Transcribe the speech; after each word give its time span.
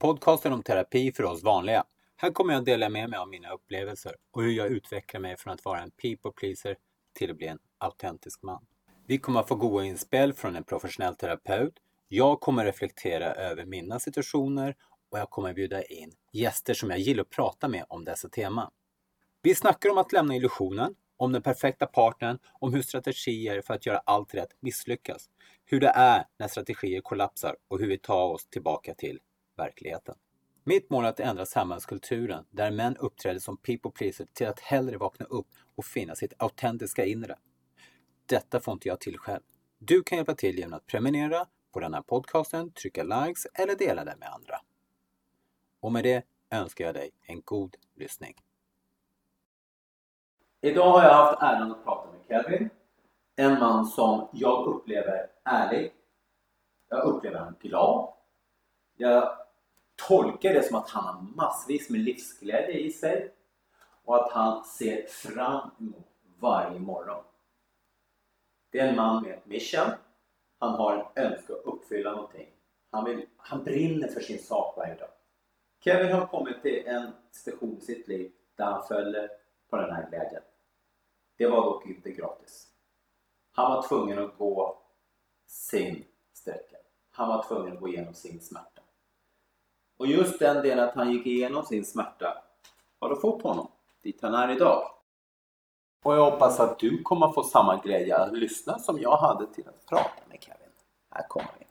Podcasten 0.00 0.52
om 0.52 0.62
terapi 0.62 1.12
för 1.12 1.24
oss 1.24 1.42
vanliga. 1.42 1.84
Här 2.16 2.30
kommer 2.30 2.54
jag 2.54 2.64
dela 2.64 2.88
med 2.88 3.10
mig 3.10 3.18
av 3.18 3.28
mina 3.28 3.50
upplevelser 3.50 4.14
och 4.30 4.42
hur 4.42 4.50
jag 4.50 4.66
utvecklar 4.66 5.20
mig 5.20 5.36
från 5.36 5.52
att 5.52 5.64
vara 5.64 5.80
en 5.80 5.90
people 5.90 6.30
pleaser 6.30 6.76
till 7.14 7.30
att 7.30 7.36
bli 7.36 7.46
en 7.46 7.58
autentisk 7.78 8.42
man. 8.42 8.66
Vi 9.06 9.18
kommer 9.18 9.40
att 9.40 9.48
få 9.48 9.54
goda 9.54 9.84
inspel 9.84 10.32
från 10.32 10.56
en 10.56 10.64
professionell 10.64 11.16
terapeut. 11.16 11.74
Jag 12.08 12.40
kommer 12.40 12.64
reflektera 12.64 13.34
över 13.34 13.64
mina 13.64 14.00
situationer 14.00 14.76
och 15.10 15.18
jag 15.18 15.30
kommer 15.30 15.52
bjuda 15.54 15.82
in 15.82 16.12
gäster 16.32 16.74
som 16.74 16.90
jag 16.90 16.98
gillar 16.98 17.22
att 17.22 17.30
prata 17.30 17.68
med 17.68 17.84
om 17.88 18.04
dessa 18.04 18.28
teman. 18.28 18.70
Vi 19.42 19.54
snackar 19.54 19.90
om 19.90 19.98
att 19.98 20.12
lämna 20.12 20.36
illusionen, 20.36 20.94
om 21.16 21.32
den 21.32 21.42
perfekta 21.42 21.86
partnern, 21.86 22.38
om 22.52 22.74
hur 22.74 22.82
strategier 22.82 23.62
för 23.62 23.74
att 23.74 23.86
göra 23.86 23.98
allt 23.98 24.34
rätt 24.34 24.56
misslyckas, 24.60 25.30
hur 25.64 25.80
det 25.80 25.92
är 25.94 26.24
när 26.38 26.48
strategier 26.48 27.00
kollapsar 27.00 27.56
och 27.68 27.78
hur 27.80 27.86
vi 27.86 27.98
tar 27.98 28.28
oss 28.30 28.46
tillbaka 28.46 28.94
till 28.94 29.20
verkligheten. 29.60 30.14
Mitt 30.64 30.90
mål 30.90 31.04
är 31.04 31.08
att 31.08 31.20
ändra 31.20 31.46
samhällskulturen 31.46 32.44
där 32.50 32.70
män 32.70 32.96
uppträder 32.96 33.40
som 33.40 33.56
people 33.56 33.90
pleaser 33.90 34.26
till 34.32 34.48
att 34.48 34.60
hellre 34.60 34.96
vakna 34.96 35.26
upp 35.26 35.46
och 35.76 35.84
finna 35.84 36.14
sitt 36.14 36.32
autentiska 36.38 37.04
inre. 37.04 37.36
Detta 38.26 38.60
får 38.60 38.72
inte 38.72 38.88
jag 38.88 39.00
till 39.00 39.18
själv. 39.18 39.42
Du 39.78 40.02
kan 40.02 40.18
hjälpa 40.18 40.34
till 40.34 40.58
genom 40.58 40.74
att 40.74 40.86
prenumerera 40.86 41.46
på 41.72 41.80
den 41.80 41.94
här 41.94 42.02
podcasten, 42.02 42.72
trycka 42.72 43.02
likes 43.02 43.46
eller 43.54 43.74
dela 43.74 44.04
den 44.04 44.18
med 44.18 44.28
andra. 44.28 44.60
Och 45.80 45.92
med 45.92 46.04
det 46.04 46.24
önskar 46.50 46.84
jag 46.84 46.94
dig 46.94 47.10
en 47.22 47.42
god 47.44 47.76
lyssning. 47.94 48.34
Idag 50.60 50.90
har 50.90 51.02
jag 51.02 51.14
haft 51.14 51.42
äran 51.42 51.70
att 51.70 51.84
prata 51.84 52.08
med 52.12 52.20
Kevin. 52.28 52.70
En 53.36 53.58
man 53.58 53.86
som 53.86 54.28
jag 54.32 54.66
upplever 54.66 55.26
ärlig. 55.44 55.92
Jag 56.88 57.04
upplever 57.04 57.38
honom 57.38 57.54
glad. 57.60 58.12
Jag 58.96 59.38
tolkar 60.08 60.54
det 60.54 60.62
som 60.62 60.76
att 60.76 60.90
han 60.90 61.04
har 61.04 61.22
massvis 61.22 61.90
med 61.90 62.00
livsglede 62.00 62.72
i 62.72 62.90
sig 62.90 63.30
og 64.04 64.14
at 64.16 64.32
han 64.32 64.64
ser 64.64 65.06
fram 65.06 65.70
mot 65.78 66.06
varje 66.38 66.78
morgon. 66.78 67.24
Det 68.72 68.80
er 68.80 68.88
en 68.88 68.96
mann 68.96 69.22
med 69.22 69.30
et 69.30 69.46
mission. 69.46 69.92
Han 70.58 70.74
har 70.74 70.96
en 70.96 71.26
ønske 71.26 71.54
å 71.54 71.74
oppfylle 71.74 72.12
noe. 72.16 72.46
Han, 72.90 73.04
vil, 73.06 73.20
han 73.36 73.64
brinner 73.64 74.10
for 74.10 74.24
sin 74.24 74.38
sak 74.42 74.74
hver 74.76 74.96
dag. 74.98 75.12
Kevin 75.80 76.12
har 76.12 76.26
kommet 76.26 76.62
til 76.62 76.88
en 76.88 77.12
stasjon 77.32 77.76
i 77.78 77.84
sitt 77.84 78.08
liv 78.08 78.26
der 78.58 78.74
han 78.74 78.82
følger 78.88 79.30
på 79.70 79.78
denne 79.80 80.02
gleden. 80.10 80.44
Det 81.38 81.48
var 81.48 81.64
dog 81.64 81.86
ikke 81.88 82.12
gratis. 82.18 82.66
Han 83.56 83.70
var 83.70 83.86
tvungen 83.86 84.18
å 84.20 84.28
gå 84.38 84.66
sin 85.46 86.02
strekke. 86.36 86.82
Han 87.16 87.28
var 87.28 87.46
tvungen 87.46 87.76
å 87.76 87.80
gå 87.80 87.94
gjennom 87.94 88.14
sin 88.14 88.40
smärta. 88.40 88.69
Och 90.00 90.06
just 90.06 90.38
den 90.38 90.62
delen 90.62 90.88
att 90.88 90.94
han 90.94 91.12
gick 91.12 91.26
igenom 91.26 91.64
sin 91.64 91.84
smärta 91.84 92.42
har 93.00 93.08
du 93.08 93.16
fått 93.16 93.42
honom 93.42 93.70
dit 94.02 94.18
han 94.22 94.34
är 94.34 94.56
idag. 94.56 94.82
Och 96.04 96.14
jag 96.14 96.30
hoppas 96.30 96.60
att 96.60 96.78
du 96.78 97.02
kommer 97.02 97.32
få 97.32 97.42
samma 97.42 97.76
glädje 97.76 98.16
att 98.16 98.38
lyssna 98.38 98.78
som 98.78 99.00
jag 99.00 99.16
hade 99.16 99.54
till 99.54 99.68
att 99.68 99.86
prata 99.86 100.22
med 100.28 100.38
Kevin. 100.42 100.68
Här 101.10 101.28
kommer 101.28 101.50
vi. 101.58 101.66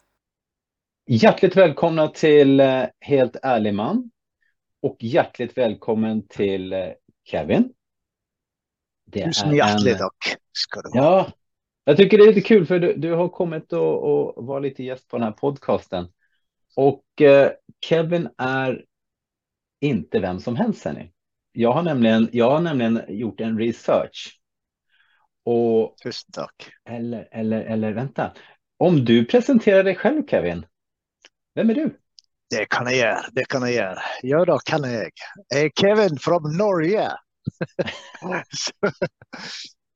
Hjärtligt 1.15 1.57
välkomna 1.57 2.07
till 2.07 2.59
eh, 2.59 2.83
Helt 2.99 3.35
ärlig 3.43 3.73
man. 3.73 4.11
Och 4.81 4.97
hjärtligt 4.99 5.57
välkommen 5.57 6.27
till 6.27 6.73
eh, 6.73 6.87
Kevin. 7.23 7.73
Det 9.05 9.25
Tusen 9.25 9.55
hjärtligt 9.55 9.93
en... 9.93 9.99
tack 9.99 10.37
ska 10.51 10.81
du 10.81 10.99
ha. 10.99 11.05
Ja, 11.05 11.31
jag 11.83 11.97
tycker 11.97 12.17
det 12.17 12.23
är 12.23 12.33
lite 12.33 12.47
kul 12.47 12.65
för 12.65 12.79
du, 12.79 12.93
du 12.93 13.13
har 13.13 13.29
kommit 13.29 13.73
och, 13.73 14.03
och 14.03 14.45
var 14.45 14.59
lite 14.59 14.83
gäst 14.83 15.07
på 15.07 15.17
den 15.17 15.23
här 15.23 15.31
podcasten. 15.31 16.07
Och 16.75 17.21
eh, 17.21 17.51
Kevin 17.85 18.29
är 18.37 18.85
inte 19.81 20.19
vem 20.19 20.39
som 20.39 20.55
helst, 20.55 20.85
hörni. 20.85 21.11
Jag 21.51 21.71
har 21.71 21.83
nämligen, 21.83 22.29
jag 22.31 22.51
har 22.51 22.61
nämligen 22.61 23.01
gjort 23.07 23.39
en 23.39 23.57
research. 23.57 24.39
Och, 25.45 25.97
Tusen 26.03 26.31
tack. 26.31 26.71
Eller, 26.89 27.27
eller, 27.31 27.61
eller 27.61 27.93
vänta. 27.93 28.33
Om 28.77 29.05
du 29.05 29.25
presenterar 29.25 29.83
dig 29.83 29.95
själv, 29.95 30.27
Kevin. 30.27 30.65
Vem 31.55 31.69
är 31.69 31.75
du? 31.75 31.99
Det 32.49 32.65
kan 32.65 32.85
jag 32.85 32.95
göra. 32.95 33.21
Det 33.31 33.45
kan 33.45 33.61
jag 33.61 33.71
göra. 33.71 33.99
Ja, 34.21 34.45
då 34.45 34.59
kan 34.59 34.83
jag. 34.83 35.11
Jag 35.47 35.61
är 35.61 35.69
Kevin 35.69 36.17
från 36.17 36.57
Norge. 36.57 37.11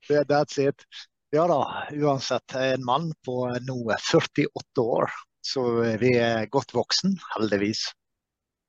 that's 0.27 0.59
it. 0.69 0.75
Ja 1.29 1.47
då, 1.47 1.73
uansett. 1.97 2.43
Jag 2.53 2.67
är 2.67 2.73
en 2.73 2.85
man 2.85 3.13
på 3.25 3.57
nå 3.61 3.95
48 4.11 4.81
år. 4.81 5.09
Så 5.43 5.63
vi 5.99 6.15
er 6.17 6.47
godt 6.51 6.71
voksen, 6.73 7.17
heldigvis. 7.35 7.89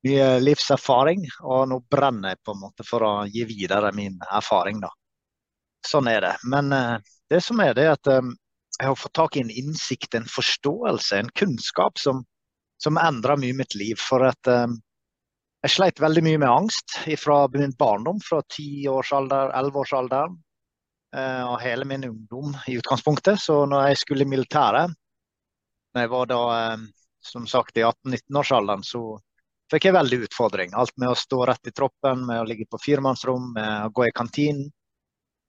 Mye 0.05 0.27
livserfaring, 0.43 1.23
og 1.41 1.69
nå 1.71 1.79
brenner 1.89 2.35
jeg 2.35 2.43
på 2.45 2.53
en 2.53 2.61
måte 2.61 2.85
for 2.85 3.05
å 3.07 3.11
gi 3.31 3.45
videre 3.47 3.93
min 3.95 4.19
erfaring. 4.27 4.81
da. 4.83 4.91
Sånn 5.87 6.09
er 6.11 6.21
det. 6.25 6.33
Men 6.43 6.73
uh, 6.75 6.97
det 7.31 7.39
som 7.45 7.61
er, 7.63 7.73
det 7.77 7.85
er 7.87 7.95
at 7.95 8.09
um, 8.11 8.33
jeg 8.75 8.89
har 8.89 8.99
fått 8.99 9.15
tak 9.17 9.37
i 9.37 9.45
en 9.45 9.53
innsikt, 9.53 10.17
en 10.17 10.27
forståelse, 10.29 11.17
en 11.17 11.31
kunnskap 11.39 12.01
som, 12.01 12.25
som 12.81 12.99
endrer 12.99 13.39
mye 13.39 13.55
mitt 13.55 13.77
liv. 13.79 13.95
For 14.01 14.27
at 14.27 14.51
um, 14.51 14.75
jeg 15.63 15.77
sleit 15.77 16.03
veldig 16.03 16.25
mye 16.27 16.41
med 16.43 16.51
angst 16.51 16.99
fra 17.21 17.45
min 17.55 17.73
barndom, 17.79 18.19
fra 18.21 18.43
tiårsalder, 18.53 19.55
elleveårsalderen. 19.57 20.41
Og 21.15 21.61
hele 21.63 21.85
min 21.87 22.03
ungdom 22.03 22.51
i 22.67 22.73
utgangspunktet. 22.75 23.39
Så 23.39 23.61
når 23.71 23.85
jeg 23.87 23.99
skulle 24.01 24.25
i 24.25 24.27
militæret, 24.27 24.91
når 25.95 26.03
jeg 26.03 26.11
var 26.11 26.27
da 26.27 26.41
um, 26.75 26.85
som 27.23 27.47
sagt 27.47 27.77
i 27.79 27.83
18-19-årsalderen, 27.87 28.83
så 28.83 29.01
fikk 29.71 29.87
jeg 29.87 29.95
veldig 29.95 30.19
utfordring. 30.27 30.75
Alt 30.75 30.93
med 31.01 31.13
å 31.13 31.17
stå 31.17 31.45
rett 31.47 31.71
i 31.71 31.73
troppen, 31.73 32.25
med 32.27 32.41
å 32.41 32.47
ligge 32.47 32.67
på 32.69 32.79
firemannsrom, 32.83 33.53
med 33.55 33.87
å 33.87 33.93
gå 33.95 34.09
i 34.09 34.15
kantinen. 34.15 34.67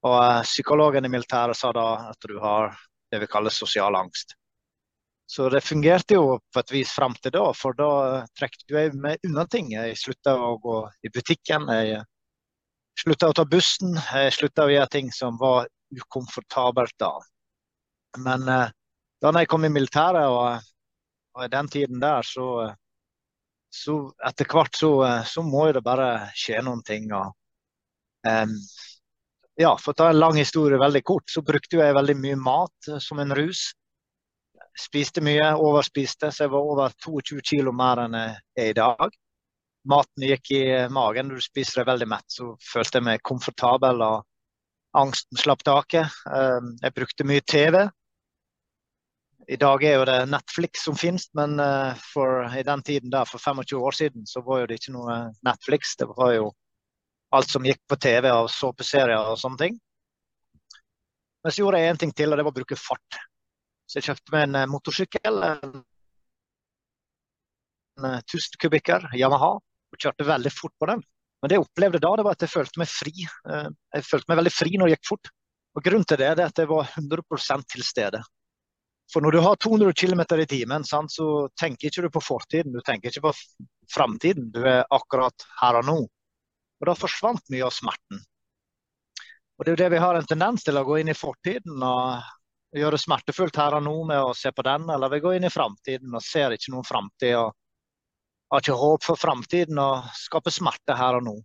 Og 0.07 0.17
uh, 0.17 0.43
psykologen 0.47 1.09
i 1.09 1.13
militæret 1.13 1.59
sa 1.59 1.73
da 1.75 1.87
at 2.13 2.29
du 2.31 2.39
har 2.41 2.77
det 3.11 3.21
vi 3.23 3.31
kaller 3.31 3.55
sosial 3.55 3.99
angst. 3.99 4.37
Så 5.27 5.49
det 5.51 5.65
fungerte 5.67 6.15
jo 6.15 6.39
på 6.55 6.63
et 6.63 6.71
vis 6.71 6.93
fram 6.95 7.17
til 7.19 7.35
da, 7.35 7.49
for 7.59 7.75
da 7.75 7.91
trekte 8.39 8.71
jeg 8.71 8.95
meg 8.95 9.19
unna 9.27 9.43
ting. 9.51 9.73
Jeg 9.75 9.99
slutta 9.99 10.37
å 10.39 10.55
gå 10.63 10.79
i 11.03 11.11
butikken, 11.11 11.67
jeg 11.75 12.05
slutta 13.03 13.33
å 13.33 13.35
ta 13.35 13.45
bussen, 13.51 13.99
jeg 13.99 14.35
slutta 14.39 14.69
å 14.69 14.71
gjøre 14.71 14.93
ting 14.95 15.11
som 15.13 15.35
var 15.43 15.67
ukomfortabelt 15.91 16.95
da. 17.03 17.17
Men 18.23 18.47
uh, 18.47 18.71
da 19.23 19.33
jeg 19.41 19.49
kom 19.49 19.65
i 19.65 19.73
militæret, 19.73 20.27
og, 20.29 20.61
og 21.37 21.53
den 21.53 21.69
tiden 21.73 22.03
der, 22.03 22.23
så 22.27 22.75
så 23.77 23.97
etter 24.29 24.49
hvert 24.51 24.77
så, 24.77 24.91
eh, 25.05 25.25
så, 25.29 25.43
må 25.43 25.67
det 25.73 25.85
bare 25.85 26.31
skje 26.37 26.63
noen 26.65 26.83
ting. 26.87 27.11
Og, 27.15 27.33
um, 28.29 28.55
ja, 29.61 29.73
for 29.81 29.93
å 29.93 29.99
ta 29.99 30.11
en 30.11 30.21
lang 30.21 30.39
historie 30.39 30.81
veldig 30.81 31.03
kort, 31.07 31.29
så 31.33 31.45
brukte 31.47 31.81
jeg 31.81 31.97
veldig 31.97 32.17
mye 32.23 32.39
mat 32.41 32.91
eh, 32.91 33.03
som 33.03 33.21
en 33.23 33.35
rus. 33.37 33.69
Spiste 34.77 35.23
mye, 35.25 35.55
overspiste, 35.57 36.31
så 36.33 36.45
jeg 36.45 36.53
var 36.53 36.73
over 36.73 36.97
22 37.05 37.41
kilo 37.51 37.73
mer 37.73 38.05
enn 38.05 38.17
jeg 38.19 38.35
er 38.61 38.73
i 38.73 38.77
dag. 38.77 39.15
Maten 39.89 40.25
gikk 40.27 40.51
i 40.53 40.65
magen, 40.93 41.31
når 41.31 41.41
du 41.41 41.45
spiser 41.45 41.81
deg 41.81 41.93
veldig 41.93 42.09
mett, 42.11 42.27
så 42.29 42.51
følte 42.61 43.01
jeg 43.01 43.07
meg 43.07 43.23
komfortabel. 43.25 44.03
og 44.05 44.99
Angsten 44.99 45.39
slapp 45.41 45.63
taket. 45.65 46.13
Jeg 46.83 46.95
brukte 46.97 47.25
mye 47.29 47.45
TV. 47.47 47.79
I 49.47 49.57
dag 49.63 49.83
er 49.87 50.01
jo 50.01 50.07
det 50.09 50.17
Netflix 50.27 50.83
som 50.83 50.97
finnes, 50.99 51.29
men 51.39 51.61
uh, 51.63 51.95
for, 52.13 52.49
i 52.51 52.65
den 52.67 52.83
tiden 52.83 53.13
der, 53.13 53.29
for 53.31 53.39
25 53.39 53.79
år 53.79 53.95
siden 53.95 54.27
så 54.27 54.43
var 54.43 54.63
jo 54.63 54.71
det 54.71 54.81
ikke 54.81 54.95
noe 54.97 55.19
Netflix. 55.47 55.95
Det 56.01 56.09
var 56.11 56.33
jo 56.35 56.49
alt 57.37 57.53
som 57.53 57.67
gikk 57.67 57.79
på 57.87 57.99
TV 58.03 58.27
av 58.33 58.49
såpeserier 58.51 59.31
og 59.31 59.39
sånne 59.39 59.61
ting. 59.61 59.77
Men 61.45 61.55
så 61.55 61.63
gjorde 61.63 61.79
jeg 61.79 61.95
én 61.95 62.03
ting 62.03 62.15
til, 62.19 62.33
og 62.33 62.41
det 62.41 62.47
var 62.49 62.55
å 62.57 62.59
bruke 62.59 62.81
fart. 62.81 63.21
Så 63.87 64.01
jeg 64.01 64.09
kjøpte 64.09 64.35
meg 64.35 64.49
en 64.49 64.59
uh, 64.59 64.67
motorsykkel. 64.73 65.39
En, 65.53 65.77
en 68.03 68.11
uh, 68.17 68.21
1000 68.25 68.59
kubikker 68.65 69.07
Yamaha. 69.15 69.55
Og 69.95 70.03
kjørte 70.03 70.27
veldig 70.27 70.51
fort 70.51 70.75
på 70.75 70.91
den. 70.91 71.05
Men 71.39 71.53
det 71.53 71.61
jeg 71.61 71.69
opplevde 71.69 72.03
da, 72.03 72.17
det 72.19 72.25
var 72.27 72.35
at 72.35 72.43
jeg 72.43 72.51
følte 72.51 72.81
meg 72.83 72.89
fri. 72.91 73.13
jeg 73.23 74.05
følte 74.09 74.27
meg 74.33 74.41
veldig 74.41 74.53
fri 74.57 74.73
når 74.75 74.89
det 74.89 74.97
gikk 74.97 75.09
fort. 75.13 75.31
Og 75.77 75.85
Grunnen 75.85 76.09
til 76.09 76.19
det 76.19 76.33
er 76.33 76.43
at 76.43 76.59
jeg 76.59 76.71
var 76.73 76.89
100 76.97 77.63
til 77.71 77.85
stede. 77.87 78.23
For 79.13 79.23
når 79.23 79.37
du 79.37 79.41
har 79.45 79.59
200 79.63 79.93
km 79.95 80.23
i 80.41 80.47
timen, 80.51 80.85
sant, 80.85 81.13
så 81.13 81.49
tenker 81.61 81.89
ikke 81.89 82.07
du 82.07 82.11
på 82.11 82.23
fortiden, 82.25 82.75
du 82.75 82.83
tenker 82.83 83.13
ikke 83.13 83.29
på 83.29 83.35
framtiden. 83.95 84.51
Du 84.55 84.65
er 84.67 84.87
akkurat 84.91 85.47
her 85.61 85.79
og 85.81 85.87
nå. 85.87 85.99
Og 86.81 86.89
da 86.89 86.97
forsvant 86.99 87.45
mye 87.53 87.67
av 87.69 87.75
smerten. 87.75 88.25
Og 89.57 89.65
Det 89.65 89.71
er 89.71 89.77
jo 89.77 89.83
det 89.85 89.93
vi 89.95 90.03
har 90.03 90.19
en 90.19 90.27
tendens 90.29 90.67
til, 90.67 90.77
å 90.77 90.85
gå 90.85 90.99
inn 91.01 91.13
i 91.13 91.17
fortiden 91.17 91.81
og 91.81 92.77
gjøre 92.77 92.99
det 92.99 93.05
smertefullt 93.05 93.57
her 93.57 93.79
og 93.79 93.87
nå 93.87 93.95
med 94.11 94.21
å 94.21 94.35
se 94.37 94.51
på 94.53 94.65
den, 94.67 94.91
eller 94.93 95.13
vi 95.13 95.23
går 95.25 95.39
inn 95.39 95.49
i 95.49 95.55
framtiden 95.55 96.13
og 96.13 96.25
ser 96.25 96.53
ikke 96.53 96.75
noen 96.75 96.85
framtid 96.85 97.39
og 97.39 97.55
har 98.53 98.63
ikke 98.63 98.79
håp 98.79 99.07
for 99.07 99.19
framtiden 99.19 99.79
og 99.81 100.11
skaper 100.19 100.55
smerte 100.55 100.99
her 100.99 101.19
og 101.19 101.25
nå. 101.27 101.37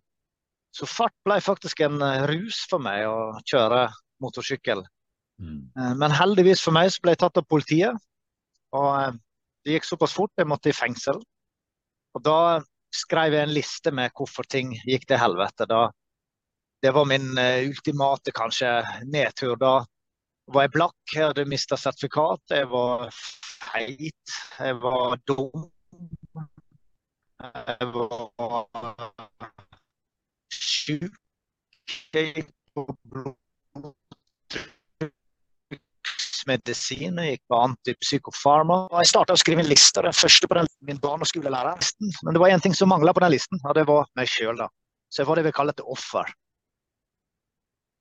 Så 0.75 0.87
fart 0.87 1.15
ble 1.27 1.39
faktisk 1.43 1.81
en 1.85 2.01
rus 2.29 2.65
for 2.71 2.83
meg 2.83 3.05
å 3.07 3.39
kjøre 3.47 3.85
motorsykkel. 4.23 4.83
Mm. 5.41 5.61
Eh, 5.77 5.93
men 5.97 6.15
heldigvis 6.15 6.61
for 6.63 6.75
meg 6.75 6.91
så 6.93 7.03
ble 7.03 7.15
jeg 7.15 7.23
tatt 7.23 7.41
av 7.41 7.47
politiet. 7.49 7.97
Og 8.77 8.89
eh, 8.99 9.15
det 9.65 9.77
gikk 9.77 9.89
såpass 9.89 10.15
fort 10.17 10.33
jeg 10.39 10.49
måtte 10.49 10.71
i 10.71 10.75
fengsel. 10.75 11.19
Og 12.15 12.23
da 12.25 12.61
skrev 12.91 13.35
jeg 13.35 13.47
en 13.47 13.55
liste 13.55 13.93
med 13.95 14.13
hvorfor 14.17 14.47
ting 14.49 14.73
gikk 14.83 15.07
til 15.09 15.21
helvete. 15.21 15.67
Da, 15.69 15.85
det 16.83 16.91
var 16.95 17.07
min 17.07 17.29
uh, 17.37 17.61
ultimate 17.69 18.33
kanskje 18.35 18.71
nedtur. 19.07 19.55
Da 19.61 19.77
var 20.51 20.65
jeg 20.65 20.73
blakk, 20.75 20.97
jeg 21.13 21.29
hadde 21.29 21.47
mista 21.47 21.77
sertifikat, 21.79 22.41
jeg 22.51 22.67
var 22.71 23.07
feit, 23.15 24.35
jeg 24.59 24.79
var 24.83 25.15
dum. 25.29 25.69
Jeg 27.41 27.87
var 27.95 28.67
sjuk. 30.51 31.15
Jeg 32.11 32.49
på 32.75 32.85
blodtrykksmedisin, 36.41 37.17
jeg 37.17 37.37
gikk 37.37 37.43
på 37.49 37.59
antipsykofarma. 37.61 38.87
Jeg 39.01 39.09
starta 39.09 39.33
å 39.33 39.39
skrive 39.39 39.61
en 39.61 39.69
liste, 39.69 40.01
den 40.01 40.13
første 40.13 40.47
på 40.47 40.55
den, 40.57 40.67
min 40.81 40.99
barneskolelærer. 40.99 41.77
Men 42.23 42.33
det 42.33 42.41
var 42.41 42.49
én 42.49 42.61
ting 42.61 42.73
som 42.73 42.89
mangla 42.89 43.13
på 43.13 43.21
den 43.21 43.31
listen, 43.31 43.59
og 43.63 43.75
det 43.75 43.85
var 43.87 44.07
meg 44.15 44.27
sjøl. 44.27 44.61
Så 45.09 45.21
jeg 45.21 45.27
var 45.27 45.35
det 45.37 45.45
vi 45.45 45.51
kaller 45.51 45.73
et 45.73 45.83
offer. 45.85 46.25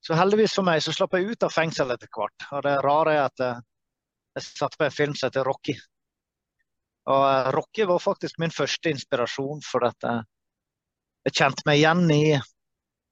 Så 0.00 0.14
heldigvis 0.16 0.54
for 0.54 0.64
meg 0.64 0.80
så 0.82 0.92
slapp 0.92 1.12
jeg 1.14 1.28
ut 1.28 1.42
av 1.42 1.52
fengsel 1.52 1.90
etter 1.90 2.08
hvert. 2.08 2.46
Og 2.52 2.62
det 2.64 2.78
rare 2.80 3.14
er 3.14 3.24
at 3.26 3.40
eh, 3.44 3.60
jeg 4.36 4.46
satte 4.46 4.78
på 4.78 4.86
en 4.86 4.94
film 4.94 5.14
som 5.14 5.28
heter 5.28 5.44
Rocky. 5.44 5.74
Og 7.10 7.24
eh, 7.26 7.50
Rocky 7.52 7.84
var 7.84 8.00
faktisk 8.00 8.40
min 8.40 8.54
første 8.54 8.94
inspirasjon 8.94 9.60
for 9.66 9.84
dette. 9.84 10.22
Jeg 11.28 11.36
kjente 11.36 11.66
meg 11.68 11.82
igjen 11.82 12.06
i 12.14 12.24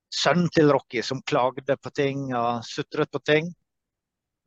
sønnen 0.09 0.49
til 0.49 0.73
Rocky 0.73 1.03
som 1.05 1.21
klagde 1.29 1.77
på 1.77 1.93
ting 1.93 2.31
og 2.33 2.65
sutret 2.65 3.13
på 3.13 3.21
ting. 3.21 3.53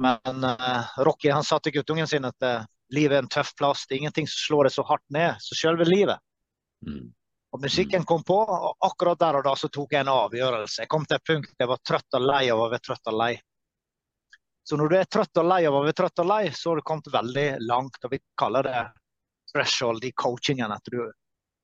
Men 0.01 0.44
uh, 0.44 0.92
Rocky 1.06 1.30
han 1.30 1.45
sa 1.45 1.59
til 1.62 1.75
guttungen 1.75 2.09
sin 2.09 2.25
at 2.25 2.45
uh, 2.48 2.68
livet 2.94 3.19
er 3.19 3.25
en 3.25 3.31
tøff 3.31 3.53
plass. 3.57 3.86
Det 3.88 3.95
er 3.95 4.03
ingenting 4.03 4.30
som 4.30 4.45
slår 4.48 4.68
deg 4.68 4.75
så 4.75 4.86
hardt 4.88 5.06
ned 5.13 5.44
som 5.45 5.59
selve 5.59 5.86
livet. 5.86 6.18
Mm. 6.88 7.12
Og 7.51 7.62
Musikken 7.62 8.06
kom 8.07 8.24
på, 8.24 8.38
og 8.39 8.77
akkurat 8.88 9.19
der 9.19 9.38
og 9.39 9.45
da 9.45 9.53
så 9.59 9.68
tok 9.68 9.94
jeg 9.94 10.06
en 10.06 10.13
avgjørelse. 10.13 10.86
Jeg 10.86 10.92
kom 10.92 11.06
til 11.06 11.19
et 11.19 11.27
punkt 11.27 11.51
jeg 11.59 11.69
var 11.69 11.81
trøtt 11.88 12.18
og 12.18 12.24
lei 12.24 12.45
av 12.50 12.62
å 12.63 12.69
være 12.71 12.86
trøtt 12.88 13.12
og 13.12 13.18
lei. 13.19 13.33
Så 14.63 14.77
når 14.80 14.92
du 14.92 14.95
er 14.98 15.09
trøtt 15.09 15.42
og 15.42 15.50
lei 15.50 15.59
av 15.68 15.75
å 15.75 15.81
være 15.83 15.98
trøtt 16.00 16.21
og 16.24 16.30
lei, 16.31 16.44
så 16.56 16.71
har 16.71 16.80
du 16.80 16.88
kommet 16.88 17.09
veldig 17.12 17.48
langt. 17.65 17.98
og 18.06 18.13
Vi 18.13 18.21
kaller 18.39 18.69
det 18.69 18.83
threshold 19.51 20.06
i 20.07 20.13
coachingen. 20.15 20.71
At 20.71 20.88
du, 20.94 21.01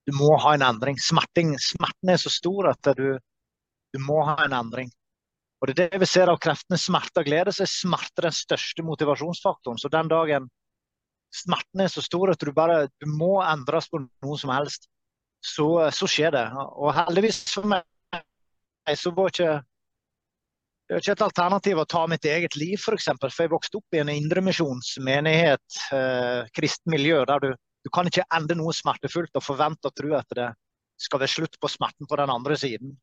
du 0.05 0.13
må 0.17 0.33
ha 0.43 0.55
en 0.57 0.65
endring. 0.65 0.99
Smerting, 0.99 1.55
smerten 1.61 2.11
er 2.11 2.19
så 2.19 2.33
stor 2.33 2.73
at 2.73 2.91
du, 2.97 3.07
du 3.95 4.01
må 4.03 4.19
ha 4.27 4.41
en 4.43 4.57
endring. 4.59 4.91
Og 5.57 5.69
det 5.69 5.87
er 5.87 5.93
det 5.93 6.01
vi 6.03 6.09
ser 6.09 6.29
av 6.29 6.39
kreftene 6.41 6.77
smerte 6.79 7.23
og 7.23 7.29
glede, 7.29 7.53
så 7.53 7.65
er 7.65 7.71
smerte 7.71 8.27
den 8.27 8.35
største 8.35 8.85
motivasjonsfaktoren. 8.85 9.79
Så 9.81 9.89
den 9.93 10.11
dagen 10.11 10.49
smerten 11.33 11.83
er 11.83 11.89
så 11.91 12.03
stor 12.05 12.31
at 12.33 12.43
du 12.43 12.53
bare 12.55 12.85
du 13.01 13.07
må 13.09 13.37
endres 13.43 13.89
på 13.91 14.03
noe 14.03 14.37
som 14.39 14.53
helst, 14.53 14.87
så, 15.43 15.89
så 15.93 16.09
skjer 16.09 16.35
det. 16.35 16.45
Og 16.77 16.93
heldigvis 16.97 17.41
for 17.53 17.67
meg 17.69 17.85
så 18.97 19.11
var 19.15 19.33
ikke 19.33 19.57
det 20.87 20.95
er 20.95 21.01
ikke 21.01 21.15
et 21.17 21.25
alternativ 21.25 21.79
å 21.81 21.89
ta 21.89 22.05
mitt 22.07 22.23
eget 22.23 22.53
liv, 22.55 22.77
f.eks. 22.77 22.85
For, 22.85 22.95
eksempel, 22.95 23.31
for 23.33 23.43
jeg 23.43 23.51
vokste 23.51 23.79
opp 23.81 23.95
i 23.97 23.99
en 23.99 24.11
indremisjonsmenighet, 24.13 25.79
eh, 25.97 26.45
kristent 26.55 26.93
miljø, 26.93 27.25
der 27.27 27.43
du, 27.43 27.49
du 27.83 27.89
kan 27.91 28.07
ikke 28.07 28.23
ende 28.37 28.55
noe 28.55 28.71
smertefullt 28.71 29.35
og 29.35 29.43
forvente 29.43 29.91
og 29.91 29.97
tro 29.99 30.13
at 30.15 30.31
det 30.37 30.47
skal 31.03 31.19
være 31.19 31.33
slutt 31.33 31.59
på 31.59 31.71
smerten 31.73 32.07
på 32.07 32.19
den 32.21 32.31
andre 32.31 32.55
siden. 32.55 32.95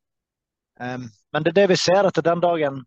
Um, 0.79 1.07
men 1.31 1.45
det 1.45 1.53
er 1.53 1.61
det 1.61 1.69
vi 1.71 1.79
ser 1.79 2.07
etter 2.07 2.25
den 2.25 2.41
dagen 2.43 2.81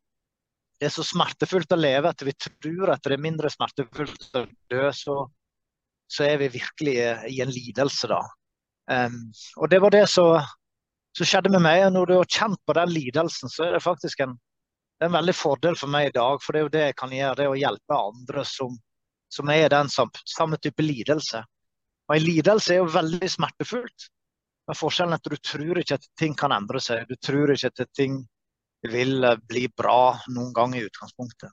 det 0.79 0.87
er 0.87 0.95
så 0.95 1.05
smertefullt 1.07 1.73
å 1.75 1.79
leve 1.79 2.11
at 2.13 2.23
vi 2.23 2.35
tror 2.39 2.93
at 2.93 3.03
det 3.03 3.17
er 3.17 3.23
mindre 3.23 3.51
smertefullt 3.51 4.29
å 4.39 4.45
dø, 4.71 4.83
så, 4.95 5.17
så 6.07 6.27
er 6.29 6.39
vi 6.43 6.53
virkelig 6.55 6.95
i 7.33 7.41
en 7.43 7.51
lidelse 7.51 8.11
da. 8.11 8.21
Um, 8.89 9.19
og 9.59 9.73
det 9.73 9.81
var 9.83 9.93
det 9.93 10.05
som 10.13 10.39
skjedde 11.19 11.51
med 11.53 11.65
meg. 11.65 11.83
Når 11.93 12.07
du 12.07 12.15
har 12.15 12.31
kjent 12.31 12.61
på 12.65 12.77
den 12.79 12.93
lidelsen, 12.95 13.51
så 13.51 13.67
er 13.67 13.75
det 13.75 13.83
faktisk 13.85 14.23
en, 14.25 14.37
det 14.39 15.07
er 15.07 15.11
en 15.11 15.19
veldig 15.19 15.35
fordel 15.35 15.79
for 15.79 15.91
meg 15.91 16.09
i 16.09 16.15
dag. 16.15 16.39
For 16.45 16.55
det 16.55 16.61
er 16.61 16.67
jo 16.69 16.75
det 16.77 16.85
jeg 16.87 16.99
kan 17.03 17.17
gjøre, 17.17 17.39
det 17.41 17.47
er 17.49 17.57
å 17.57 17.59
hjelpe 17.59 17.99
andre 17.99 18.47
som, 18.47 18.79
som 19.35 19.51
er 19.53 19.65
i 19.65 19.73
den 19.75 19.91
samme 19.91 20.61
type 20.63 20.87
lidelse. 20.87 21.43
Og 22.09 22.17
en 22.17 22.25
lidelse 22.25 22.77
er 22.77 22.81
jo 22.85 22.95
veldig 22.95 23.33
smertefullt. 23.35 24.09
Men 24.69 24.77
forskjellen 24.77 25.17
er 25.17 25.21
at 25.23 25.31
du 25.33 25.37
tror 25.41 25.81
ikke 25.81 25.97
at 25.97 26.11
ting 26.21 26.35
kan 26.37 26.53
endre 26.53 26.81
seg. 26.85 27.09
Du 27.09 27.17
tror 27.25 27.55
ikke 27.55 27.71
at 27.73 27.89
ting 27.97 28.21
vil 28.93 29.25
eh, 29.25 29.41
bli 29.49 29.65
bra 29.77 30.19
noen 30.35 30.53
gang 30.57 30.77
i 30.77 30.85
utgangspunktet. 30.85 31.51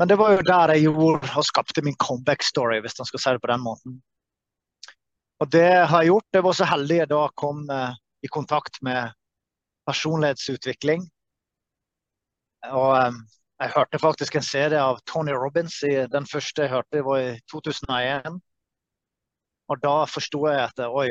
Men 0.00 0.08
det 0.08 0.16
var 0.18 0.34
jo 0.34 0.44
der 0.46 0.74
jeg 0.74 0.88
gjorde 0.88 1.30
og 1.36 1.46
skapte 1.46 1.84
min 1.84 1.98
comeback-story, 2.00 2.80
hvis 2.80 2.98
man 2.98 3.08
skal 3.08 3.22
si 3.22 3.34
det 3.36 3.42
på 3.44 3.52
den 3.52 3.62
måten. 3.62 4.00
Og 5.40 5.50
det 5.52 5.70
har 5.88 6.02
jeg 6.02 6.10
gjort. 6.10 6.28
Jeg 6.34 6.44
var 6.44 6.56
så 6.56 6.68
heldig 6.68 7.00
jeg 7.02 7.10
da 7.14 7.24
kom 7.42 7.64
eh, 7.70 7.98
i 8.26 8.32
kontakt 8.32 8.82
med 8.82 9.14
personlighetsutvikling. 9.88 11.06
Og 12.74 12.92
eh, 12.98 13.20
jeg 13.60 13.74
hørte 13.76 14.02
faktisk 14.02 14.36
en 14.36 14.50
CD 14.50 14.78
av 14.80 14.98
Tony 15.06 15.36
Robins. 15.36 15.78
Den 16.10 16.26
første 16.26 16.64
jeg 16.64 16.74
hørte, 16.74 17.04
var 17.06 17.22
i 17.22 17.34
2001. 17.52 18.40
Og 19.70 19.82
da 19.84 19.98
forsto 20.10 20.46
jeg 20.48 20.64
at 20.64 20.80
oi, 20.88 21.10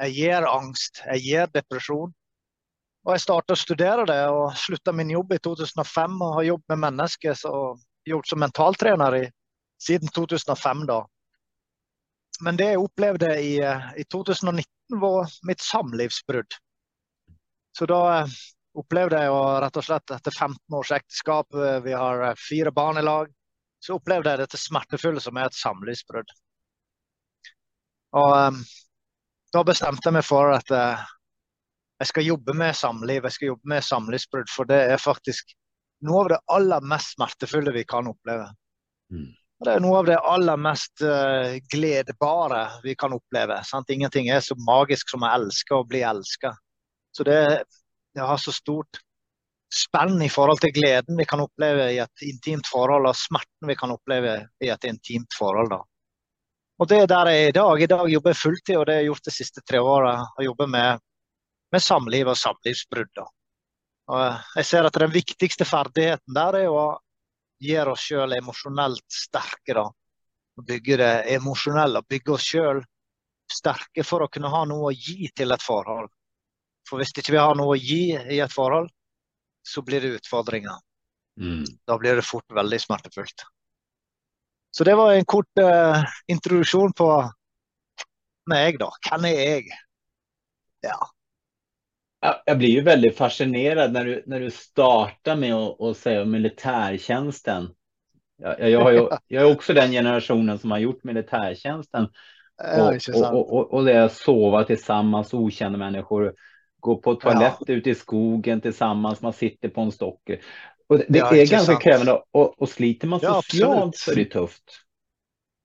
jeg 0.00 0.16
gir 0.16 0.46
angst, 0.48 1.02
jeg 1.04 1.24
gir 1.26 1.52
depresjon. 1.54 2.12
Og 3.06 3.14
jeg 3.14 3.22
starta 3.24 3.56
å 3.56 3.58
studere 3.58 4.04
det 4.08 4.20
og 4.28 4.56
slutta 4.60 4.92
min 4.92 5.12
jobb 5.12 5.32
i 5.32 5.40
2005 5.40 6.18
og 6.20 6.34
har 6.36 6.48
jobbet 6.50 6.74
med 6.74 6.82
mennesker 6.84 7.44
og 7.48 7.80
gjort 8.08 8.28
som 8.28 8.42
mentaltrener 8.42 9.16
i, 9.16 9.24
siden 9.80 10.12
2005. 10.12 10.84
da. 10.88 11.00
Men 12.44 12.56
det 12.56 12.70
jeg 12.72 12.80
opplevde 12.80 13.30
i, 13.40 13.54
i 13.60 14.04
2019 14.12 15.00
var 15.00 15.32
mitt 15.48 15.64
samlivsbrudd. 15.64 16.56
Så 17.76 17.86
da 17.88 18.00
eh, 18.18 18.36
opplevde 18.80 19.20
jeg 19.20 19.32
å 19.32 19.42
rett 19.62 19.76
og 19.80 19.86
slett 19.86 20.14
etter 20.16 20.34
15 20.34 20.76
års 20.76 20.92
ekteskap, 20.96 21.48
eh, 21.54 21.80
vi 21.84 21.96
har 21.96 22.24
eh, 22.30 22.38
fire 22.40 22.72
barn 22.74 23.00
i 23.00 23.04
lag, 23.04 23.30
så 23.80 23.96
opplevde 23.96 24.32
jeg 24.32 24.42
dette 24.42 24.60
smertefulle 24.60 25.22
som 25.24 25.38
er 25.40 25.48
et 25.48 25.56
samlivsbrudd. 25.56 26.32
Og 28.20 28.64
da 29.54 29.64
bestemte 29.66 30.08
jeg 30.08 30.16
meg 30.18 30.26
for 30.26 30.52
at 30.54 30.70
uh, 30.74 31.08
jeg 32.00 32.12
skal 32.12 32.28
jobbe 32.28 32.54
med 32.56 32.76
samliv, 32.76 33.26
jeg 33.26 33.36
skal 33.36 33.52
jobbe 33.52 33.72
med 33.74 33.84
samlivsbrudd. 33.84 34.48
For 34.52 34.68
det 34.68 34.78
er 34.92 35.02
faktisk 35.02 35.52
noe 36.06 36.22
av 36.24 36.30
det 36.32 36.40
aller 36.54 36.86
mest 36.92 37.16
smertefulle 37.16 37.74
vi 37.76 37.84
kan 37.88 38.08
oppleve. 38.08 38.46
Mm. 39.12 39.28
Det 39.60 39.74
er 39.74 39.82
noe 39.84 39.98
av 40.00 40.06
det 40.08 40.16
aller 40.24 40.56
mest 40.56 41.02
uh, 41.04 41.58
gledbare 41.72 42.62
vi 42.86 42.94
kan 42.96 43.12
oppleve. 43.12 43.58
Sant? 43.68 43.92
Ingenting 43.92 44.30
er 44.32 44.40
så 44.44 44.56
magisk 44.64 45.12
som 45.12 45.26
å 45.26 45.32
elske 45.34 45.76
og 45.76 45.90
bli 45.90 46.00
elska. 46.06 46.54
Så 47.12 47.26
det, 47.28 47.36
det, 48.14 48.22
har 48.24 48.40
så 48.40 48.54
stort 48.54 49.02
spenn 49.74 50.16
i 50.24 50.30
forhold 50.32 50.62
til 50.62 50.72
gleden 50.74 51.18
vi 51.18 51.26
kan 51.28 51.42
oppleve 51.44 51.90
i 51.92 52.00
et 52.00 52.24
intimt 52.24 52.70
forhold, 52.70 53.10
og 53.10 53.18
smerten 53.18 53.68
vi 53.68 53.76
kan 53.76 53.92
oppleve 53.92 54.38
i 54.64 54.72
et 54.72 54.88
intimt 54.88 55.36
forhold. 55.36 55.74
da. 55.74 55.82
Og 56.80 56.88
det 56.88 57.02
er 57.02 57.10
der 57.10 57.28
jeg 57.28 57.44
er 57.44 57.50
i 57.50 57.56
dag. 57.56 57.82
I 57.82 57.88
dag 57.92 58.08
jobber 58.08 58.32
jeg 58.32 58.40
fulltid, 58.40 58.76
og 58.78 58.86
det 58.86 58.94
har 58.94 59.02
jeg 59.02 59.10
gjort 59.10 59.26
de 59.28 59.34
siste 59.34 59.62
tre 59.68 59.80
åra. 59.84 60.14
Og 60.38 60.44
jobber 60.46 60.70
med, 60.72 61.02
med, 61.72 61.82
samliv 61.84 62.30
og 62.32 62.38
samlivsbrudd. 62.40 63.20
Og 64.10 64.22
jeg 64.56 64.66
ser 64.66 64.88
at 64.88 65.00
den 65.02 65.12
viktigste 65.12 65.66
ferdigheten 65.68 66.34
der 66.34 66.62
er 66.62 66.72
å 66.72 66.86
gjøre 67.60 67.92
oss 67.92 68.06
sjøl 68.08 68.32
emosjonelt 68.38 69.04
sterke. 69.12 69.76
da. 69.76 69.84
Bygge 70.70 70.96
det 71.02 71.12
emosjonelle, 71.36 72.02
bygge 72.08 72.34
oss 72.38 72.48
sjøl 72.48 72.80
sterke 73.50 74.04
for 74.06 74.24
å 74.24 74.30
kunne 74.32 74.48
ha 74.48 74.64
noe 74.68 74.88
å 74.88 74.96
gi 74.96 75.28
til 75.36 75.52
et 75.52 75.62
forhold. 75.62 76.08
For 76.88 77.00
hvis 77.00 77.12
ikke 77.12 77.36
vi 77.36 77.42
har 77.42 77.56
noe 77.58 77.76
å 77.76 77.78
gi 77.78 78.16
i 78.16 78.40
et 78.40 78.52
forhold, 78.52 78.88
så 79.66 79.84
blir 79.84 80.00
det 80.00 80.16
utfordringer. 80.16 80.80
Mm. 81.40 81.64
Da 81.86 81.96
blir 82.00 82.16
det 82.16 82.26
fort 82.26 82.48
veldig 82.56 82.80
smertefullt. 82.80 83.44
Så 84.70 84.84
det 84.84 84.94
var 84.94 85.12
en 85.12 85.24
kort 85.24 85.58
uh, 85.62 86.04
introduksjon 86.30 86.92
på 86.96 87.08
meg, 88.50 88.78
da. 88.80 88.90
Hvem 89.08 89.26
er 89.30 89.40
jeg? 89.40 89.80
Ja. 90.86 90.98
Jeg 92.20 92.56
blir 92.60 92.74
jo 92.74 92.84
veldig 92.84 93.10
fascinerad 93.16 93.94
når 93.96 94.04
du, 94.04 94.14
när 94.26 94.40
du 94.44 94.50
startar 94.52 95.38
med 95.40 95.54
å, 95.56 95.70
å 95.80 95.94
si 95.96 96.12
om 96.20 96.30
militærtjenesten. 96.30 97.70
Jeg, 98.40 98.56
jeg, 98.66 98.74
jeg, 98.76 99.20
jag 99.28 99.42
är 99.42 99.54
også 99.54 99.76
den 99.76 99.96
generasjonen 99.96 100.58
som 100.58 100.76
har 100.76 100.84
gjort 100.84 101.04
militærtjenesten. 101.04 102.10
Og 102.60 102.98
och, 103.34 103.74
och 103.74 103.84
det 103.84 103.92
är 103.92 104.08
sova 104.08 104.64
tillsammans, 104.64 105.34
okända 105.34 105.78
människor, 105.78 106.34
gå 106.80 106.96
på 106.96 107.14
toalett 107.14 107.56
ja. 107.66 107.74
ute 107.74 107.90
i 107.90 107.94
skogen 107.94 108.72
sammen, 108.72 109.16
man 109.20 109.32
sitter 109.32 109.68
på 109.68 109.80
en 109.80 109.92
stock. 109.92 110.30
Och 110.90 110.98
det, 110.98 111.18
ja, 111.18 111.36
är 111.36 111.46
ganska 111.46 111.76
krevende 111.76 111.82
krävande 111.82 112.22
och, 112.30 112.62
och 112.62 112.68
sliter 112.68 113.06
man 113.08 113.20
ja, 113.22 113.42
socialt 113.42 113.96
så 113.96 114.10
är 114.10 114.16
det 114.16 114.24
tufft. 114.24 114.80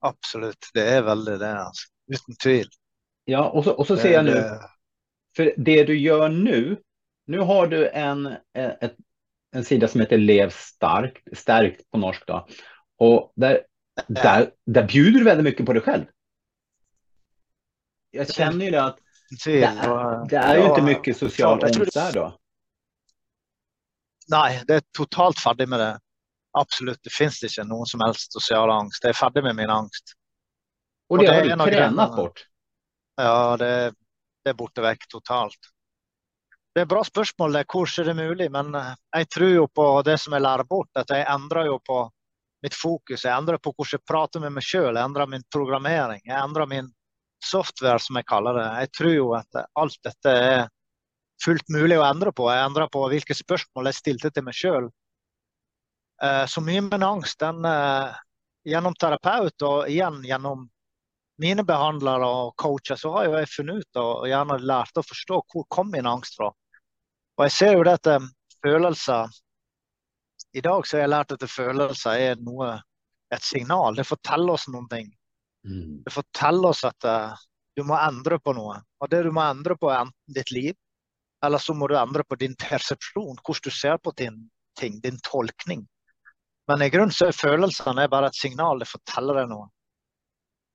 Absolut, 0.05 0.70
det 0.74 0.84
er 0.86 1.01
veldig 1.01 1.39
det 1.41 1.50
Altså. 1.65 1.88
Uten 2.13 2.36
tvil. 2.44 2.67
Ja, 3.25 3.41
og 3.50 3.63
så, 3.65 3.74
og 3.74 3.88
så 3.89 3.98
ser 3.98 4.12
jeg 4.20 4.27
nu, 4.27 4.36
For 5.36 5.50
det 5.58 5.79
du 5.89 5.94
gjør 5.98 6.27
nå 6.29 6.60
Nå 7.34 7.46
har 7.50 7.67
du 7.72 7.79
en, 7.89 8.27
en, 8.53 8.91
en 9.55 9.63
sida 9.65 9.88
som 9.89 10.03
heter 10.03 10.22
Lev 10.22 10.51
starkt, 10.53 11.24
sterkt 11.34 11.82
på 11.89 11.98
norsk 11.98 12.22
da. 12.29 12.44
Og 13.01 13.32
der, 13.41 13.63
der, 14.08 14.51
der 14.70 14.86
bjuder 14.91 15.24
du 15.24 15.25
veldig 15.25 15.46
mye 15.48 15.65
på 15.65 15.74
deg 15.79 15.88
selv. 15.89 16.05
Jeg 18.13 18.29
kjenner 18.29 18.65
jo 18.70 18.72
det 18.75 18.84
at 18.84 19.01
det 19.41 19.63
er, 19.65 19.89
og- 19.89 20.29
det 20.29 20.38
er 20.38 20.60
jo 20.60 20.67
ikke 20.70 20.84
mye 20.86 20.91
mycket 21.00 21.17
social 21.17 21.58
der 21.65 22.12
då. 22.13 22.27
Nei, 24.34 24.63
det 24.67 24.79
er 24.79 24.86
totalt 24.96 25.39
ferdig 25.41 25.67
med 25.70 25.82
det. 25.82 25.94
Absolutt. 26.58 27.01
Det 27.03 27.13
fins 27.13 27.41
ikke 27.44 27.65
noen 27.67 27.89
som 27.89 28.01
helst 28.05 28.34
sosial 28.34 28.72
angst. 28.72 29.03
Jeg 29.03 29.13
er 29.13 29.20
ferdig 29.20 29.44
med 29.46 29.58
min 29.60 29.72
angst. 29.72 30.15
Og, 31.10 31.17
Och 31.17 31.24
det 31.24 31.34
har 31.34 31.44
du 31.44 31.75
trent 31.75 32.15
bort. 32.15 32.46
Ja, 33.22 33.58
det, 33.58 33.94
det 34.44 34.53
er 34.53 34.58
borte 34.58 34.84
vekk 34.84 35.08
totalt. 35.12 35.72
Det 36.75 36.82
er 36.82 36.88
et 36.88 36.91
bra 36.91 37.03
spørsmål, 37.08 37.53
det. 37.55 37.65
Hvordan 37.72 38.03
er 38.03 38.08
det 38.10 38.15
mulig? 38.17 38.50
Men 38.51 38.75
eh, 38.75 38.94
jeg 39.15 39.29
tror 39.32 39.51
jo 39.53 39.67
på 39.67 39.86
det 40.03 40.17
som 40.20 40.34
jeg 40.36 40.44
lærer 40.44 40.67
bort. 40.67 40.89
At 41.00 41.13
jeg 41.13 41.27
endrer 41.32 41.70
jo 41.70 41.77
på 41.79 42.01
mitt 42.65 42.75
fokus. 42.75 43.24
Jeg 43.24 43.32
endrer 43.32 43.62
på 43.62 43.72
hvordan 43.72 44.00
jeg 44.00 44.08
prater 44.10 44.44
med 44.44 44.55
meg 44.58 44.65
sjøl. 44.65 44.96
Jeg 44.96 45.05
endrer 45.05 45.29
min 45.32 45.46
programmering. 45.53 46.24
Jeg 46.25 46.36
endrer 46.36 46.67
min 46.67 46.89
software, 47.46 48.00
som 48.01 48.20
jeg 48.20 48.27
kaller 48.27 48.60
det. 48.60 48.65
Jeg 48.82 48.91
tror 48.98 49.13
jo 49.13 49.29
at 49.38 49.62
alt 49.75 50.00
dette 50.03 50.34
er 50.50 50.65
fullt 51.46 51.70
mulig 51.74 51.98
å 52.02 52.06
endre 52.08 52.34
på. 52.36 52.50
Jeg 52.52 52.66
endra 52.66 52.90
på 52.92 53.06
hvilke 53.12 53.38
spørsmål 53.38 53.92
jeg 53.92 54.00
stilte 54.00 54.32
til 54.34 54.46
meg 54.48 54.58
sjøl. 54.58 54.90
Så 56.50 56.62
mye 56.64 56.82
med 56.86 57.04
angst, 57.04 57.42
den 57.44 57.66
eh, 57.68 58.14
gjennom 58.66 58.96
terapeut 58.98 59.66
og 59.68 59.90
igjen 59.92 60.22
gjennom 60.25 60.66
mine 61.42 61.66
behandlere 61.68 62.28
og 62.28 62.54
coacher, 62.62 62.96
så 62.96 63.12
har 63.18 63.28
jeg 63.28 63.52
funnet 63.52 63.84
ut 63.84 64.00
og 64.02 64.28
gjerne 64.30 64.60
lært 64.64 64.98
å 64.98 65.04
forstå 65.06 65.42
hvor 65.52 65.66
kom 65.70 65.92
min 65.92 66.08
angst 66.08 66.40
fra. 66.40 66.50
Og 67.36 67.48
jeg 67.48 67.56
ser 67.56 67.75
jo 67.75 67.84
dette 67.84 68.20
følelser 68.64 69.34
I 70.56 70.64
dag 70.64 70.88
så 70.88 70.98
har 70.98 71.04
jeg 71.04 71.12
lært 71.12 71.34
at 71.36 71.50
følelser 71.52 72.22
er 72.30 72.40
noe, 72.40 72.78
et 73.34 73.44
signal. 73.44 73.98
Det 73.98 74.06
forteller 74.08 74.56
oss 74.56 74.70
noen 74.72 74.88
ting. 74.88 75.10
Mm. 75.68 76.06
Det 76.06 76.14
forteller 76.14 76.70
oss 76.70 76.86
at 76.88 77.08
eh, 77.10 77.42
du 77.75 77.84
må 77.84 77.98
endre 78.00 78.38
på 78.40 78.54
noe. 78.56 78.78
Og 79.04 79.12
det 79.12 79.25
du 79.25 79.34
må 79.36 79.44
endre 79.44 79.75
på, 79.75 79.90
er 79.92 80.06
enten 80.06 80.38
ditt 80.38 80.54
liv, 80.56 80.78
eller 81.46 81.62
så 81.62 81.74
må 81.78 81.88
du 81.88 81.96
endre 82.00 82.24
på 82.28 82.38
din 82.42 82.56
persepsjon, 82.60 83.38
hvordan 83.42 83.64
du 83.64 83.72
ser 83.74 83.98
på 84.02 84.14
din 84.18 84.42
ting, 84.80 85.00
din 85.04 85.20
tolkning. 85.24 85.86
Men 86.68 86.82
i 86.82 86.90
grunnen 86.90 87.14
så 87.14 87.30
er 87.30 87.38
følelsene 87.38 88.08
bare 88.10 88.32
et 88.32 88.38
signal, 88.38 88.82
det 88.82 88.90
forteller 88.90 89.42
deg 89.42 89.52
noe. 89.52 89.70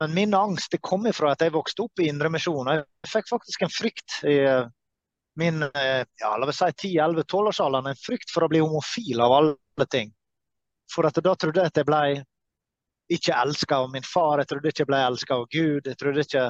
Men 0.00 0.15
min 0.17 0.35
angst 0.35 0.73
det 0.73 0.81
kom 0.87 1.05
ifra 1.11 1.35
at 1.35 1.43
jeg 1.45 1.53
vokste 1.53 1.85
opp 1.85 2.00
i 2.00 2.07
Indremisjon. 2.09 2.71
Jeg 2.73 3.11
fikk 3.11 3.29
faktisk 3.29 3.67
en 3.67 3.73
frykt 3.75 4.21
i 4.25 4.39
eh, 4.49 4.69
min 5.41 5.62
eh, 5.67 6.07
ja, 6.23 6.31
la 6.41 6.49
oss 6.49 6.62
si 6.62 6.71
10-11-12-årsalderen. 6.95 7.91
En 7.91 8.00
frykt 8.00 8.33
for 8.33 8.47
å 8.47 8.49
bli 8.49 8.62
homofil 8.65 9.21
av 9.21 9.35
alle 9.37 9.87
ting. 9.93 10.15
For 10.91 11.07
at 11.07 11.21
da 11.21 11.35
trodde 11.37 11.61
jeg 11.61 11.73
at 11.73 11.83
jeg 11.83 11.89
ble 11.91 12.00
ikke 13.12 13.37
elska 13.43 13.83
av 13.83 13.91
min 13.93 14.07
far, 14.07 14.41
jeg 14.41 14.49
trodde 14.50 14.73
ikke 14.73 14.85
jeg 14.87 14.91
ble 14.93 15.03
elska 15.11 15.37
av 15.37 15.47
Gud. 15.53 15.91
jeg 15.91 16.00
trodde 16.00 16.25
ikke... 16.25 16.47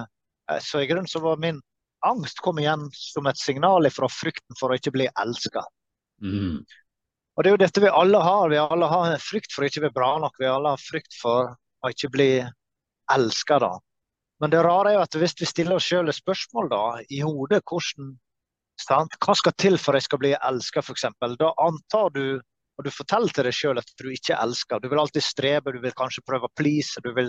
eh, 0.53 0.63
Så 0.63 0.85
i 0.85 0.87
grunnen 0.87 1.11
så 1.11 1.25
var 1.25 1.43
min 1.43 1.59
angst 2.07 2.41
kom 2.45 2.59
igjen 2.59 2.89
som 2.97 3.27
et 3.31 3.41
signal 3.41 3.89
fra 3.93 4.09
frykten 4.11 4.59
for 4.59 4.71
å 4.71 4.79
ikke 4.79 4.93
bli 4.95 5.09
elska. 5.21 5.65
Mm. 6.23 6.63
Og 7.37 7.45
det 7.45 7.51
er 7.51 7.55
jo 7.55 7.63
dette 7.63 7.83
vi 7.85 7.93
alle 8.03 8.21
har. 8.25 8.51
Vi 8.53 8.59
alle 8.61 8.89
har 8.91 9.11
en 9.11 9.23
frykt 9.23 9.55
for 9.55 9.65
å 9.65 9.71
ikke 9.71 9.85
bli 9.87 9.93
bra 9.97 10.11
nok. 10.23 10.35
Vi 10.41 10.49
alle 10.49 10.75
har 10.75 10.83
frykt 10.83 11.17
for 11.21 11.55
å 11.55 11.93
ikke 11.93 12.11
bli 12.13 12.33
elska, 13.15 13.61
da. 13.63 13.73
Men 14.41 14.53
det 14.53 14.63
rare 14.65 14.93
er 14.93 14.99
jo 14.99 15.05
at 15.05 15.17
hvis 15.21 15.37
vi 15.41 15.49
stiller 15.49 15.77
oss 15.77 15.87
sjøl 15.89 16.09
et 16.09 16.17
spørsmål 16.17 16.71
da, 16.73 16.85
i 17.13 17.21
hodet 17.25 17.61
hvordan 17.69 18.15
sant? 18.81 19.17
Hva 19.21 19.37
skal 19.37 19.57
til 19.61 19.77
for 19.81 19.97
jeg 19.97 20.07
skal 20.07 20.21
bli 20.23 20.33
elska, 20.37 20.81
f.eks.? 20.81 21.09
Da 21.41 21.51
antar 21.61 22.13
du, 22.17 22.25
og 22.79 22.87
du 22.87 22.91
forteller 22.95 23.33
til 23.37 23.49
deg 23.49 23.57
sjøl 23.57 23.81
at 23.83 23.93
du 24.01 24.09
ikke 24.09 24.39
elsker. 24.41 24.81
Du 24.81 24.89
vil 24.89 25.03
alltid 25.03 25.25
strebe, 25.25 25.75
du 25.77 25.81
vil 25.83 25.97
kanskje 25.97 26.25
prøve 26.27 26.49
å 26.49 26.57
please. 26.57 27.03
Du 27.05 27.13
vil, 27.17 27.29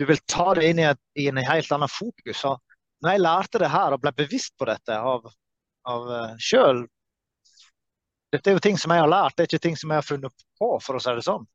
du 0.00 0.06
vil 0.08 0.20
ta 0.32 0.54
det 0.56 0.70
inn 0.72 0.80
i, 0.80 0.88
et, 0.88 1.02
i 1.20 1.28
en 1.28 1.42
helt 1.44 1.76
annen 1.76 1.92
fokus. 1.92 2.44
Og 2.48 2.69
når 3.00 3.14
jeg 3.14 3.24
lærte 3.24 3.60
det 3.62 3.70
her 3.72 3.94
og 3.96 4.02
ble 4.02 4.12
bevisst 4.16 4.54
på 4.60 4.68
dette 4.68 4.96
av, 4.96 5.28
av 5.88 6.10
uh, 6.10 6.34
sjøl, 6.42 6.84
dette 8.30 8.50
er 8.50 8.56
jo 8.56 8.62
ting 8.62 8.78
som 8.78 8.92
jeg 8.94 9.02
har 9.02 9.10
lært, 9.10 9.34
det 9.36 9.44
er 9.44 9.50
ikke 9.50 9.64
ting 9.66 9.78
som 9.78 9.90
jeg 9.90 10.02
har 10.02 10.06
funnet 10.06 10.44
på, 10.60 10.68
for 10.84 10.96
å 10.96 11.02
si 11.02 11.14
det 11.16 11.26
sånn. 11.26 11.46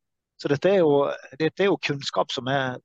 Så 0.41 0.51
dette 0.51 0.73
er 0.73 0.81
jo, 0.81 1.05
dette 1.39 1.63
er 1.63 1.69
jo 1.69 1.79
kunnskap 1.79 2.33
som 2.35 2.49
er, 2.51 2.75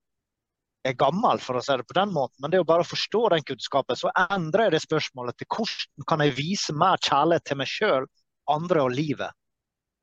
er 0.86 0.94
gammel, 0.98 1.42
for 1.42 1.58
å 1.58 1.64
si 1.64 1.74
det 1.74 1.88
på 1.88 1.96
den 1.98 2.12
måten. 2.14 2.36
Men 2.38 2.52
det 2.52 2.60
er 2.60 2.62
jo 2.62 2.68
bare 2.68 2.86
å 2.86 2.90
forstå 2.90 3.24
den 3.34 3.46
kunnskapen, 3.48 3.98
så 3.98 4.12
endrer 4.28 4.68
jeg 4.68 4.76
det 4.76 4.82
spørsmålet 4.86 5.40
til 5.40 5.50
hvordan 5.50 6.06
kan 6.12 6.22
jeg 6.22 6.36
vise 6.38 6.76
mer 6.76 7.02
kjærlighet 7.02 7.48
til 7.50 7.58
meg 7.58 7.72
sjøl, 7.72 8.06
andre 8.50 8.86
og 8.86 8.94
livet. 8.94 9.34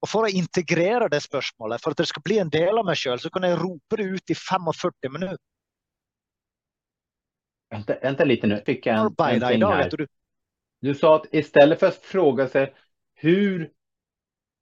Og 0.04 0.12
For 0.12 0.28
å 0.28 0.34
integrere 0.42 1.08
det 1.10 1.24
spørsmålet, 1.24 1.82
for 1.82 1.96
at 1.96 2.04
det 2.04 2.10
skal 2.12 2.26
bli 2.26 2.42
en 2.42 2.52
del 2.54 2.78
av 2.78 2.86
meg 2.86 3.00
sjøl, 3.00 3.18
så 3.22 3.32
kan 3.34 3.48
jeg 3.48 3.58
rope 3.58 3.98
det 3.98 4.10
ut 4.12 4.34
i 4.34 4.38
45 4.38 5.16
minutter. 5.16 5.42
Vänta, 7.70 7.96
vänta 8.02 8.24
lite 8.24 8.48
nu, 8.48 8.62
fick 8.66 8.86
jag 8.86 8.94
en, 8.96 9.00
en 9.02 9.06
Arbeida 9.08 9.50
i 9.50 9.54
ting 9.54 9.60
dag, 9.60 9.72
här. 9.72 9.90
du. 9.90 10.08
Du 10.82 10.96
sa 10.96 11.16
att 11.16 11.26
istället 11.32 11.80
för 11.80 11.88
att 11.88 11.96
fråga 11.96 12.48
sig 12.48 12.74
hur 13.16 13.72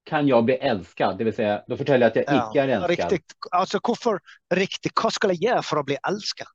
kan 0.03 0.27
jag 0.27 0.45
bli 0.45 0.53
älskad? 0.53 1.17
Det 1.17 1.23
vill 1.23 1.33
säga, 1.33 1.63
då 1.67 1.77
forteller 1.77 2.05
jag 2.05 2.09
att 2.09 2.15
jag 2.15 2.35
Ja, 2.35 2.49
icke 2.51 2.61
är 2.61 2.67
älskad. 2.67 2.89
Riktigt. 3.11 3.33
altså 3.51 3.79
hvorfor 3.83 4.19
riktig, 4.53 4.91
hva 4.95 5.11
skal 5.11 5.33
jeg 5.33 5.41
gjøre 5.43 5.63
for 5.65 5.81
å 5.81 5.83
bli 5.83 5.97
elsket? 6.07 6.47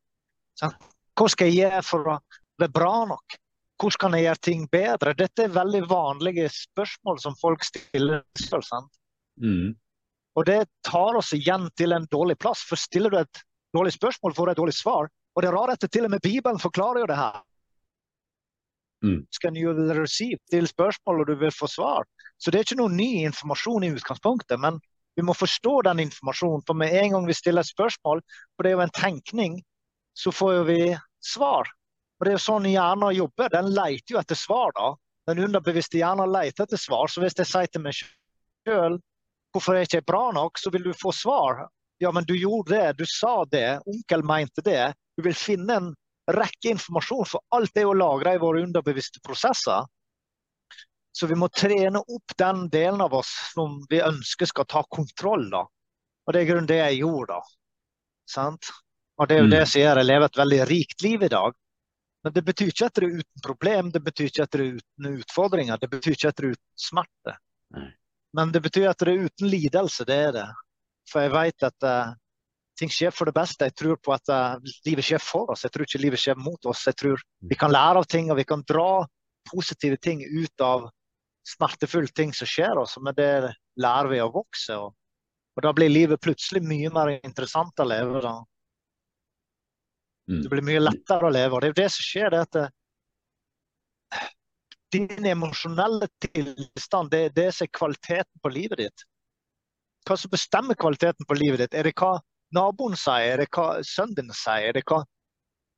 Så, 0.55 0.71
Hva 1.19 1.29
skal 1.29 1.51
jeg 1.51 1.57
gjøre 1.65 1.83
for 1.85 2.09
å 2.09 2.17
bli 2.59 2.69
bra 2.69 3.05
nok? 3.11 3.37
Hvordan 3.81 4.01
kan 4.01 4.17
jeg 4.17 4.25
gjøre 4.29 4.43
ting 4.47 4.65
bedre? 4.73 5.15
Dette 5.19 5.45
er 5.45 5.55
veldig 5.55 5.83
vanlige 5.91 6.49
spørsmål 6.53 7.21
som 7.21 7.37
folk 7.41 7.65
stiller 7.65 8.23
selv. 8.39 8.65
Sant? 8.65 8.91
Mm. 9.41 9.75
Og 10.39 10.47
det 10.47 10.65
tar 10.87 11.17
oss 11.19 11.33
igjen 11.37 11.69
til 11.77 11.93
en 11.93 12.07
dårlig 12.13 12.39
plass. 12.39 12.63
For 12.69 12.77
stiller 12.81 13.11
du 13.11 13.19
et 13.19 13.43
dårlig 13.77 13.93
spørsmål, 13.97 14.35
får 14.37 14.47
du 14.47 14.53
et 14.53 14.61
dårlig 14.63 14.77
svar. 14.77 15.09
Og 15.35 15.43
det 15.43 15.51
er 15.51 15.57
rart 15.57 15.85
at 15.85 15.93
til 15.93 16.07
og 16.07 16.13
med 16.13 16.23
Bibelen 16.23 16.61
forklarer 16.61 17.05
jo 17.05 17.09
det 17.11 17.17
her. 17.17 17.41
Mm. 19.03 19.25
Skal 19.33 19.57
you 19.57 19.73
receive 19.97 20.39
Still 20.47 20.69
spørsmål, 20.69 21.21
og 21.21 21.27
du 21.27 21.35
vil 21.41 21.53
få 21.53 21.67
svar. 21.67 22.05
Så 22.39 22.51
det 22.51 22.59
er 22.59 22.67
ikke 22.67 22.81
noe 22.83 22.93
ny 22.93 23.25
informasjon 23.25 23.87
i 23.87 23.93
utgangspunktet, 23.95 24.61
men 24.61 24.81
vi 25.17 25.25
må 25.25 25.35
forstå 25.37 25.83
den 25.89 26.03
informasjonen. 26.07 26.65
For 26.67 26.77
med 26.77 26.95
en 26.97 27.15
gang 27.17 27.29
vi 27.29 27.37
stiller 27.37 27.65
et 27.65 27.73
spørsmål, 27.73 28.23
for 28.57 28.65
det 28.65 28.73
er 28.73 28.79
jo 28.79 28.87
en 28.87 28.97
tenkning, 28.97 29.61
så 30.17 30.33
får 30.33 30.65
vi 30.69 30.81
svar. 31.25 31.71
Og 32.19 32.27
det 32.27 32.33
er 32.33 32.37
jo 32.37 32.45
sånn 32.45 32.69
hjernen 32.69 33.17
jobber. 33.17 33.53
Den 33.53 33.71
leter 33.73 34.15
jo 34.15 34.21
etter 34.21 34.39
svar, 34.39 34.75
da. 34.77 34.93
Den 35.31 35.45
underbevisste 35.47 36.01
hjernen 36.01 36.33
leter 36.33 36.67
etter 36.67 36.81
svar. 36.81 37.09
Så 37.09 37.23
hvis 37.23 37.39
jeg 37.39 37.49
sier 37.49 37.71
til 37.71 37.85
meg 37.85 37.97
sjøl 37.97 38.99
hvorfor 39.51 39.75
er 39.75 39.83
jeg 39.83 39.91
ikke 39.91 40.09
bra 40.13 40.27
nok, 40.35 40.61
så 40.61 40.71
vil 40.71 40.85
du 40.85 40.93
få 40.95 41.13
svar. 41.17 41.65
Ja, 42.01 42.11
men 42.17 42.25
du 42.25 42.33
gjorde 42.39 42.73
det, 42.75 42.93
du 42.99 43.05
sa 43.07 43.45
det, 43.45 43.81
onkel 43.87 44.23
mente 44.25 44.63
det. 44.65 44.93
Du 45.17 45.23
vil 45.27 45.35
finne 45.37 45.75
en 45.77 45.89
rekke 46.31 46.71
informasjon, 46.73 47.27
for 47.29 47.43
alt 47.53 47.77
er 47.77 47.85
jo 47.85 47.93
lagra 47.99 48.33
i 48.35 48.41
våre 48.41 48.63
underbevisste 48.65 49.21
prosesser. 49.25 49.85
Så 51.13 51.27
vi 51.27 51.37
må 51.37 51.49
trene 51.53 52.01
opp 52.01 52.37
den 52.39 52.69
delen 52.73 53.03
av 53.05 53.15
oss 53.19 53.31
som 53.53 53.81
vi 53.91 54.01
ønsker 54.01 54.49
skal 54.49 54.65
ta 54.71 54.83
kontroll. 54.89 55.49
da. 55.53 55.65
Og 56.27 56.33
det 56.33 56.41
er 56.45 56.49
grunnen 56.53 56.71
det 56.71 56.79
jeg 56.79 57.01
gjorde. 57.03 57.35
da. 57.35 57.43
Sant? 58.31 58.71
Og 59.19 59.29
det 59.29 59.37
er 59.37 59.41
jo 59.43 59.47
Mm. 59.51 59.51
det 59.51 59.69
som 59.69 59.81
gjør 59.83 59.97
jeg 60.01 60.07
lever 60.07 60.25
et 60.25 60.41
veldig 60.41 60.61
rikt 60.71 61.03
liv 61.03 61.23
i 61.23 61.29
dag. 61.29 61.53
Men 62.25 62.33
det 62.33 62.45
betyr 62.45 62.69
ikke 62.73 62.87
at 62.87 62.95
det 62.95 63.05
er 63.05 63.19
uten 63.21 63.41
problem, 63.43 63.91
det 63.91 64.03
betyr 64.05 64.27
ikke 64.31 64.43
at 64.43 64.51
det 64.51 64.61
er 64.61 64.79
uten 64.79 65.19
utfordringer, 65.21 65.77
det 65.81 65.91
betyr 65.91 66.13
ikke 66.17 66.29
at 66.29 66.37
det 66.37 66.45
er 66.45 66.53
uten 66.55 66.77
smerte. 66.77 67.37
Nei. 67.77 67.91
Men 68.33 68.53
det 68.53 68.63
betyr 68.63 68.89
at 68.91 68.99
det 68.99 69.09
er 69.09 69.25
uten 69.27 69.49
lidelse, 69.51 70.05
det 70.07 70.19
er 70.29 70.33
det. 70.33 70.49
For 71.11 71.25
jeg 71.25 71.33
vet 71.35 71.67
at 71.67 71.87
uh, 71.87 72.13
ting 72.79 72.93
skjer 72.93 73.13
for 73.15 73.29
det 73.29 73.37
beste. 73.37 73.69
Jeg 73.69 73.77
tror 73.79 73.99
på 74.03 74.15
at 74.15 74.33
uh, 74.33 74.71
livet 74.87 75.07
skjer 75.07 75.23
for 75.23 75.53
oss, 75.53 75.67
jeg 75.67 75.75
tror 75.75 75.87
ikke 75.87 76.03
livet 76.03 76.23
skjer 76.23 76.39
mot 76.41 76.71
oss. 76.71 76.87
Jeg 76.89 76.99
tror 77.01 77.25
vi 77.51 77.59
kan 77.59 77.73
lære 77.75 78.03
av 78.03 78.09
ting, 78.11 78.31
og 78.31 78.39
vi 78.41 78.47
kan 78.49 78.65
dra 78.69 79.05
positive 79.51 79.99
ting 80.01 80.23
ut 80.25 80.65
av 80.65 80.89
smertefulle 81.49 82.13
ting 82.15 82.33
som 82.37 82.49
skjer 82.49 82.79
oss. 82.81 82.97
Med 83.03 83.19
det 83.19 83.53
lærer 83.81 84.11
vi 84.13 84.23
å 84.23 84.31
vokse. 84.33 84.77
Og, 84.77 84.95
og 85.57 85.67
da 85.67 85.75
blir 85.77 85.93
livet 85.93 86.23
plutselig 86.23 86.63
mye 86.65 86.93
mer 86.95 87.17
interessant 87.19 87.83
å 87.83 87.89
leve. 87.89 88.23
da. 88.25 88.35
Mm. 90.31 90.43
Det 90.45 90.53
blir 90.53 90.67
mye 90.67 90.85
lettere 90.85 91.27
å 91.27 91.35
leve. 91.35 91.57
og 91.57 91.63
Det 91.63 91.71
er 91.71 91.75
jo 91.75 91.81
det 91.83 91.91
som 91.97 92.07
skjer. 92.07 92.31
det 92.31 92.45
at 92.47 92.61
det, 92.61 92.69
Din 94.91 95.27
emosjonelle 95.31 96.09
tilstand, 96.19 97.13
det 97.13 97.19
er 97.25 97.35
det 97.35 97.51
som 97.55 97.67
er 97.67 97.77
kvaliteten 97.79 98.43
på 98.43 98.51
livet 98.51 98.81
ditt. 98.83 99.05
Hva 100.09 100.17
som 100.17 100.33
bestemmer 100.33 100.79
kvaliteten 100.81 101.27
på 101.29 101.37
livet 101.39 101.61
ditt? 101.65 101.75
Er 101.75 101.89
det 101.89 101.95
hva 102.01 102.19
naboen 102.57 102.97
sier? 102.99 103.35
Er 103.35 103.43
det 103.45 103.51
hva 103.55 103.81
sønnen 103.87 104.17
din 104.17 104.33
sier? 104.35 104.71
Er 104.71 104.77
det 104.79 104.85
hva, 104.89 105.03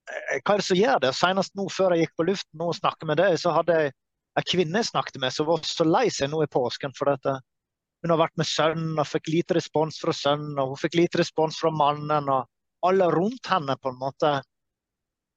eh, 0.08 0.38
hva 0.40 0.54
er 0.54 0.62
det 0.62 0.66
som 0.68 0.78
gjør 0.78 1.00
det? 1.04 1.14
Senest 1.18 1.54
nå 1.58 1.66
før 1.72 1.94
jeg 1.96 2.06
gikk 2.06 2.16
på 2.20 2.28
luften 2.30 2.64
og 2.64 2.76
snakket 2.78 3.08
med 3.10 3.20
deg, 3.22 3.38
så 3.42 3.52
hadde 3.56 3.78
jeg 3.80 3.92
en 4.38 4.46
kvinne 4.48 4.80
jeg 4.80 4.88
snakket 4.92 5.20
med 5.20 5.34
som 5.34 5.46
var 5.50 5.64
så 5.68 5.84
lei 5.84 6.06
seg 6.08 6.30
nå 6.32 6.42
i 6.42 6.50
påsken. 6.50 6.94
for 6.96 7.10
dette. 7.10 7.40
Hun 8.02 8.10
har 8.10 8.18
vært 8.18 8.38
med 8.40 8.46
sønnen 8.46 8.98
og 8.98 9.06
fikk 9.06 9.28
lite 9.28 9.54
respons 9.54 10.00
fra 10.00 10.12
sønnen, 10.16 10.58
og 10.58 10.72
hun 10.72 10.80
fikk 10.80 10.96
lite 10.98 11.18
respons 11.20 11.58
fra 11.60 11.70
mannen. 11.70 12.28
og 12.28 12.46
Alle 12.82 13.10
rundt 13.12 13.46
henne 13.46 13.76
på 13.78 13.92
en 13.92 13.98
måte 14.00 14.42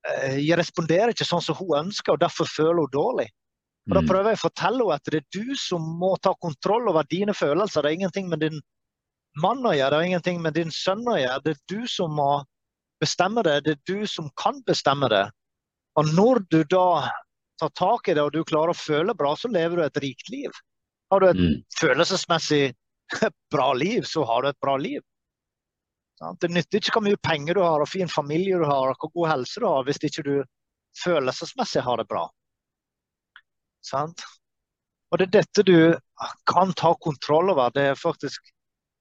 eh, 0.08 0.38
jeg 0.40 0.58
responderer 0.58 1.10
ikke 1.14 1.26
sånn 1.28 1.42
som 1.42 1.58
hun 1.60 1.76
ønsker, 1.88 2.14
og 2.14 2.22
derfor 2.22 2.46
føler 2.50 2.86
hun 2.86 2.94
dårlig. 2.94 3.28
Og 3.90 3.94
Da 3.96 4.02
Mm. 4.02 4.08
prøver 4.08 4.30
jeg 4.32 4.38
å 4.40 4.50
fortelle 4.50 4.82
henne 4.82 4.96
at 4.96 5.04
det 5.04 5.22
er 5.22 5.42
du 5.42 5.56
som 5.56 5.82
må 5.82 6.16
ta 6.22 6.34
kontroll 6.42 6.90
over 6.90 7.04
dine 7.04 7.34
følelser. 7.34 7.82
Det 7.82 7.92
er 7.92 7.98
ingenting 8.00 8.30
med 8.30 8.40
din 8.40 8.62
mann 9.42 9.66
å 9.66 9.74
gjøre, 9.76 9.92
det 9.92 9.98
er 10.00 10.10
ingenting 10.10 10.42
med 10.44 10.56
din 10.58 10.72
sønn 10.72 11.04
å 11.08 11.18
gjøre. 11.20 11.42
Det 11.46 11.56
er 11.56 11.62
du 11.72 11.88
som 11.92 12.14
må 12.16 12.30
bestemme 13.04 13.44
det. 13.44 13.58
Det 13.66 13.76
er 13.76 13.82
du 13.90 14.08
som 14.08 14.30
kan 14.40 14.62
bestemme 14.68 15.10
det. 15.12 15.26
Og 16.00 16.12
når 16.16 16.44
du 16.52 16.62
da 16.72 17.12
tar 17.60 17.72
tak 17.76 18.10
i 18.12 18.16
det 18.16 18.24
og 18.24 18.34
du 18.36 18.44
klarer 18.48 18.74
å 18.74 18.78
føle 18.78 19.16
bra, 19.16 19.34
så 19.40 19.52
lever 19.52 19.80
du 19.80 19.84
et 19.86 20.00
rikt 20.04 20.32
liv. 20.32 20.52
Har 21.12 21.22
du 21.22 21.28
et 21.30 21.38
Mm. 21.40 21.64
følelsesmessig 21.80 22.74
bra 23.54 23.74
liv, 23.74 24.04
så 24.04 24.24
har 24.26 24.42
du 24.42 24.50
et 24.50 24.60
bra 24.60 24.76
liv. 24.78 25.02
Det 26.40 26.50
nytter 26.50 26.80
ikke 26.80 26.96
hvor 26.96 27.04
mye 27.04 27.20
penger 27.20 27.54
du 27.54 27.62
har 27.62 27.82
og 27.84 27.90
fin 27.92 28.08
familie 28.08 28.58
du 28.58 28.64
har 28.66 28.90
og 28.90 28.98
hvor 29.00 29.12
god 29.14 29.30
helse 29.34 29.60
du 29.60 29.68
har, 29.68 29.84
hvis 29.84 30.00
ikke 30.04 30.24
du 30.24 30.36
følelsesmessig 31.04 31.84
har 31.84 32.00
det 32.00 32.08
bra. 32.08 32.24
Sant? 33.84 34.24
Og 35.12 35.20
det 35.20 35.28
er 35.28 35.34
dette 35.42 35.64
du 35.68 35.78
kan 36.50 36.72
ta 36.74 36.94
kontroll 37.04 37.52
over. 37.52 37.70
Det 37.76 37.84
er 37.92 38.00
faktisk 38.00 38.42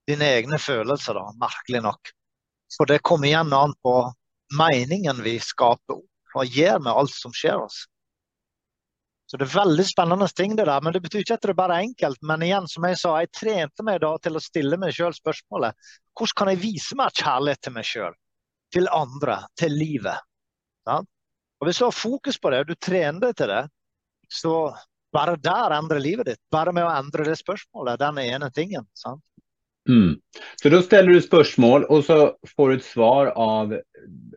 dine 0.09 0.29
egne 0.39 0.59
følelser, 0.61 1.17
da, 1.17 1.31
merkelig 1.41 1.83
nok. 1.85 2.13
For 2.77 2.91
det 2.91 3.03
kommer 3.07 3.31
igjen 3.31 3.53
an 3.55 3.75
på 3.83 3.95
meningen 4.59 5.23
vi 5.25 5.39
skaper 5.43 6.01
og 6.35 6.57
gjør 6.57 6.81
med 6.83 6.93
alt 6.93 7.15
som 7.15 7.35
skjer 7.35 7.61
oss. 7.63 7.85
Så 9.31 9.39
det 9.41 9.47
er 9.47 9.55
veldig 9.55 9.85
spennende 9.89 10.27
ting 10.37 10.53
det 10.59 10.67
der, 10.69 10.83
men 10.85 10.93
det 10.93 11.01
betyr 11.03 11.23
ikke 11.25 11.39
at 11.39 11.47
det 11.47 11.55
er 11.55 11.59
bare 11.59 11.81
enkelt. 11.87 12.21
Men 12.29 12.43
igjen, 12.45 12.67
som 12.69 12.85
jeg 12.87 12.99
sa, 13.01 13.15
jeg 13.23 13.33
trente 13.33 13.87
meg 13.87 14.03
da 14.05 14.13
til 14.23 14.37
å 14.37 14.43
stille 14.43 14.79
meg 14.81 14.93
sjøl 14.95 15.15
spørsmålet 15.17 15.79
hvordan 16.15 16.39
kan 16.39 16.51
jeg 16.53 16.61
vise 16.63 16.99
mer 16.99 17.15
kjærlighet 17.17 17.63
til 17.65 17.75
meg 17.75 17.89
sjøl, 17.89 18.19
til 18.75 18.91
andre, 18.93 19.39
til 19.59 19.75
livet? 19.75 20.27
Ja? 20.87 21.01
Og 21.01 21.67
Hvis 21.69 21.81
du 21.81 21.87
har 21.87 21.97
fokus 21.97 22.39
på 22.39 22.53
det, 22.53 22.61
og 22.63 22.69
du 22.69 22.77
trener 22.77 23.23
deg 23.25 23.39
til 23.41 23.51
det, 23.51 23.63
så 24.31 24.55
bare 25.15 25.39
der 25.41 25.75
endrer 25.79 26.03
livet 26.03 26.29
ditt. 26.29 26.43
Bare 26.53 26.75
med 26.75 26.85
å 26.85 26.93
endre 26.93 27.25
det 27.27 27.39
spørsmålet, 27.41 28.01
den 28.03 28.21
ene 28.21 28.51
tingen. 28.55 28.85
Sant? 28.99 29.23
Mm. 29.89 30.21
Så 30.63 30.69
da 30.69 30.83
ställer 30.83 31.13
du 31.13 31.23
spørsmål, 31.23 31.85
og 31.85 32.05
så 32.05 32.19
får 32.57 32.69
du 32.69 32.75
et 32.77 32.85
svar 32.85 33.27
av 33.37 33.75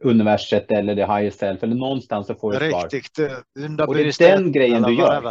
universet 0.03 0.71
eller 0.71 0.95
det 0.95 1.07
higher 1.07 1.31
self 1.31 1.63
eller 1.63 1.75
någonstans 1.75 2.27
så 2.27 2.35
får 2.35 2.51
du 2.51 2.57
et 2.57 2.71
svar. 2.71 2.89
Riktig. 2.89 3.29
Og 3.87 3.95
det 3.95 4.07
er 4.07 4.37
den 4.37 4.51
grejen 4.51 4.83
du 4.83 4.93
gjør. 4.93 5.29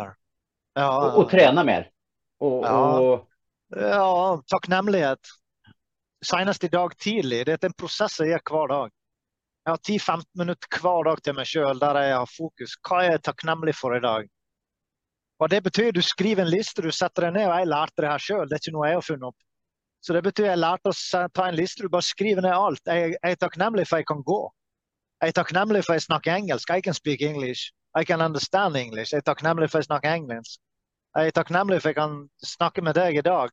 Ja, 0.77 0.89
og, 0.91 1.21
og 1.21 1.31
trener 1.31 1.65
mer. 1.65 1.89
Og, 2.41 2.63
Ja. 2.65 2.77
Og... 3.01 3.27
Ja, 3.77 4.39
takknemlighet. 4.47 5.33
Senest 6.25 6.65
i 6.65 6.69
dag 6.69 6.93
tidlig. 7.03 7.47
Det 7.47 7.57
er 7.57 7.67
en 7.67 7.75
prosess 7.79 8.21
jeg 8.23 8.31
gjør 8.31 8.45
hver 8.53 8.73
dag. 8.73 8.93
Jeg 9.67 9.73
har 9.73 9.81
10-15 9.83 10.27
minutter 10.39 10.81
hver 10.81 11.09
dag 11.09 11.23
til 11.27 11.35
meg 11.35 11.49
sjøl 11.51 11.81
der 11.83 11.99
jeg 11.99 12.15
har 12.15 12.31
fokus. 12.31 12.77
Hva 12.87 13.01
er 13.03 13.17
jeg 13.17 13.25
takknemlig 13.27 13.75
for 13.75 13.97
i 13.97 14.03
dag? 14.05 14.29
Og 15.43 15.51
Det 15.51 15.59
betyr 15.63 15.91
du 15.93 16.01
skriver 16.03 16.45
en 16.45 16.53
liste, 16.53 16.83
du 16.83 16.93
setter 16.95 17.27
deg 17.27 17.35
ned, 17.35 17.49
og 17.51 17.59
jeg 17.59 17.69
lærte 17.69 18.05
det 18.05 18.13
her 18.13 18.23
sjøl. 18.23 18.47
Det 18.47 18.57
er 18.57 18.63
ikke 18.63 18.77
noe 18.77 18.87
jeg 18.89 18.97
har 19.01 19.05
funnet 19.09 19.29
opp. 19.33 19.41
Så 20.07 20.15
det 20.15 20.23
betyr 20.23 20.47
jeg 20.47 20.63
lærte 20.63 20.93
å 20.93 21.25
ta 21.35 21.49
en 21.49 21.57
liste, 21.59 21.83
du 21.83 21.91
bare 21.91 22.07
skriver 22.07 22.45
ned 22.45 22.55
alt. 22.55 22.83
Jeg, 22.87 23.17
jeg 23.17 23.35
er 23.35 23.41
takknemlig 23.43 23.89
for 23.91 23.99
jeg 23.99 24.07
kan 24.07 24.23
gå. 24.27 24.39
Jeg 25.23 25.33
er 25.33 25.39
takknemlig 25.41 25.83
for 25.83 25.97
jeg 25.97 26.05
snakker 26.05 26.37
engelsk. 26.37 26.71
I 26.71 26.85
can 26.85 26.95
speak 26.95 27.25
English. 27.27 27.73
I 27.99 28.05
can 28.05 28.23
understand 28.23 28.79
English. 28.79 29.11
Jeg 29.11 29.25
er 29.25 29.27
takknemlig 29.27 29.71
for 29.73 29.83
jeg 29.83 29.89
snakker 29.89 30.15
engelsk. 30.15 30.61
Jeg 31.17 31.33
er 31.33 31.35
takknemlig 31.35 31.81
for 31.83 31.91
jeg 31.91 31.99
kan 31.99 32.17
snakke 32.45 32.85
med 32.87 32.95
deg 32.95 33.19
i 33.19 33.27
dag. 33.27 33.51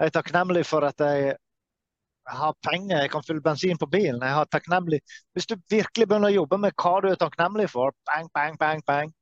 Jeg 0.00 0.10
er 0.10 0.16
takknemlig 0.18 0.66
for 0.66 0.88
at 0.88 1.04
jeg 1.04 1.36
har 2.26 2.54
penger, 2.66 3.00
jeg 3.04 3.10
kan 3.12 3.22
fylle 3.26 3.44
bensin 3.44 3.78
på 3.78 3.86
bilen. 3.92 4.22
Jeg 4.22 4.34
har 4.34 4.48
takknemlig 4.50 5.00
Hvis 5.32 5.46
du 5.46 5.54
virkelig 5.70 6.08
begynner 6.08 6.32
å 6.32 6.38
jobbe 6.40 6.58
med 6.58 6.74
hva 6.80 6.94
du 7.04 7.10
er 7.12 7.20
takknemlig 7.20 7.68
for, 7.70 7.94
bang, 8.10 8.30
bang, 8.34 8.58
bang, 8.58 8.82
bang, 8.86 9.12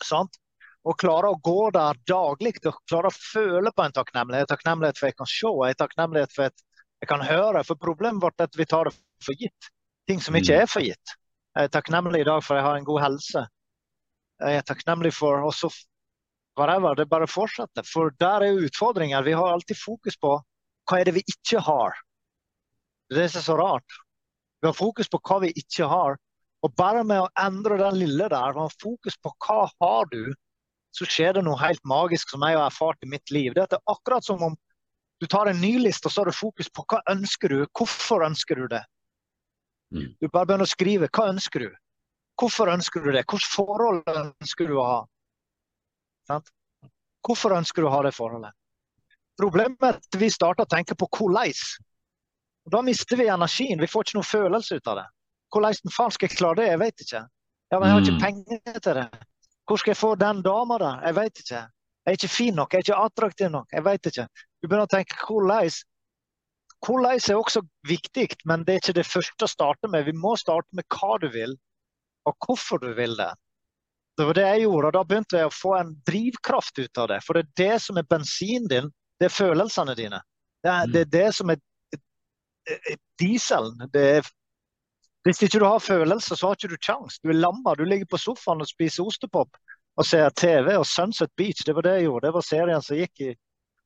sant? 0.00 0.38
Og 0.82 0.98
klarer 0.98 1.30
å 1.30 1.38
gå 1.38 1.70
der 1.74 1.98
daglig 2.10 2.56
og 2.66 2.80
klarer 2.90 3.10
å 3.10 3.14
føle 3.14 3.70
på 3.74 3.84
en 3.84 3.94
takknemlighet. 3.94 4.50
Takknemlighet 4.50 4.98
for 4.98 5.10
jeg 5.10 5.18
kan 5.18 5.30
se, 5.30 5.52
er 5.68 5.78
takknemlighet 5.78 6.34
for 6.34 6.50
at 6.50 6.64
jeg 7.02 7.10
kan 7.10 7.22
høre. 7.26 7.62
For 7.66 7.78
problemet 7.78 8.22
vårt 8.22 8.40
er 8.40 8.50
at 8.50 8.58
vi 8.58 8.66
tar 8.66 8.90
det 8.90 8.96
for 9.22 9.38
gitt. 9.38 9.70
Ting 10.10 10.22
som 10.22 10.36
ikke 10.38 10.62
er 10.64 10.70
for 10.70 10.82
gitt. 10.82 11.14
Jeg 11.54 11.68
er 11.68 11.74
takknemlig 11.74 12.24
i 12.24 12.26
dag 12.26 12.42
for 12.42 12.58
jeg 12.58 12.66
har 12.66 12.78
en 12.78 12.88
god 12.88 13.02
helse. 13.04 13.44
Jeg 14.42 14.58
er 14.58 14.66
takknemlig 14.66 15.12
for 15.14 15.44
også 15.46 15.70
whatever, 16.58 16.96
det 16.98 17.06
bare 17.10 17.30
fortsetter. 17.30 17.86
For 17.86 18.10
der 18.18 18.48
er 18.48 18.64
utfordringer. 18.66 19.22
Vi 19.22 19.36
har 19.38 19.52
alltid 19.52 19.78
fokus 19.78 20.18
på 20.18 20.34
hva 20.90 20.98
er 20.98 21.06
det 21.06 21.14
vi 21.20 21.22
ikke 21.30 21.62
har. 21.62 21.94
Det 23.12 23.28
er 23.28 23.44
så 23.44 23.56
rart. 23.56 24.00
Vi 24.60 24.66
har 24.66 24.74
fokus 24.74 25.10
på 25.10 25.20
hva 25.22 25.42
vi 25.44 25.52
ikke 25.54 25.86
har. 25.90 26.18
Og 26.62 26.74
bare 26.78 27.02
med 27.06 27.22
å 27.24 27.30
endre 27.42 27.78
den 27.80 27.98
lille 27.98 28.28
der, 28.30 28.54
man 28.54 28.68
har 28.68 28.80
fokus 28.82 29.16
på 29.18 29.32
hva 29.42 29.64
har 29.68 30.10
du, 30.12 30.34
så 30.92 31.06
skjer 31.08 31.38
det 31.38 31.42
noe 31.46 31.56
helt 31.60 31.82
magisk 31.88 32.30
som 32.32 32.42
jeg 32.44 32.58
har 32.58 32.68
erfart 32.68 33.00
i 33.02 33.08
mitt 33.08 33.30
liv. 33.32 33.54
Det 33.56 33.64
er 33.64 33.80
akkurat 33.90 34.24
som 34.24 34.42
om 34.44 34.56
du 35.22 35.26
tar 35.30 35.48
en 35.48 35.60
ny 35.62 35.76
liste 35.78 36.08
og 36.08 36.12
så 36.12 36.22
har 36.22 36.32
du 36.32 36.36
fokus 36.36 36.68
på 36.74 36.84
hva 36.90 36.98
ønsker 37.12 37.52
du, 37.52 37.60
hvorfor 37.78 38.24
ønsker 38.26 38.58
du 38.58 38.66
det. 38.72 38.82
Mm. 39.94 40.08
Du 40.20 40.26
bare 40.28 40.48
begynner 40.48 40.66
å 40.66 40.72
skrive 40.72 41.08
hva 41.12 41.28
ønsker 41.30 41.64
du, 41.66 41.70
hvorfor 42.40 42.72
ønsker 42.72 43.04
du 43.04 43.12
det, 43.12 43.22
hvilket 43.24 43.52
forhold 43.54 44.02
ønsker 44.08 44.68
du 44.68 44.76
å 44.80 44.88
ha. 44.88 44.98
Sant? 46.28 46.50
Hvorfor 47.22 47.54
ønsker 47.56 47.84
du 47.84 47.88
å 47.88 47.94
ha 47.94 48.02
det 48.04 48.14
forholdet? 48.16 48.52
Problemet 49.38 49.84
er 49.86 49.98
at 50.00 50.18
vi 50.20 50.28
starter 50.32 50.66
å 50.66 50.70
tenke 50.70 50.96
på 50.98 51.08
hvordan. 51.08 51.54
Da 52.72 52.82
mister 52.84 53.18
vi 53.18 53.30
energien, 53.32 53.80
vi 53.80 53.88
får 53.90 54.04
ikke 54.08 54.18
noe 54.18 54.28
følelse 54.28 54.78
ut 54.78 54.90
av 54.90 55.00
det. 55.00 55.06
Hvordan 55.54 55.92
faen 55.94 56.12
skal 56.14 56.28
jeg 56.28 56.38
klare 56.38 56.60
det? 56.60 56.68
Jeg 56.72 56.80
vet 56.82 57.04
ikke. 57.06 57.22
Ja, 57.72 57.78
men 57.78 57.88
jeg 57.88 57.94
har 57.94 58.02
ikke 58.02 58.18
Mm. 58.18 58.22
penger 58.26 58.80
til 58.80 58.94
det. 59.00 59.06
Hvor 59.66 59.80
skal 59.80 59.92
jeg 59.92 60.00
få 60.00 60.14
den 60.20 60.42
dama 60.42 60.78
der? 60.82 61.00
Jeg 61.06 61.16
vet 61.16 61.42
ikke. 61.44 61.62
Jeg 62.02 62.10
er 62.10 62.18
ikke 62.18 62.28
fin 62.34 62.56
nok, 62.58 62.72
jeg 62.72 62.80
er 62.80 62.86
ikke 62.86 63.02
attraktiv 63.04 63.50
nok. 63.50 63.66
Jeg 63.72 63.84
vet 63.84 64.06
ikke. 64.10 64.26
Du 64.62 64.68
begynner 64.68 64.88
å 64.88 64.94
tenke 64.94 65.18
hvordan. 65.26 65.70
Hvordan 66.82 67.20
er 67.30 67.38
også 67.38 67.62
viktig, 67.86 68.26
men 68.50 68.64
det 68.66 68.74
er 68.74 68.80
ikke 68.82 68.96
det 68.96 69.06
første 69.06 69.46
å 69.46 69.50
starte 69.50 69.90
med. 69.90 70.08
Vi 70.08 70.16
må 70.18 70.34
starte 70.40 70.66
med 70.74 70.88
hva 70.90 71.14
du 71.22 71.28
vil, 71.30 71.54
og 72.26 72.34
hvorfor 72.42 72.82
du 72.82 72.90
vil 72.98 73.14
det. 73.20 73.30
Det 74.18 74.26
var 74.26 74.36
det 74.36 74.48
jeg 74.48 74.64
gjorde, 74.64 74.88
og 74.88 74.96
da 74.96 75.04
begynte 75.06 75.38
jeg 75.38 75.48
å 75.48 75.54
få 75.54 75.76
en 75.78 75.92
drivkraft 76.08 76.82
ut 76.82 76.98
av 76.98 77.12
det. 77.14 77.20
For 77.22 77.38
det 77.38 77.44
er 77.44 77.52
det 77.62 77.76
som 77.86 78.00
er 78.02 78.08
bensinen 78.10 78.66
din, 78.68 78.90
det 79.22 79.28
er 79.28 79.36
følelsene 79.36 79.94
dine. 79.96 80.18
Det 80.62 80.72
er 80.72 80.90
det, 80.90 81.04
er 81.06 81.12
det 81.14 81.28
som 81.38 81.54
er 81.54 81.62
er 82.66 82.98
dieselen. 83.20 83.88
Det 83.92 84.02
er, 84.18 84.28
hvis 85.26 85.42
ikke 85.42 85.60
du 85.62 85.66
har 85.68 85.78
følelser, 85.78 86.36
så 86.36 86.48
har 86.48 86.58
ikke 86.58 86.72
du 86.72 86.80
kjangs. 86.82 87.20
Du 87.22 87.30
er 87.30 87.38
lamma. 87.38 87.76
Du 87.78 87.84
ligger 87.86 88.08
på 88.10 88.18
sofaen 88.18 88.62
og 88.64 88.70
spiser 88.70 89.06
ostepop 89.06 89.58
og 89.96 90.06
ser 90.08 90.32
TV 90.34 90.72
og 90.74 90.86
Sunset 90.88 91.30
Beach. 91.36 91.62
Det 91.66 91.74
var 91.76 91.86
det 91.86 91.98
jeg 91.98 92.08
gjorde. 92.08 92.26
Det 92.26 92.34
var 92.34 92.46
serien 92.46 92.82
som 92.82 92.98
gikk 92.98 93.22
i 93.22 93.30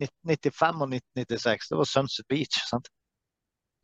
1995 0.01 0.85
og 0.87 0.95
1996. 0.95 1.69
Det 1.73 1.81
var 1.81 1.91
Sunset 1.91 2.29
Beach. 2.29 2.61
sant? 2.71 2.89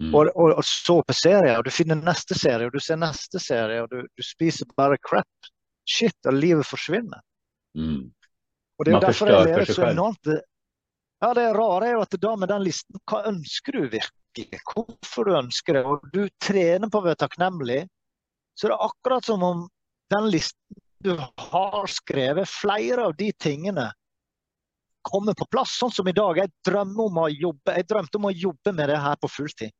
Mm. 0.02 0.14
Og, 0.14 0.30
og, 0.34 0.54
og 0.58 0.64
så 0.64 0.96
på 1.06 1.14
serier, 1.14 1.58
og 1.58 1.66
du 1.66 1.70
finner 1.70 1.98
neste 2.00 2.34
serie, 2.38 2.66
og 2.66 2.72
du 2.74 2.80
ser 2.82 2.98
neste 2.98 3.38
serie, 3.42 3.82
og 3.84 3.92
du, 3.92 4.00
du 4.02 4.24
spiser 4.24 4.66
bare 4.76 4.98
crap. 5.04 5.52
Shit, 5.88 6.16
og 6.30 6.38
livet 6.38 6.66
forsvinner. 6.66 7.20
Mm. 7.74 8.08
Og 8.78 8.86
det 8.86 8.92
er 8.92 8.96
Man 8.96 9.04
derfor 9.04 9.30
jeg 9.30 9.46
lever 9.50 9.72
så 9.74 9.86
enormt 9.90 10.32
Ja, 11.22 11.30
det 11.34 11.44
rare 11.54 11.86
er 11.86 11.92
jo 11.96 12.02
at 12.02 12.14
da 12.22 12.32
med 12.38 12.50
den 12.50 12.64
listen, 12.66 12.98
hva 13.06 13.22
ønsker 13.30 13.76
du 13.76 13.82
virkelig? 13.82 14.21
Hvorfor 14.34 15.24
du 15.28 15.34
ønsker 15.36 15.76
det? 15.76 15.84
Og 15.84 16.04
du 16.12 16.28
trener 16.40 16.88
på 16.90 17.00
å 17.00 17.04
være 17.04 17.20
takknemlig, 17.20 17.82
så 18.56 18.68
det 18.68 18.76
er 18.76 18.86
akkurat 18.88 19.24
som 19.24 19.42
om 19.42 19.66
den 20.12 20.30
listen 20.32 20.80
du 21.02 21.16
har 21.18 21.86
skrevet, 21.90 22.46
flere 22.48 23.08
av 23.08 23.16
de 23.18 23.32
tingene 23.32 23.88
kommer 25.02 25.34
på 25.34 25.48
plass. 25.50 25.72
Sånn 25.80 25.90
som 25.90 26.06
i 26.08 26.14
dag. 26.14 26.38
Jeg 26.38 26.52
om 27.02 27.18
jobbe, 27.28 27.74
jeg 27.74 27.88
drømte 27.90 28.20
om 28.20 28.28
å 28.28 28.34
jobbe 28.34 28.72
med 28.76 28.88
det 28.88 29.00
her 29.02 29.16
på 29.18 29.28
fulltid. 29.28 29.72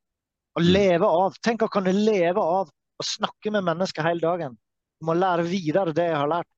Å 0.59 0.61
Mm. 0.61 0.73
leve 0.73 1.07
av. 1.07 1.35
Tenk 1.43 1.63
å 1.63 1.71
kunne 1.71 1.93
leve 1.93 2.39
av 2.43 2.69
å 2.69 3.05
snakke 3.05 3.53
med 3.53 3.65
mennesker 3.65 4.03
hele 4.03 4.21
dagen. 4.21 4.59
Om 5.01 5.09
å 5.09 5.19
lære 5.19 5.47
videre 5.47 5.95
det 5.95 6.09
jeg 6.11 6.17
har 6.17 6.29
lært. 6.29 6.49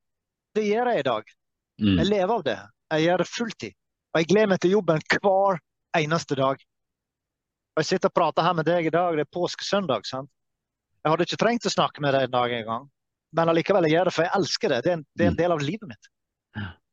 Det 0.55 0.65
gjør 0.65 0.87
jeg 0.95 0.99
i 0.99 1.03
dag. 1.03 1.25
Jeg 1.79 1.97
Mm. 1.99 2.09
lever 2.09 2.35
av 2.35 2.45
det. 2.45 2.59
Jeg 2.91 3.07
gjør 3.07 3.19
det 3.19 3.29
fulltid. 3.29 3.73
Og 4.15 4.21
jeg 4.21 4.27
gleder 4.29 4.49
meg 4.49 4.61
til 4.61 4.71
jobben 4.71 5.01
hver 5.11 5.59
eneste 5.95 6.37
dag. 6.37 6.57
Og 7.75 7.83
jeg 7.83 7.89
sitter 7.95 8.11
og 8.11 8.15
prater 8.15 8.47
her 8.47 8.55
med 8.55 8.67
deg 8.69 8.87
i 8.87 8.93
dag, 8.95 9.17
det 9.19 9.25
er 9.27 9.33
påskesøndag. 9.35 10.05
sant? 10.07 10.31
Jeg 11.05 11.11
hadde 11.13 11.27
ikke 11.27 11.41
trengt 11.43 11.67
å 11.67 11.73
snakke 11.75 12.01
med 12.05 12.15
deg 12.15 12.29
en 12.29 12.35
dag 12.37 12.53
engang. 12.61 12.85
Men 13.35 13.51
allikevel 13.51 13.89
jeg 13.89 13.97
gjør 13.97 14.05
det, 14.09 14.13
for 14.15 14.23
jeg 14.25 14.33
elsker 14.39 14.69
det. 14.73 14.83
Det 14.85 14.91
er 14.93 14.97
en, 15.01 15.07
det 15.19 15.25
er 15.25 15.29
en 15.29 15.35
Mm. 15.35 15.41
del 15.43 15.53
av 15.53 15.61
livet 15.61 15.89
mitt. 15.91 16.11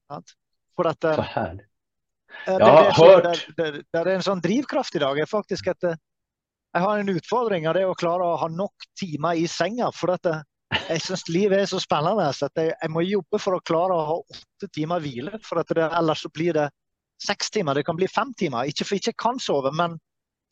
Sant? 0.09 0.33
For 0.75 0.87
at 0.89 1.03
eh, 1.05 1.15
Så 1.15 1.21
härligt. 1.21 1.67
eh, 2.47 2.57
Jeg 2.57 2.65
har 2.65 2.81
det, 2.81 2.95
hørt- 2.97 3.23
det, 3.55 3.55
det, 3.73 3.83
det 3.93 3.99
er 4.01 4.07
en 4.15 4.21
sånn 4.25 4.41
drivkraft 4.41 4.95
i 4.95 4.99
dag. 4.99 5.19
er 5.19 5.25
faktisk 5.29 5.67
at 5.67 5.83
eh, 5.83 5.95
jeg 6.73 6.81
har 6.83 6.97
en 6.99 7.09
utfordring 7.09 7.67
av 7.67 7.73
det 7.75 7.85
å 7.85 7.93
klare 7.95 8.23
å 8.23 8.37
ha 8.39 8.47
nok 8.47 8.73
timer 8.97 9.35
i 9.37 9.45
senga. 9.47 9.91
For 9.93 10.11
at 10.11 10.25
jeg 10.89 11.01
syns 11.01 11.27
livet 11.29 11.59
er 11.59 11.65
så 11.65 11.79
spennende 11.79 12.33
så 12.33 12.45
at 12.47 12.55
jeg, 12.55 12.73
jeg 12.81 12.89
må 12.89 13.01
jobbe 13.05 13.37
for 13.39 13.53
å 13.55 13.61
klare 13.61 13.93
å 13.93 14.05
ha 14.07 14.15
åtte 14.23 14.67
timer 14.73 14.99
hvile. 14.99 15.37
For 15.43 15.59
at 15.59 15.67
det, 15.67 15.83
ellers 15.93 16.21
så 16.25 16.29
blir 16.33 16.53
det 16.53 16.69
seks 17.21 17.51
timer. 17.51 17.75
Det 17.75 17.85
kan 17.85 17.95
bli 17.95 18.07
fem 18.07 18.33
timer. 18.33 18.65
Ikke 18.65 18.83
for 18.87 18.95
jeg 18.95 19.03
ikke 19.13 19.23
kan 19.29 19.37
sove, 19.39 19.71
men 19.75 19.99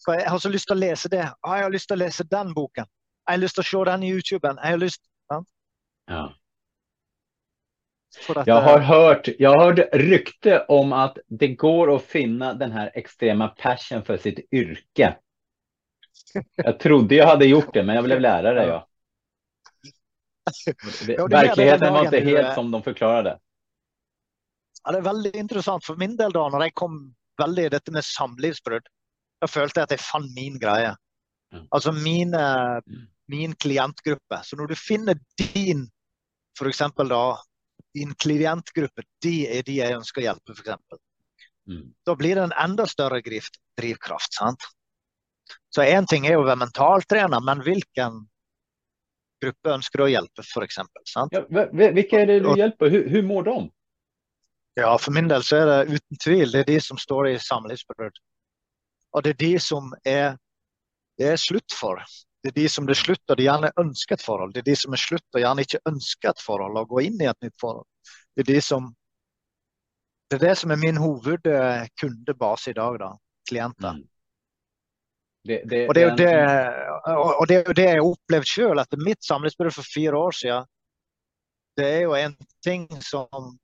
for 0.06 0.16
jeg 0.16 0.30
har 0.30 0.40
så 0.40 0.50
lyst 0.50 0.70
til 0.70 0.78
å 0.78 0.80
lese 0.80 1.12
det. 1.12 1.26
Ah, 1.42 1.56
jeg 1.60 1.68
har 1.68 1.74
lyst 1.74 1.90
til 1.92 1.98
å 1.98 2.04
lese 2.04 2.26
den 2.32 2.54
boken. 2.56 2.88
Jeg 3.28 3.34
har 3.36 3.42
lyst 3.42 3.60
til 3.60 3.66
å 3.66 3.70
se 3.70 3.86
den 3.92 4.04
YouTuben. 4.10 4.60
Jeg 4.64 4.78
har 4.78 4.82
lyst 4.82 5.02
Ja. 5.30 5.44
Ja. 6.10 6.34
at, 8.30 8.48
Jag 8.48 8.62
har 8.62 8.80
hørt, 8.80 9.28
jag 9.40 9.50
har 9.50 9.66
hört 9.66 9.94
rykte 9.94 10.66
om 10.68 10.94
at 10.94 11.20
det 11.28 11.48
går 11.48 11.90
å 11.90 12.00
finne 12.00 12.54
den 12.54 12.72
här 12.72 12.92
extrema 12.94 13.48
passion 13.48 14.04
for 14.04 14.18
sitt 14.18 14.40
yrke. 14.52 15.18
Jeg 16.56 16.80
trodde 16.80 17.16
jeg 17.16 17.28
hadde 17.28 17.46
gjort 17.46 17.74
det, 17.74 17.84
men 17.86 17.96
jeg 17.96 18.08
ble 18.08 18.20
lärare. 18.20 18.66
Ja. 18.66 18.80
er 20.74 21.30
Verkligheten 21.30 21.94
var 21.94 22.10
ikke 22.10 22.26
helt 22.26 22.54
som 22.56 22.72
de 22.72 22.82
förklarade. 22.84 23.40
Ja, 24.84 24.92
det 24.92 24.98
er 24.98 25.08
veldig 25.10 25.32
interessant. 25.36 25.86
For 25.86 26.00
min 26.00 26.16
del, 26.18 26.34
da 26.34 26.48
når 26.50 26.70
jeg 26.70 26.76
kom 26.82 27.00
veldig 27.40 27.68
i 27.68 27.72
dette 27.76 27.94
med 27.94 28.06
samlivsbrudd, 28.06 28.88
da 29.42 29.48
følte 29.48 29.80
jeg 29.80 29.84
at 29.90 29.92
jeg 29.96 30.00
fant 30.04 30.32
min 30.36 30.58
greie. 30.60 30.96
Altså 31.74 31.92
min, 31.96 32.34
eh, 32.34 32.80
Mm. 32.88 33.08
min 33.30 33.54
klientgruppe. 33.56 34.44
Så 34.44 34.56
når 34.58 34.68
du 34.68 34.76
finner 34.76 35.16
din, 35.38 35.88
eksempel 36.62 37.08
da, 37.10 37.38
din 37.96 38.14
klientgruppe, 38.16 39.04
de 39.22 39.48
er 39.48 39.62
de 39.64 39.76
jeg 39.80 39.96
ønsker 39.96 40.22
å 40.22 40.26
hjelpe, 40.26 40.56
f.eks. 40.56 40.78
Mm. 41.68 41.94
Da 42.06 42.16
blir 42.16 42.36
det 42.36 42.44
en 42.44 42.54
enda 42.58 42.86
større 42.88 43.22
driv- 43.22 43.50
drivkraft. 43.78 44.34
sant? 44.34 44.60
Så 45.74 45.82
én 45.82 46.06
ting 46.08 46.26
er 46.28 46.38
å 46.38 46.44
være 46.46 46.58
mentaltrener, 46.66 47.40
men 47.42 47.62
hvilken 47.62 48.28
gruppe 49.42 49.74
ønsker 49.74 49.98
du 49.98 50.04
å 50.04 50.10
hjelpe, 50.12 50.44
sant? 51.08 51.32
Ja, 51.34 51.42
hvilke 51.48 52.14
er 52.22 52.26
det 52.26 52.44
du 52.44 52.50
hjelper? 52.56 52.90
Hvor 53.10 53.24
mår 53.24 53.44
de? 53.46 53.72
Ja, 54.78 54.98
for 54.98 55.12
min 55.12 55.28
del 55.28 55.42
så 55.42 55.62
er 55.62 55.66
det 55.86 55.96
uten 56.00 56.18
tvil 56.18 56.52
det 56.52 56.60
er 56.60 56.74
de 56.74 56.80
som 56.80 56.98
står 56.98 57.30
i 57.34 57.38
samlivsbrudd. 57.40 58.18
Og 59.14 59.24
det 59.26 59.34
er 59.36 59.40
de 59.42 59.54
som 59.64 59.94
er, 60.06 60.36
det 61.18 61.32
er 61.34 61.42
slutt 61.42 61.74
for. 61.76 62.02
Det 62.44 62.52
er 62.54 62.56
de 62.62 62.68
som 62.72 62.88
er 62.88 62.96
slutt, 62.96 63.24
og 63.28 63.38
de 63.38 63.48
gjerne 63.48 63.72
ønsker 63.82 64.16
et 64.16 64.24
forhold. 64.24 64.54
Det 64.54 64.62
er 64.62 64.70
de 64.70 64.78
som 64.80 64.96
er 64.96 65.02
slutt 65.02 65.36
og 65.36 65.42
gjerne 65.44 65.66
ikke 65.66 65.82
ønsker 65.90 66.32
et 66.32 66.44
forhold 66.46 66.78
og 66.80 66.94
gå 66.94 67.04
inn 67.10 67.20
i 67.20 67.28
et 67.28 67.42
nytt 67.44 67.58
forhold. 67.60 67.88
Det 68.36 68.46
er 68.46 68.54
de 68.54 68.62
som 68.64 68.96
Det 70.30 70.38
er 70.38 70.50
det 70.50 70.58
som 70.60 70.72
er 70.72 70.78
min 70.78 70.98
hovedkundebase 71.02 72.70
i 72.70 72.74
dag, 72.78 73.00
da. 73.02 73.08
Klienter. 73.50 73.96
Mm. 73.98 74.04
Det, 75.50 75.64
det, 75.70 75.88
Og 75.90 75.96
det 75.96 76.04
er 76.04 76.10
jo 76.10 76.16
det, 76.16 76.34
og 77.40 77.48
det, 77.50 77.58
det 77.76 77.86
jeg 77.86 77.96
har 77.98 78.06
opplevd 78.06 78.46
sjøl 78.46 78.82
etter 78.82 79.02
mitt 79.02 79.26
samlivsbrudd 79.26 79.74
for 79.74 79.88
fire 79.94 80.20
år 80.20 80.36
siden. 80.38 80.68
Det 81.80 81.88
er 81.88 82.04
jo 82.04 82.14
en 82.14 82.36
ting 82.62 82.86
som 83.02 83.56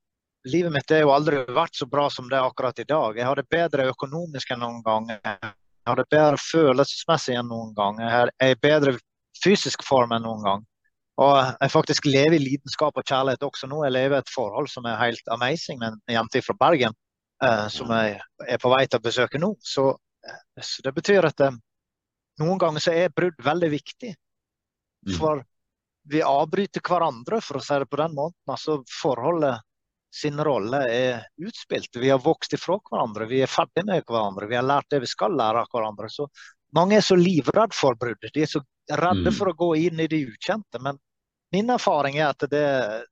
Livet 0.46 0.72
mitt 0.72 0.90
har 0.94 1.02
jo 1.02 1.10
aldri 1.10 1.40
vært 1.50 1.74
så 1.74 1.88
bra 1.90 2.06
som 2.12 2.28
det 2.30 2.38
er 2.38 2.46
akkurat 2.46 2.78
i 2.78 2.86
dag. 2.86 3.16
Jeg 3.18 3.26
har 3.26 3.38
det 3.38 3.48
bedre 3.50 3.88
økonomisk 3.90 4.52
enn 4.54 4.62
noen 4.62 4.82
gang. 4.86 5.08
Jeg 5.10 5.90
har 5.90 5.98
det 5.98 6.06
bedre 6.12 6.38
følelsesmessig 6.38 7.34
enn 7.34 7.50
noen 7.50 7.72
gang. 7.74 7.98
Jeg 7.98 8.12
er- 8.12 8.52
i 8.52 8.54
bedre 8.54 8.98
fysisk 9.42 9.82
form 9.82 10.12
enn 10.12 10.22
noen 10.22 10.44
gang. 10.44 10.66
Og 11.18 11.34
jeg 11.60 11.72
faktisk 11.72 12.06
lever 12.06 12.36
i 12.36 12.44
lidenskap 12.44 12.96
og 12.96 13.04
kjærlighet 13.04 13.42
også 13.42 13.68
nå. 13.68 13.82
Jeg 13.84 13.92
lever 13.92 14.18
et 14.18 14.32
forhold 14.32 14.68
som 14.68 14.86
er 14.86 15.00
helt 15.00 15.28
amazing 15.32 15.78
med 15.80 15.92
en 15.92 16.14
jente 16.14 16.42
fra 16.44 16.54
Bergen 16.60 16.94
eh, 17.42 17.68
som 17.72 17.90
jeg 17.90 18.20
er 18.48 18.58
på 18.62 18.72
vei 18.72 18.86
til 18.86 19.00
å 19.00 19.04
besøke 19.04 19.40
nå. 19.40 19.54
Så, 19.60 19.88
eh, 20.26 20.62
så 20.62 20.84
det 20.84 20.94
betyr 20.94 21.24
at 21.24 21.40
eh, 21.40 21.56
noen 22.42 22.60
ganger 22.60 22.84
så 22.84 22.92
er 22.92 23.14
brudd 23.16 23.38
veldig 23.42 23.70
viktig. 23.72 24.12
Mm. 25.06 25.14
For 25.16 25.44
vi 26.06 26.20
avbryter 26.22 26.84
hverandre, 26.84 27.40
for 27.42 27.58
å 27.58 27.64
si 27.64 27.78
det 27.80 27.88
på 27.90 27.98
den 27.98 28.14
måten. 28.14 28.38
Altså 28.52 28.78
forholdet 29.00 29.64
sin 30.16 30.38
rolle 30.44 30.80
er 30.90 31.24
utspilt. 31.44 31.96
Vi 32.00 32.08
har 32.10 32.22
vokst 32.24 32.54
ifra 32.56 32.78
hverandre, 32.80 33.26
vi 33.28 33.42
er 33.44 33.50
ferdig 33.52 33.84
med 33.84 34.04
hverandre. 34.08 34.48
Vi 34.48 34.56
har 34.56 34.64
lært 34.64 34.88
det 34.90 35.02
vi 35.04 35.10
skal 35.10 35.36
lære 35.36 35.64
av 35.64 35.68
hverandre. 35.72 36.08
Så 36.12 36.26
mange 36.74 36.96
er 36.96 37.04
så 37.04 37.16
livredde 37.20 37.76
for 37.76 37.94
brudd. 38.00 38.24
De 38.34 38.42
er 38.42 38.48
så 38.50 38.62
redde 38.90 39.30
Mm. 39.30 39.34
for 39.34 39.50
å 39.50 39.56
gå 39.56 39.70
inn 39.86 40.00
i 40.00 40.06
det 40.06 40.22
ukjente. 40.28 40.80
Men 40.80 40.98
min 41.52 41.68
erfaring 41.70 42.16
er 42.18 42.28
at 42.30 42.38
det, 42.50 42.64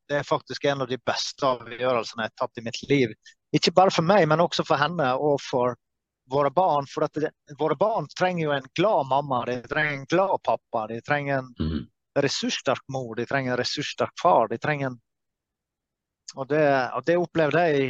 det 0.08 0.16
er 0.20 0.22
faktisk 0.26 0.64
en 0.64 0.82
av 0.82 0.88
de 0.88 0.98
beste 0.98 1.42
avgjørelsene 1.44 2.22
jeg 2.24 2.30
har 2.32 2.38
tatt 2.46 2.58
i 2.58 2.64
mitt 2.64 2.82
liv. 2.88 3.12
Ikke 3.54 3.72
bare 3.74 3.90
for 3.90 4.02
meg, 4.02 4.26
men 4.28 4.40
også 4.40 4.64
for 4.66 4.76
henne 4.76 5.12
og 5.14 5.40
for 5.40 5.76
våre 6.30 6.50
barn. 6.50 6.86
For 6.86 7.06
det, 7.14 7.30
våre 7.58 7.76
barn 7.76 8.06
trenger 8.18 8.44
jo 8.44 8.52
en 8.52 8.66
glad 8.74 9.06
mamma, 9.10 9.44
de 9.46 9.60
trenger 9.62 9.92
en 9.98 10.06
glad 10.06 10.38
pappa. 10.42 10.86
De 10.88 11.00
trenger 11.02 11.38
en 11.38 11.54
Mm. 11.60 11.86
ressurssterk 12.16 12.82
mor, 12.88 13.14
de 13.16 13.26
trenger 13.26 13.52
en 13.52 13.58
ressurssterk 13.58 14.12
far. 14.22 14.48
De 14.48 14.58
trenger 14.58 14.86
en 14.86 15.00
Og 16.34 16.48
det, 16.50 16.66
og 16.94 17.04
det 17.06 17.16
opplevde 17.20 17.62
jeg 17.68 17.80
i, 17.80 17.88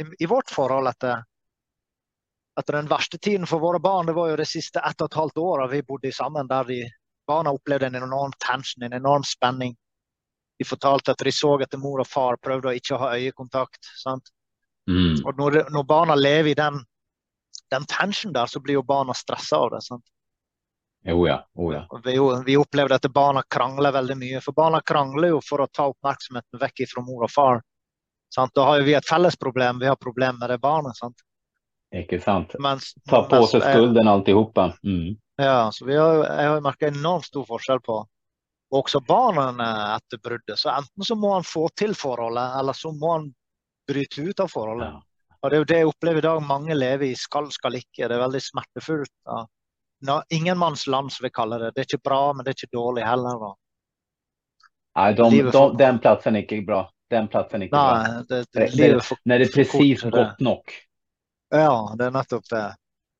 i, 0.00 0.06
i 0.24 0.28
vårt 0.28 0.50
forhold 0.50 0.88
etter, 0.88 1.24
etter 2.60 2.78
den 2.78 2.88
verste 2.88 3.18
tiden 3.18 3.46
for 3.48 3.60
våre 3.60 3.80
barn. 3.80 4.08
Det 4.08 4.16
var 4.16 4.30
jo 4.32 4.38
de 4.40 4.46
siste 4.48 4.80
ett 4.80 5.00
og 5.00 5.10
et 5.10 5.18
halvt 5.20 5.40
året 5.42 5.72
vi 5.72 5.82
bodde 5.88 6.12
sammen, 6.12 6.48
der 6.48 6.68
de, 6.68 6.80
barna 7.28 7.52
opplevde 7.52 7.90
en 7.90 8.00
enorm 8.00 8.32
tension, 8.46 8.82
en 8.82 8.96
enorm 8.96 9.24
spenning. 9.24 9.76
De 10.58 10.64
fortalte 10.68 11.12
at 11.12 11.24
de 11.24 11.32
så 11.32 11.56
etter 11.60 11.80
mor 11.80 12.00
og 12.00 12.08
far, 12.08 12.38
prøvde 12.40 12.70
å 12.70 12.76
ikke 12.76 12.98
ha 13.00 13.12
øyekontakt. 13.18 13.92
Mm. 14.88 15.20
Og 15.24 15.36
når, 15.38 15.62
når 15.72 15.84
barna 15.88 16.16
lever 16.16 16.52
i 16.52 16.58
den, 16.58 16.80
den 17.72 17.86
tensionen 17.88 18.36
der, 18.36 18.50
så 18.50 18.60
blir 18.60 18.80
jo 18.80 18.86
barna 18.86 19.14
stressa 19.16 19.58
av 19.64 19.72
det. 19.74 19.82
sant? 19.84 20.04
Oh 21.08 21.26
ja, 21.26 21.40
oh 21.58 21.72
ja. 21.74 21.82
Vi, 22.04 22.14
vi 22.46 22.56
opplevde 22.56 22.94
at 22.94 23.08
barna 23.10 23.42
krangler 23.50 23.92
veldig 23.92 24.16
mye. 24.20 24.40
For 24.44 24.54
barna 24.54 24.80
krangler 24.86 25.34
jo 25.34 25.40
for 25.42 25.64
å 25.64 25.70
ta 25.72 25.88
oppmerksomheten 25.90 26.60
vekk 26.62 26.84
fra 26.92 27.02
mor 27.02 27.26
og 27.26 27.32
far. 27.32 27.62
Sant? 28.34 28.54
Da 28.54 28.64
har 28.68 28.80
jo 28.80 28.86
vi 28.88 28.96
et 28.96 29.08
felles 29.08 29.36
problem. 29.36 29.80
Vi 29.82 29.90
har 29.90 29.98
problem 30.00 30.38
med 30.40 30.50
det 30.50 30.58
barnet. 30.62 30.96
Sant? 30.96 31.24
Ikke 31.92 32.20
sant? 32.20 32.54
Mens, 32.58 32.94
Ta 33.08 33.22
på 33.28 33.42
sig 33.46 33.60
skulden 33.60 34.08
alltihopa. 34.08 34.72
Mm. 34.82 35.16
Ja, 35.36 35.70
så 35.72 35.84
vi 35.84 35.96
har, 35.96 36.24
jeg 36.24 36.48
har 36.48 36.64
merka 36.64 36.88
enormt 36.88 37.28
stor 37.28 37.44
forskjell 37.48 37.82
på 37.84 38.00
også 38.72 39.00
barna 39.04 39.68
etter 39.96 40.18
bruddet. 40.18 40.58
Så 40.58 40.70
enten 40.72 41.04
så 41.04 41.14
må 41.14 41.34
han 41.34 41.44
få 41.44 41.68
til 41.76 41.94
forholdet, 41.94 42.54
eller 42.60 42.72
så 42.72 42.92
må 42.96 43.12
han 43.12 43.26
bryte 43.88 44.22
ut 44.22 44.40
av 44.40 44.48
forholdet. 44.48 44.88
Ja. 44.88 45.02
Og 45.42 45.50
det 45.50 45.56
er 45.56 45.60
jo 45.60 45.68
det 45.68 45.80
jeg 45.80 45.90
opplever 45.90 46.22
i 46.22 46.24
dag. 46.24 46.44
Mange 46.46 46.76
lever 46.78 47.10
i 47.10 47.16
skal, 47.18 47.50
skal 47.52 47.76
ikke. 47.76 48.06
Det 48.06 48.14
er 48.14 48.22
veldig 48.22 48.40
smertefullt. 48.46 49.12
Ja. 49.28 49.42
No, 50.06 50.20
Ingenmannsland, 50.34 51.12
som 51.12 51.26
vi 51.26 51.30
kaller 51.34 51.66
det. 51.66 51.74
Det 51.74 51.82
er 51.82 51.90
ikke 51.90 52.08
bra, 52.08 52.22
men 52.32 52.46
det 52.46 52.54
er 52.54 52.60
ikke 52.60 52.78
dårlig 52.78 53.04
heller. 53.06 53.42
Da. 53.42 53.50
Nei, 54.98 55.08
de, 55.18 55.28
de, 55.50 55.64
den 55.78 56.00
plassen 56.04 56.38
er 56.38 56.46
ikke 56.46 56.62
bra. 56.66 56.82
Den 57.12 57.28
platsen 57.28 57.62
ikke, 57.66 57.76
inte. 57.76 57.98
Nei, 58.08 58.22
det, 58.28 58.40
Det- 58.52 58.66
det, 58.76 58.88
det- 58.94 59.04
for, 59.04 59.18
det 59.28 59.34
er 59.36 59.52
presis 59.52 60.02
precis 60.02 60.38
nok. 60.40 60.72
Ja, 61.52 61.72
det 61.98 62.06
er 62.08 62.14
nettopp 62.14 62.46
det. 62.48 62.62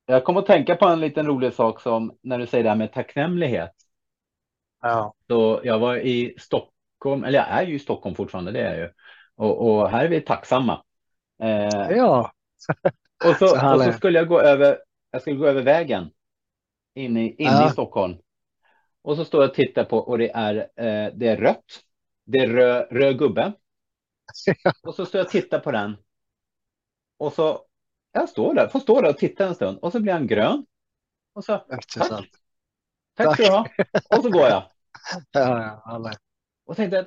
Jeg 0.09 0.25
kom 0.27 0.39
å 0.41 0.43
tenke 0.47 0.75
på 0.81 0.89
en 0.89 1.01
liten 1.01 1.29
rolig 1.29 1.53
sak 1.55 1.81
som 1.81 2.11
når 2.27 2.43
du 2.43 2.47
sier 2.51 2.65
det 2.67 2.73
med 2.81 2.93
takknemlighet. 2.95 3.75
Ja. 4.83 5.13
Så 5.29 5.39
jeg 5.65 5.79
var 5.79 6.01
i 6.01 6.17
Stockholm, 6.41 7.23
eller 7.25 7.39
jeg 7.39 7.59
er 7.59 7.69
jo 7.71 7.77
i 7.77 7.83
Stockholm 7.85 8.17
fortfarande, 8.17 8.55
det 8.57 8.65
er 8.65 8.73
jeg 8.79 8.87
jo. 8.87 8.89
Og, 9.43 9.53
og, 9.67 9.77
her 9.93 10.07
er 10.09 10.11
vi 10.13 10.21
takksomme. 10.27 10.79
Eh, 11.43 11.95
ja. 11.99 12.09
og, 13.29 13.37
så, 13.39 13.47
så 13.47 13.55
og 13.61 13.85
så 13.85 13.93
skulle 13.99 14.19
jeg 14.25 14.29
gå 14.33 14.41
over, 14.41 14.77
jeg 15.13 15.21
skulle 15.25 15.39
gå 15.45 15.49
over 15.53 15.69
veien 15.69 16.11
inn 16.99 17.17
i, 17.17 17.29
Ja. 17.39 17.67
i 17.69 17.73
Stockholm. 17.77 18.19
Og 19.05 19.17
så 19.19 19.25
står 19.27 19.43
jeg 19.47 19.51
og 19.53 19.57
tittar 19.57 19.89
på 19.91 19.99
og 20.03 20.19
det 20.23 20.31
er, 20.35 20.65
eh, 20.79 21.09
det 21.15 21.33
er 21.37 21.41
rødt. 21.47 21.83
Det 22.33 22.43
er 22.45 22.53
rød, 22.57 22.93
rød 22.99 23.17
gubbe. 23.19 23.49
Och 24.83 24.95
så 24.95 25.07
står 25.07 25.19
jag 25.19 25.27
och 25.27 25.31
tittar 25.33 25.59
på 25.59 25.71
den. 25.71 25.97
Och 27.19 27.33
så, 27.33 27.61
jag 28.13 28.29
står 28.29 28.55
där, 28.55 28.69
får 28.69 28.81
stå 28.81 29.01
där 29.01 29.11
och 29.11 29.19
titta 29.19 29.47
en 29.47 29.55
stund. 29.55 29.79
Och 29.83 29.93
så 29.93 30.01
blir 30.01 30.13
han 30.13 30.27
grön. 30.27 30.67
Och 31.35 31.45
så, 31.45 31.59
tack, 31.59 31.87
tack 33.17 33.35
ska 33.35 33.43
du 33.43 33.49
ha. 33.51 33.67
Och 34.17 34.23
så 34.23 34.31
går 34.31 34.47
jag. 34.49 34.65
Ja, 35.33 35.83
ja. 35.87 36.13
Och 36.67 36.77
tänkte 36.77 36.99
att 37.01 37.07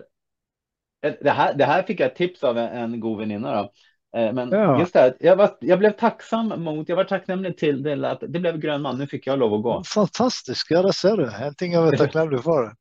eh, 1.02 1.14
det 1.22 1.30
här, 1.32 1.54
det 1.54 1.66
här 1.66 1.84
fick 1.84 2.00
jag 2.00 2.08
ett 2.12 2.16
tips 2.16 2.44
av 2.44 2.58
en, 2.58 2.68
en 2.94 3.00
god 3.00 3.20
väninna 3.20 3.56
då. 3.56 3.72
Eh, 4.20 4.34
Men 4.34 4.50
Ja. 4.52 4.80
just 4.80 4.94
det, 4.94 5.00
här, 5.00 5.18
jag, 5.20 5.36
var, 5.36 5.58
jag 5.62 5.80
blev 5.80 5.92
tacksam 5.92 6.48
mot, 6.64 6.90
jag 6.90 6.96
var 6.96 7.04
tacknämlig 7.04 7.58
till 7.58 7.84
det 7.84 8.12
att 8.12 8.20
det 8.20 8.40
blev 8.40 8.58
grön 8.58 8.82
man, 8.82 8.98
nu 8.98 9.08
fick 9.08 9.28
jag 9.28 9.40
lov 9.40 9.54
att 9.54 9.64
gå. 9.64 9.84
Fantastisk. 9.84 10.72
Ja, 10.72 10.82
det 10.82 10.94
ser 10.94 11.18
du. 11.18 11.32
En 11.34 11.56
ting 11.56 11.74
jeg 11.74 11.82
var 11.82 11.92
takknemlig 11.92 12.44
for. 12.44 12.76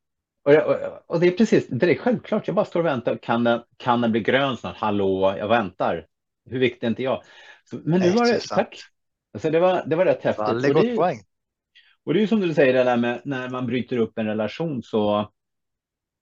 Och, 1.06 1.20
det 1.20 1.26
är 1.26 1.30
precis, 1.30 1.66
det 1.68 1.90
är 1.90 1.94
självklart, 1.94 2.46
jag 2.46 2.54
bara 2.56 2.64
står 2.64 2.80
och 2.80 2.86
väntar, 2.86 3.16
kan 3.22 3.44
den, 3.44 3.62
kan 3.76 4.00
den 4.00 4.12
bli 4.12 4.20
grön 4.20 4.56
snart? 4.56 4.76
Hallå, 4.76 5.34
jag 5.38 5.48
väntar. 5.48 6.06
Hur 6.50 6.58
viktig 6.58 6.86
är 6.86 6.90
inte 6.90 7.02
jag? 7.02 7.22
Så, 7.64 7.76
men 7.84 8.00
nu 8.00 8.10
var 8.10 8.26
det, 8.26 8.40
tack. 8.40 8.80
Alltså 9.34 9.50
det 9.50 9.60
var, 9.60 9.82
det 9.86 9.96
var 9.96 10.04
rätt 10.04 10.22
häftigt. 10.22 10.48
Veldig 10.48 10.76
Och 10.76 10.82
det, 10.82 10.90
är- 10.90 11.18
och 12.04 12.14
det 12.14 12.18
är 12.18 12.20
ju 12.20 12.26
som 12.26 12.40
du 12.40 12.54
säger, 12.54 12.72
det 12.72 12.84
där 12.84 12.96
med 12.96 13.20
när 13.24 13.48
man 13.48 13.66
bryter 13.66 13.96
upp 13.98 14.18
en 14.18 14.26
relation 14.26 14.82
så 14.82 15.30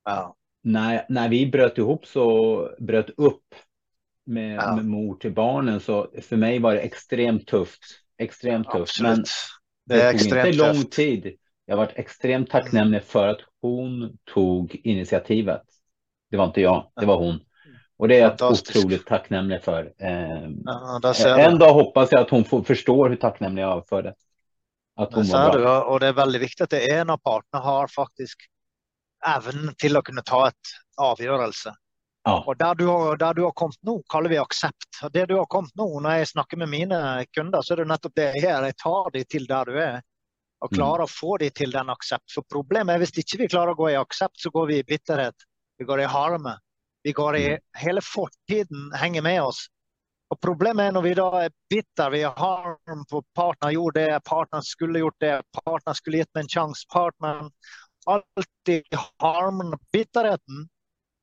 Ja. 0.04 0.36
när, 0.62 1.06
när 1.08 1.28
vi 1.28 1.46
bröt 1.46 1.78
ihop 1.78 2.06
så 2.06 2.70
bröt 2.78 3.10
upp 3.16 3.54
med, 4.24 4.56
Ja. 4.56 4.76
med 4.76 4.84
mor 4.84 5.14
till 5.16 5.32
barnen 5.32 5.80
så 5.80 6.10
för 6.22 6.36
mig 6.36 6.58
var 6.58 6.74
det 6.74 6.80
extremt 6.80 7.46
tufft. 7.46 7.80
Extremt 8.18 8.70
tufft. 8.70 9.00
Men 9.00 9.24
Det 9.86 9.96
det 10.12 10.12
tog 10.18 10.22
inte 10.22 10.52
lång 10.52 10.74
tøft. 10.74 10.92
tid. 10.92 11.36
Jag 11.72 11.76
varit 11.76 11.98
extremt 11.98 12.50
tacknämlig 12.50 13.02
för 13.02 13.28
att 13.28 13.40
hon 13.62 14.18
tog 14.34 14.80
initiativet. 14.84 15.62
Det 16.30 16.36
var 16.36 16.44
inte 16.44 16.60
jag, 16.60 16.90
det 16.96 17.06
var 17.06 17.16
hon. 17.16 17.40
Och 17.96 18.08
det 18.08 18.20
är 18.20 18.20
jag 18.20 18.52
otroligt 18.52 19.06
tacknämlig 19.06 19.62
för. 19.62 19.92
Eh, 19.98 20.48
Ja, 20.64 21.38
en 21.38 21.58
dag 21.58 21.74
hoppas 21.74 22.12
jag 22.12 22.20
att 22.20 22.30
hon 22.30 22.44
får, 22.44 22.62
förstår 22.62 23.08
hur 23.08 23.16
tacknämlig 23.16 23.62
jag 23.62 23.78
är 23.78 23.82
för 23.88 24.02
det. 24.02 24.14
At 24.96 25.14
hun 25.14 25.22
det 25.22 25.28
ser 25.28 25.52
du. 25.52 25.68
Og 25.68 26.00
det 26.00 26.12
er 26.12 26.20
veldig 26.20 26.40
viktig 26.44 26.66
at 26.66 26.76
det 26.76 26.82
er 26.92 27.08
av 27.08 27.24
partene 27.24 27.64
har 27.64 27.88
faktisk 27.88 28.44
evnen 29.26 29.72
til 29.80 29.96
å 29.96 30.04
kunne 30.04 30.22
ta 30.28 30.44
et 30.50 30.76
avgjørelse. 31.00 31.72
Ja. 32.28 32.38
Og 32.46 32.54
der 32.58 32.74
du, 32.74 32.86
har, 32.86 33.16
der 33.16 33.34
du 33.34 33.44
har 33.48 33.56
kommet 33.56 33.80
nå, 33.80 34.02
kaller 34.12 34.28
vi 34.28 34.44
aksept. 34.44 35.04
Og 35.04 35.12
det 35.12 35.30
du 35.32 35.38
har 35.38 35.48
kommet 35.48 35.72
nå, 35.74 35.88
når 36.04 36.20
jeg 36.20 36.34
snakker 36.36 36.60
med 36.60 36.68
mine 36.68 37.24
kunder, 37.32 37.64
så 37.64 37.72
er 37.72 37.86
det 37.86 37.92
nettopp 37.96 38.20
det 38.20 38.32
jeg 38.34 38.44
gjør. 38.50 38.68
Jeg 38.68 38.82
tar 38.84 39.14
de 39.16 39.24
til 39.24 39.48
der 39.48 39.72
du 39.72 39.78
er, 39.80 40.02
og 40.62 40.70
Mm. 40.70 40.78
klarer 40.78 41.04
å 41.04 41.10
få 41.10 41.38
de 41.38 41.50
til 41.50 41.72
den 41.72 41.90
aksept. 41.90 42.30
For 42.30 42.42
problemet 42.42 42.94
er 42.94 42.98
hvis 43.02 43.16
ikke 43.18 43.38
vi 43.38 43.48
klarer 43.48 43.74
å 43.74 43.78
gå 43.78 43.90
i 43.90 43.98
aksept, 43.98 44.38
så 44.38 44.50
går 44.50 44.66
vi 44.68 44.78
i 44.78 44.82
bitterhet. 44.82 45.34
vi 45.78 45.84
går 45.84 46.00
i 46.00 46.06
harme. 46.06 46.58
Vi 47.04 47.12
går 47.12 47.36
i 47.36 47.58
Hele 47.74 48.00
fortiden 48.00 48.92
henger 48.94 49.22
med 49.22 49.42
oss. 49.42 49.68
Og 50.30 50.38
Problemet 50.40 50.88
er 50.88 50.92
når 50.92 51.02
vi 51.02 51.14
da 51.14 51.30
er 51.42 51.50
bitter, 51.68 52.10
vi 52.10 52.22
har 52.22 52.34
harm 52.36 53.04
på 53.10 53.22
partner 53.34 53.72
gjorde 53.72 53.94
det, 53.94 54.24
partner 54.24 54.60
skulle 54.60 55.00
gjort 55.00 55.18
det, 55.20 55.42
partner 55.64 55.92
skulle 55.94 56.18
gitt 56.18 56.30
meg 56.34 56.44
en 56.44 56.48
sjanse, 56.48 56.86
partneren 56.92 57.50
Alltid 58.06 58.82
harmen 59.22 59.74
og 59.74 59.80
bitterheten, 59.92 60.68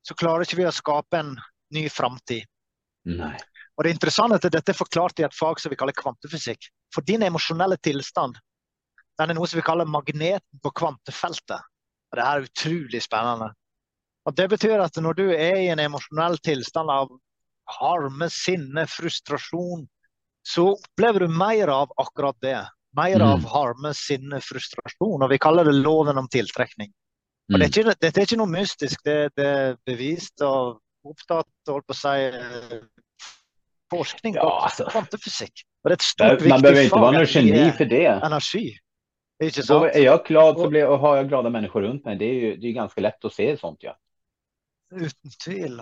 så 0.07 0.15
klarer 0.15 0.45
ikke 0.45 0.57
vi 0.57 0.67
å 0.67 0.71
skape 0.71 1.17
en 1.19 1.33
ny 1.75 1.89
framtid. 1.89 2.45
Og 3.77 3.83
det 3.83 3.91
interessante 3.91 4.35
er 4.35 4.45
at 4.45 4.51
Dette 4.51 4.71
er 4.71 4.77
forklart 4.77 5.19
i 5.19 5.23
et 5.23 5.35
fag 5.35 5.59
som 5.59 5.69
vi 5.69 5.75
kaller 5.75 5.93
kvantefysikk. 5.93 6.69
For 6.93 7.01
din 7.01 7.23
emosjonelle 7.23 7.77
tilstand 7.77 8.37
den 9.19 9.31
er 9.31 9.37
noe 9.37 9.47
som 9.49 9.59
vi 9.59 9.65
kaller 9.67 9.89
magneten 9.89 10.61
på 10.63 10.71
kvantefeltet. 10.81 11.65
Og 12.09 12.17
Det 12.17 12.25
er 12.25 12.45
utrolig 12.47 13.01
spennende. 13.03 13.51
Og 14.25 14.35
Det 14.35 14.49
betyr 14.49 14.81
at 14.83 14.97
når 14.97 15.17
du 15.17 15.25
er 15.31 15.57
i 15.59 15.69
en 15.73 15.79
emosjonell 15.79 16.37
tilstand 16.45 16.91
av 16.91 17.11
harme, 17.79 18.29
sinne, 18.33 18.85
frustrasjon, 18.89 19.85
så 20.45 20.71
opplever 20.73 21.25
du 21.25 21.27
mer 21.27 21.69
av 21.69 21.91
akkurat 22.01 22.37
det. 22.41 22.57
Mer 22.97 23.21
av 23.21 23.43
mm. 23.43 23.49
harme, 23.51 23.93
sinne, 23.93 24.39
frustrasjon. 24.41 25.21
Og 25.21 25.29
vi 25.29 25.37
kaller 25.37 25.67
det 25.67 25.75
loven 25.77 26.17
om 26.17 26.27
tiltrekning. 26.31 26.89
Og 27.49 27.59
det 27.59 27.67
er 27.67 27.69
mm. 27.69 27.73
ikke, 27.73 27.97
Dette 28.01 28.21
er 28.21 28.27
ikke 28.27 28.39
noe 28.39 28.53
mystisk, 28.53 29.03
det, 29.05 29.17
det 29.37 29.45
er 29.45 29.77
bevist 29.85 30.41
og 30.45 30.79
opptatt 31.05 31.69
holdt 31.69 31.87
på 31.89 31.95
å 31.95 31.99
si, 31.99 32.79
forskning 33.89 34.37
ja, 34.37 34.49
altså. 34.67 34.87
kvantefysikk. 34.89 35.65
Og 35.83 35.89
det 35.89 35.95
er 35.95 35.99
et 35.99 36.05
stort, 36.05 36.45
Man 36.49 36.63
behöver 36.65 36.87
ikke 36.87 37.01
være 37.01 37.17
noe 37.17 37.29
geni 37.29 37.65
for 37.77 37.89
det. 37.89 38.05
Energi. 38.27 38.65
Inte 39.43 39.63
sant? 39.63 39.91
Är 39.93 39.99
jag 39.99 40.25
glad 40.25 40.57
så 40.57 40.69
blir, 40.69 40.87
och 40.87 40.99
har 40.99 41.17
jag 41.17 41.27
glada 41.27 41.49
människor 41.49 41.81
runt 41.81 42.05
mig. 42.05 42.15
Det 42.15 42.25
är 42.25 42.33
ju 42.33 42.57
det 42.57 42.67
är 42.67 42.71
ganska 42.71 43.01
lätt 43.01 43.25
att 43.25 43.33
se 43.33 43.57
sånt. 43.57 43.79
Ja. 43.81 43.97
Utan 44.91 45.31
tvil. 45.45 45.81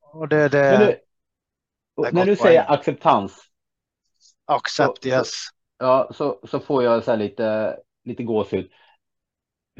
Och 0.00 0.28
det, 0.28 0.48
det, 0.48 0.48
det, 0.48 0.98
det 2.02 2.12
när 2.12 2.26
du 2.26 2.36
säger 2.36 2.64
poäng. 2.64 2.78
acceptans. 2.78 3.44
Accept, 4.44 5.02
så, 5.02 5.08
yes. 5.08 5.32
Ja, 5.78 6.10
så, 6.14 6.40
så 6.50 6.60
får 6.60 6.84
jag 6.84 7.04
så 7.04 7.16
lite, 7.16 7.78
lite 8.04 8.22
gåshud. 8.22 8.70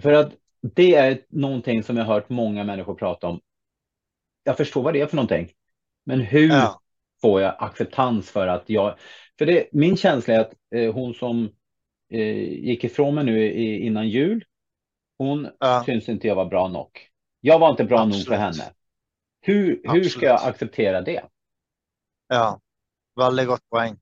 För 0.01 0.13
att 0.13 0.33
det 0.61 0.95
är 0.95 1.25
någonting 1.29 1.83
som 1.83 1.97
jag 1.97 2.05
har 2.05 2.15
hört 2.15 2.29
många 2.29 2.65
människor 2.65 2.95
prata 2.95 3.29
om. 3.29 3.41
Jag 4.43 4.57
förstår 4.57 4.83
vad 4.83 4.95
det 4.95 5.01
är 5.01 5.07
för 5.07 5.17
någonting. 5.17 5.53
Men 6.05 6.21
hur 6.21 6.49
ja 6.49 6.81
får 7.21 7.41
jag 7.41 7.55
acceptans 7.59 8.31
för 8.31 8.47
att 8.47 8.65
jag... 8.67 8.95
För 9.39 9.47
det, 9.47 9.69
min 9.73 9.97
känsla 9.97 10.35
är 10.35 10.41
att 10.41 10.53
eh, 10.75 10.95
hon 10.95 11.15
som 11.15 11.45
eh, 11.45 11.51
gick 12.09 12.85
ifrån 12.85 13.15
mig 13.15 13.25
nu 13.25 13.45
i, 13.45 13.87
innan 13.87 14.09
jul, 14.09 14.45
hon 15.19 15.51
ja. 15.61 15.83
syns 15.87 16.09
inte 16.09 16.27
jag 16.27 16.35
var 16.35 16.47
bra 16.47 16.69
nog. 16.69 16.91
Jag 17.41 17.59
var 17.59 17.71
inte 17.71 17.85
bra 17.85 17.99
Absolut. 17.99 18.29
nog 18.29 18.37
för 18.37 18.43
henne. 18.43 18.73
Hur, 19.41 19.81
hur 19.85 20.05
ska 20.05 20.27
jag 20.27 20.45
acceptera 20.45 21.01
det? 21.01 21.25
Ja, 22.29 22.61
veldig 23.17 23.47
godt 23.47 23.69
poeng. 23.69 23.97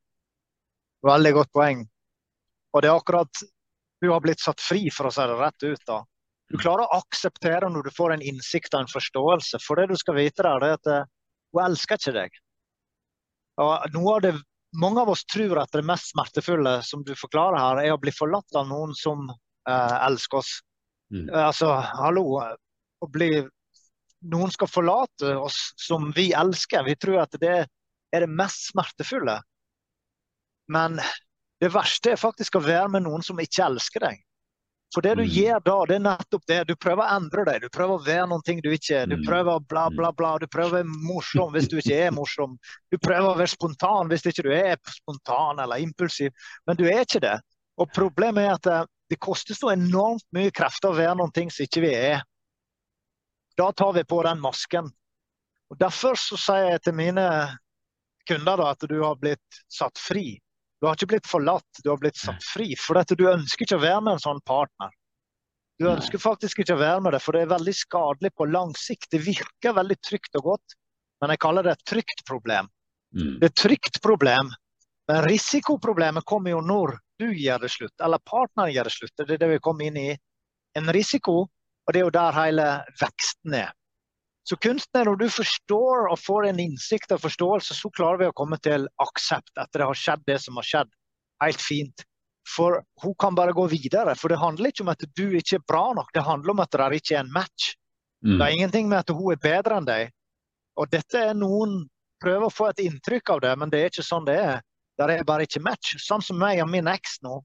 Veldig 1.07 1.33
godt 1.33 1.53
poeng. 1.53 1.87
Og 2.73 2.83
det 2.83 2.89
er 2.89 2.97
akkurat 2.97 3.43
du 4.01 4.11
har 4.11 4.21
blitt 4.21 4.41
satt 4.41 4.61
fri 4.61 4.91
for 4.93 5.09
å 5.09 5.13
si 5.15 5.25
det 5.25 5.37
rett 5.41 5.63
ut. 5.63 5.85
da. 5.87 6.01
Du 6.51 6.59
klarer 6.59 6.85
å 6.85 6.99
akseptere 7.01 7.69
når 7.73 7.89
du 7.89 7.95
får 7.95 8.17
en 8.17 8.23
insikt 8.23 8.75
og 8.75 8.85
en 8.85 8.93
forståelse. 8.93 9.61
For 9.65 9.81
det 9.81 9.89
du 9.93 9.97
skal 9.97 10.19
vite, 10.19 10.43
der, 10.43 10.61
det 10.61 10.69
er 10.69 10.81
at 10.81 10.91
hun 11.55 11.63
elsker 11.65 12.01
ikke 12.01 12.17
deg. 12.17 12.37
Og 13.63 13.89
noe 13.95 14.17
av 14.17 14.25
det 14.27 14.35
mange 14.77 15.01
av 15.01 15.11
oss 15.13 15.25
tror 15.25 15.61
at 15.63 15.73
det 15.75 15.85
mest 15.87 16.13
smertefulle 16.13 16.79
som 16.85 17.03
du 17.05 17.15
forklarer 17.17 17.59
her, 17.61 17.83
er 17.85 17.95
å 17.95 18.01
bli 18.01 18.13
forlatt 18.15 18.59
av 18.59 18.69
noen 18.69 18.95
som 18.97 19.29
uh, 19.31 19.97
elsker 20.07 20.43
oss. 20.43 20.59
Mm. 21.13 21.29
Uh, 21.31 21.43
altså, 21.49 21.73
hallo. 22.01 22.27
Å 23.01 23.11
bli 23.13 23.31
Noen 24.27 24.51
skal 24.51 24.67
forlate 24.67 25.35
oss 25.39 25.59
som 25.79 26.09
vi 26.17 26.31
elsker. 26.35 26.83
Vi 26.89 26.97
tror 26.99 27.21
at 27.23 27.37
det 27.39 27.53
er 27.63 28.25
det 28.25 28.31
mest 28.33 28.71
smertefulle. 28.73 29.37
Men 30.73 30.97
det 31.63 31.69
verste 31.71 32.15
er 32.15 32.19
faktisk 32.19 32.57
å 32.59 32.65
være 32.65 32.89
med 32.97 33.05
noen 33.05 33.23
som 33.23 33.39
ikke 33.39 33.69
elsker 33.69 34.03
deg. 34.09 34.25
For 34.97 35.05
det 35.05 35.15
du 35.19 35.27
mm. 35.27 35.29
gjør 35.29 35.59
da, 35.61 35.73
det 35.85 35.95
er 35.99 36.05
nettopp 36.07 36.45
det. 36.49 36.57
Du 36.71 36.73
prøver 36.81 37.05
å 37.05 37.17
endre 37.19 37.43
deg. 37.45 37.65
Du 37.67 37.69
prøver 37.69 37.99
å 37.99 38.05
være 38.07 38.29
noe 38.31 38.55
du 38.65 38.69
ikke 38.73 39.03
er. 39.03 39.11
Du 39.11 39.19
mm. 39.21 39.27
prøver 39.27 39.59
bla, 39.69 39.83
bla, 39.93 40.09
bla. 40.17 40.31
Du 40.41 40.47
prøver 40.49 40.71
å 40.71 40.77
være 40.79 41.01
morsom 41.05 41.51
hvis 41.53 41.69
du 41.69 41.75
ikke 41.77 41.99
er 42.07 42.15
morsom. 42.17 42.55
Du 42.89 42.97
prøver 42.97 43.29
å 43.29 43.35
være 43.37 43.53
spontan 43.53 44.09
hvis 44.09 44.25
ikke 44.25 44.47
du 44.47 44.55
er 44.57 44.81
spontan 44.89 45.61
eller 45.61 45.85
impulsiv. 45.85 46.33
Men 46.65 46.81
du 46.81 46.87
er 46.89 47.03
ikke 47.03 47.21
det. 47.27 47.35
Og 47.77 47.93
problemet 47.93 48.47
er 48.47 48.55
at 48.55 48.65
det, 48.65 48.79
det 49.13 49.21
koster 49.21 49.59
så 49.59 49.75
enormt 49.75 50.25
mye 50.33 50.55
krefter 50.57 50.89
å 50.89 50.97
være 50.97 51.29
ting 51.37 51.53
som 51.53 51.69
ikke 51.69 51.85
vi 51.85 51.93
er. 51.93 52.25
Da 53.61 53.69
tar 53.77 53.93
vi 53.99 54.09
på 54.09 54.23
den 54.25 54.41
masken. 54.41 54.89
Og 55.69 55.77
Derfor 55.77 56.17
så 56.17 56.41
sier 56.41 56.71
jeg 56.71 56.87
til 56.89 56.97
mine 56.97 57.29
kunder 58.33 58.65
da, 58.65 58.73
at 58.73 58.89
du 58.89 58.97
har 59.05 59.21
blitt 59.21 59.61
satt 59.69 60.01
fri. 60.01 60.39
Du 60.81 60.87
har 60.87 60.97
ikke 60.97 61.09
blitt 61.15 61.29
forlatt, 61.29 61.81
du 61.83 61.91
har 61.91 62.01
blitt 62.01 62.19
satt 62.21 62.45
fri. 62.45 62.75
For 62.79 62.99
dette, 62.99 63.17
du 63.17 63.25
ønsker 63.31 63.65
ikke 63.65 63.79
å 63.79 63.85
være 63.85 64.03
med 64.05 64.17
en 64.17 64.25
sånn 64.27 64.43
partner. 64.49 64.93
Du 65.81 65.89
ønsker 65.91 66.21
faktisk 66.21 66.63
ikke 66.63 66.77
å 66.77 66.81
være 66.81 67.01
med 67.05 67.13
det, 67.17 67.21
for 67.25 67.37
det 67.37 67.45
er 67.45 67.53
veldig 67.53 67.75
skadelig 67.77 68.33
på 68.37 68.49
lang 68.49 68.73
sikt. 68.81 69.11
Det 69.13 69.21
virker 69.25 69.77
veldig 69.77 69.97
trygt 70.05 70.39
og 70.41 70.53
godt, 70.53 70.77
men 71.21 71.33
jeg 71.33 71.43
kaller 71.45 71.67
det 71.67 71.75
et 71.77 71.89
trygt 71.89 72.23
problem. 72.29 72.71
Mm. 73.17 73.35
Det 73.41 73.49
er 73.49 73.53
et 73.53 73.61
trygt 73.61 74.01
problem, 74.05 74.53
men 75.09 75.27
risikoproblemet 75.29 76.25
kommer 76.29 76.55
jo 76.55 76.63
når 76.65 76.97
du 77.21 77.29
gjør 77.33 77.65
det 77.65 77.73
slutt, 77.73 77.95
eller 78.05 78.25
partneren 78.29 78.73
gjør 78.73 78.89
det 78.89 78.95
slutt. 78.97 79.15
Det 79.21 79.37
er 79.37 79.43
det 79.45 79.51
vi 79.53 79.63
kommer 79.65 79.89
inn 79.89 80.01
i. 80.01 80.11
En 80.77 80.93
risiko, 80.93 81.45
og 81.47 81.93
det 81.93 82.01
er 82.01 82.05
jo 82.05 82.17
der 82.17 82.37
hele 82.37 82.67
veksten 83.01 83.57
er. 83.57 83.73
Så 84.47 84.57
kunsten 84.63 85.01
er 85.01 85.09
når 85.09 85.19
du 85.19 85.27
forstår 85.33 86.11
og 86.13 86.21
får 86.23 86.51
en 86.51 86.61
innsikt 86.63 87.15
og 87.17 87.25
forståelse, 87.25 87.75
så 87.75 87.91
klarer 87.91 88.21
vi 88.21 88.29
å 88.31 88.37
komme 88.37 88.59
til 88.63 88.87
aksept 89.03 89.51
etter 89.59 89.83
det 89.83 89.89
har 89.89 89.99
skjedd 89.99 90.23
det 90.29 90.37
som 90.45 90.61
har 90.61 90.69
skjedd. 90.69 90.93
Helt 91.43 91.63
fint. 91.63 92.05
For 92.47 92.79
hun 93.03 93.17
kan 93.19 93.35
bare 93.35 93.57
gå 93.57 93.67
videre. 93.73 94.15
For 94.15 94.31
det 94.31 94.39
handler 94.39 94.71
ikke 94.71 94.85
om 94.87 94.93
at 94.93 95.03
du 95.19 95.25
ikke 95.35 95.59
er 95.59 95.67
bra 95.67 95.89
nok, 95.99 96.13
det 96.15 96.23
handler 96.29 96.55
om 96.55 96.63
at 96.63 96.79
det 96.79 97.01
ikke 97.01 97.17
er 97.17 97.25
en 97.25 97.35
match. 97.35 97.75
Mm. 98.23 98.37
Det 98.37 98.47
er 98.47 98.55
ingenting 98.55 98.89
med 98.89 99.03
at 99.03 99.11
hun 99.11 99.35
er 99.35 99.43
bedre 99.43 99.81
enn 99.81 99.89
deg. 99.89 100.15
Og 100.79 100.93
dette 100.93 101.27
er 101.33 101.35
noen 101.35 101.83
prøver 102.23 102.47
å 102.47 102.55
få 102.55 102.71
et 102.71 102.85
inntrykk 102.87 103.35
av 103.35 103.43
det, 103.45 103.53
men 103.59 103.73
det 103.73 103.83
er 103.83 103.91
ikke 103.91 104.07
sånn 104.07 104.29
det 104.29 104.39
er. 104.41 104.65
Det 104.97 105.11
er 105.11 105.27
bare 105.29 105.45
ikke 105.45 105.65
match. 105.65 105.97
Sånn 106.01 106.23
som 106.25 106.39
meg 106.41 106.63
og 106.63 106.71
min 106.71 106.89
eks 106.89 107.19
nå. 107.27 107.41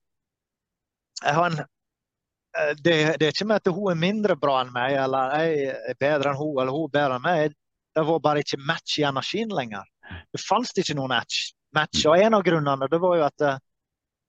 Jeg 1.22 1.36
har 1.38 1.50
en 1.50 1.64
det, 2.84 2.96
det, 3.20 3.26
er 3.26 3.32
ikke 3.32 3.48
med 3.48 3.62
at 3.62 3.72
hun 3.72 3.92
er 3.92 4.00
mindre 4.00 4.36
bra 4.40 4.58
enn 4.62 4.74
meg, 4.76 4.98
eller 5.00 5.36
jeg 5.40 5.76
er 5.94 6.00
bedre 6.00 6.34
enn 6.34 6.40
hun, 6.40 6.56
eller 6.60 6.76
hun 6.76 6.90
er 6.90 6.96
bedre 6.98 7.18
enn 7.18 7.26
meg. 7.26 7.58
Det 7.96 8.04
var 8.08 8.24
bare 8.24 8.44
ikke 8.44 8.60
match 8.68 9.00
i 9.00 9.06
energien 9.08 9.52
lenger. 9.56 9.88
Det 10.32 10.42
fantes 10.44 10.76
ikke 10.80 10.96
noen 11.00 11.14
match. 11.14 11.52
match. 11.76 12.06
Og 12.08 12.20
en 12.20 12.36
av 12.36 12.44
grunnene 12.44 12.90
det 12.92 13.00
var 13.00 13.18
jo 13.20 13.26
at 13.28 13.46
eh, 13.48 13.60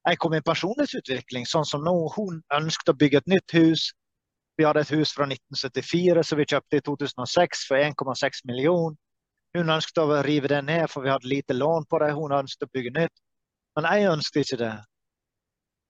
jeg 0.09 0.19
kom 0.23 0.35
i 0.35 0.43
personlighetsutvikling, 0.43 1.47
sånn 1.47 1.67
som 1.67 1.85
nå. 1.87 1.95
Hun 2.17 2.41
ønsket 2.55 2.91
å 2.91 2.99
bygge 2.99 3.23
et 3.23 3.31
nytt 3.31 3.55
hus. 3.59 3.91
Vi 4.59 4.67
hadde 4.67 4.83
et 4.83 4.95
hus 4.95 5.15
fra 5.15 5.27
1974 5.27 6.25
som 6.27 6.39
vi 6.39 6.47
kjøpte 6.51 6.79
i 6.79 6.85
2006 6.87 7.67
for 7.71 7.79
1,6 7.79 8.43
millioner. 8.51 8.99
Hun 9.57 9.71
ønsket 9.71 10.01
å 10.01 10.23
rive 10.25 10.49
det 10.49 10.63
ned, 10.65 10.87
for 10.91 11.05
vi 11.05 11.13
hadde 11.13 11.29
lite 11.29 11.55
lån 11.55 11.87
på 11.91 12.01
det. 12.03 12.13
Hun 12.17 12.35
ønsket 12.39 12.67
å 12.67 12.73
bygge 12.75 12.95
nytt. 12.97 13.15
Men 13.77 13.89
jeg 13.89 14.11
ønsket 14.11 14.47
ikke 14.47 14.61
det. 14.63 14.73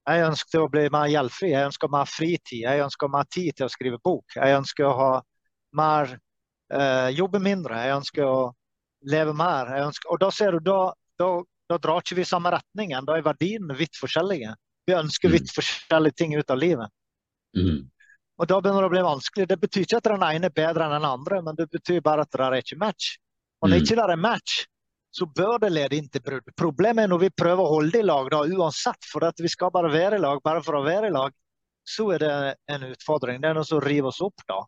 Jeg 0.02 0.24
ønsker 0.26 0.64
å 0.64 0.70
bli 0.70 0.88
mer 0.90 1.10
gjeldfri, 1.12 1.52
jeg 1.52 1.68
ønsker 1.68 1.90
mer 1.92 2.08
fritid, 2.10 2.64
jeg 2.64 2.82
ønsker 2.82 3.10
mer 3.12 3.28
tid 3.30 3.54
til 3.58 3.68
å 3.68 3.70
skrive 3.70 4.00
bok. 4.02 4.34
Jeg 4.34 4.56
ønsker 4.58 4.88
å 4.88 4.96
ha 4.98 5.12
mer 5.78 6.16
eh, 6.74 7.10
jobbe 7.14 7.38
mindre, 7.42 7.78
jeg 7.86 8.00
ønsker 8.00 8.26
å 8.26 8.40
leve 9.12 9.34
mer. 9.36 9.70
Ønsker, 9.84 10.10
og 10.10 10.18
da 10.22 10.30
ser 10.34 10.58
du, 10.58 10.66
da, 10.66 10.90
da, 11.22 11.30
da 11.70 11.78
drar 11.78 12.02
ikke 12.02 12.18
vi 12.18 12.26
samme 12.26 12.50
retningen. 12.54 13.06
Da 13.06 13.16
er 13.16 13.26
verdiene 13.26 13.78
vidt 13.78 13.98
forskjellige. 14.00 14.56
Vi 14.90 14.98
ønsker 14.98 15.30
mm. 15.30 15.36
vidt 15.36 15.54
forskjellige 15.54 16.18
ting 16.18 16.34
ut 16.34 16.50
av 16.50 16.58
livet. 16.58 16.90
Mm. 17.56 17.84
Og 18.42 18.48
da 18.50 18.58
begynner 18.58 18.82
det 18.82 18.90
å 18.90 18.94
bli 18.96 19.06
vanskelig. 19.06 19.46
Det 19.48 19.60
betyr 19.62 19.86
ikke 19.86 20.02
at 20.02 20.10
den 20.10 20.26
ene 20.26 20.50
er 20.50 20.56
bedre 20.56 20.88
enn 20.88 20.96
den 20.96 21.06
andre, 21.06 21.42
men 21.46 21.58
det 21.58 21.68
betyr 21.70 22.02
bare 22.02 22.26
at 22.26 22.34
det 22.34 22.42
er 22.48 22.58
ikke 22.58 22.80
match. 22.82 23.14
Og 23.62 23.70
når 23.70 23.78
mm. 23.78 23.84
ikke 23.84 23.98
det 24.00 24.06
er 24.08 24.22
match, 24.26 24.62
så 25.12 25.26
bør 25.28 25.58
det 25.60 25.72
lede 25.72 25.98
inn 25.98 26.08
til 26.08 26.22
brudd. 26.24 26.46
Problemet 26.56 27.04
er 27.04 27.10
når 27.12 27.20
vi 27.26 27.32
prøver 27.36 27.60
å 27.60 27.72
holde 27.74 28.00
i 28.00 28.06
lag, 28.06 28.30
da, 28.32 28.42
uansett, 28.48 29.04
for 29.10 29.26
at 29.28 29.40
vi 29.44 29.50
skal 29.52 29.72
bare 29.74 29.90
være 29.92 30.16
i 30.16 30.22
lag 30.22 30.40
bare 30.44 30.62
for 30.64 30.78
å 30.78 30.84
være 30.86 31.10
i 31.10 31.14
lag, 31.14 31.34
så 31.84 32.06
er 32.14 32.22
det 32.22 32.32
en 32.72 32.86
utfordring. 32.88 33.42
Det 33.42 33.50
er 33.50 33.58
noe 33.58 33.68
som 33.68 33.82
river 33.84 34.08
oss 34.08 34.22
opp 34.24 34.44
da. 34.48 34.62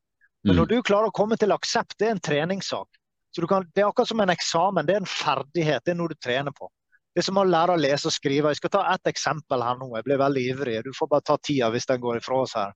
Men 0.45 0.59
når 0.59 0.67
mm. 0.67 0.73
du 0.75 0.87
klarer 0.91 1.09
å 1.09 1.17
komme 1.17 1.39
til 1.41 1.55
aksept, 1.55 1.97
det 1.99 2.11
er 2.11 2.17
en 2.19 2.25
treningssak. 2.29 3.01
Så 3.35 3.47
kan, 3.51 3.65
det 3.75 3.83
er 3.83 3.89
akkurat 3.89 4.11
som 4.11 4.21
en 4.21 4.33
eksamen, 4.35 4.87
det 4.87 4.99
er 4.99 5.03
en 5.03 5.09
ferdighet, 5.09 5.83
det 5.87 5.95
er 5.95 5.99
noe 5.99 6.13
du 6.13 6.19
trener 6.21 6.53
på. 6.55 6.69
Det 7.15 7.23
er 7.23 7.29
som 7.31 7.39
å 7.41 7.47
lære 7.47 7.75
å 7.75 7.81
lese 7.81 8.11
og 8.11 8.15
skrive. 8.15 8.51
Jeg 8.53 8.61
skal 8.61 8.73
ta 8.75 8.83
ett 8.91 9.09
eksempel 9.09 9.63
her 9.63 9.79
nå. 9.79 9.89
Jeg 9.97 10.07
blir 10.07 10.19
veldig 10.19 10.45
ivrig. 10.51 10.81
Du 10.83 10.91
får 10.99 11.09
bare 11.13 11.25
ta 11.31 11.37
tida 11.39 11.69
hvis 11.71 11.87
den 11.87 12.01
går 12.03 12.19
ifra 12.19 12.41
oss 12.43 12.55
her. 12.59 12.73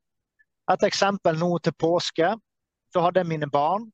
Et 0.70 0.84
eksempel 0.86 1.40
nå 1.40 1.48
til 1.66 1.74
påske. 1.74 2.28
Så 2.94 3.02
hadde 3.02 3.24
jeg 3.24 3.28
mine 3.32 3.48
barn. 3.50 3.88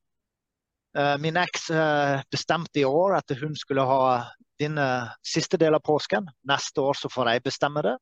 Eh, 0.97 1.17
min 1.17 1.37
eks 1.37 1.69
eh, 1.69 2.21
bestemte 2.31 2.79
i 2.79 2.85
år 2.85 3.17
at 3.17 3.31
hun 3.41 3.55
skulle 3.55 3.83
ha 3.83 4.23
denne 4.59 4.87
siste 5.27 5.59
del 5.59 5.75
av 5.75 5.83
påsken. 5.83 6.27
Neste 6.47 6.81
år 6.81 6.95
så 6.95 7.11
får 7.11 7.33
jeg 7.33 7.43
bestemme 7.49 7.83
det. 7.83 7.97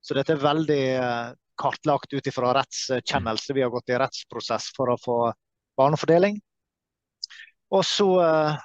Så 0.00 0.16
dette 0.16 0.32
er 0.32 0.40
veldig 0.40 0.84
eh, 0.96 1.34
kartlagt 1.60 2.14
ut 2.16 2.30
ifra 2.32 2.54
rettskjennelse. 2.56 3.52
Vi 3.52 3.64
har 3.66 3.72
gått 3.74 3.92
i 3.92 3.98
rettsprosess 4.00 4.70
for 4.76 4.94
å 4.94 5.00
få 5.00 5.18
barnefordeling. 5.76 6.40
Og 7.70 7.84
så 7.86 8.08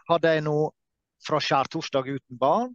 hadde 0.07 0.31
jeg 0.33 0.41
nå 0.47 0.55
fra 1.21 1.38
skjærtorsdag 1.43 2.07
uten 2.15 2.38
barn. 2.41 2.71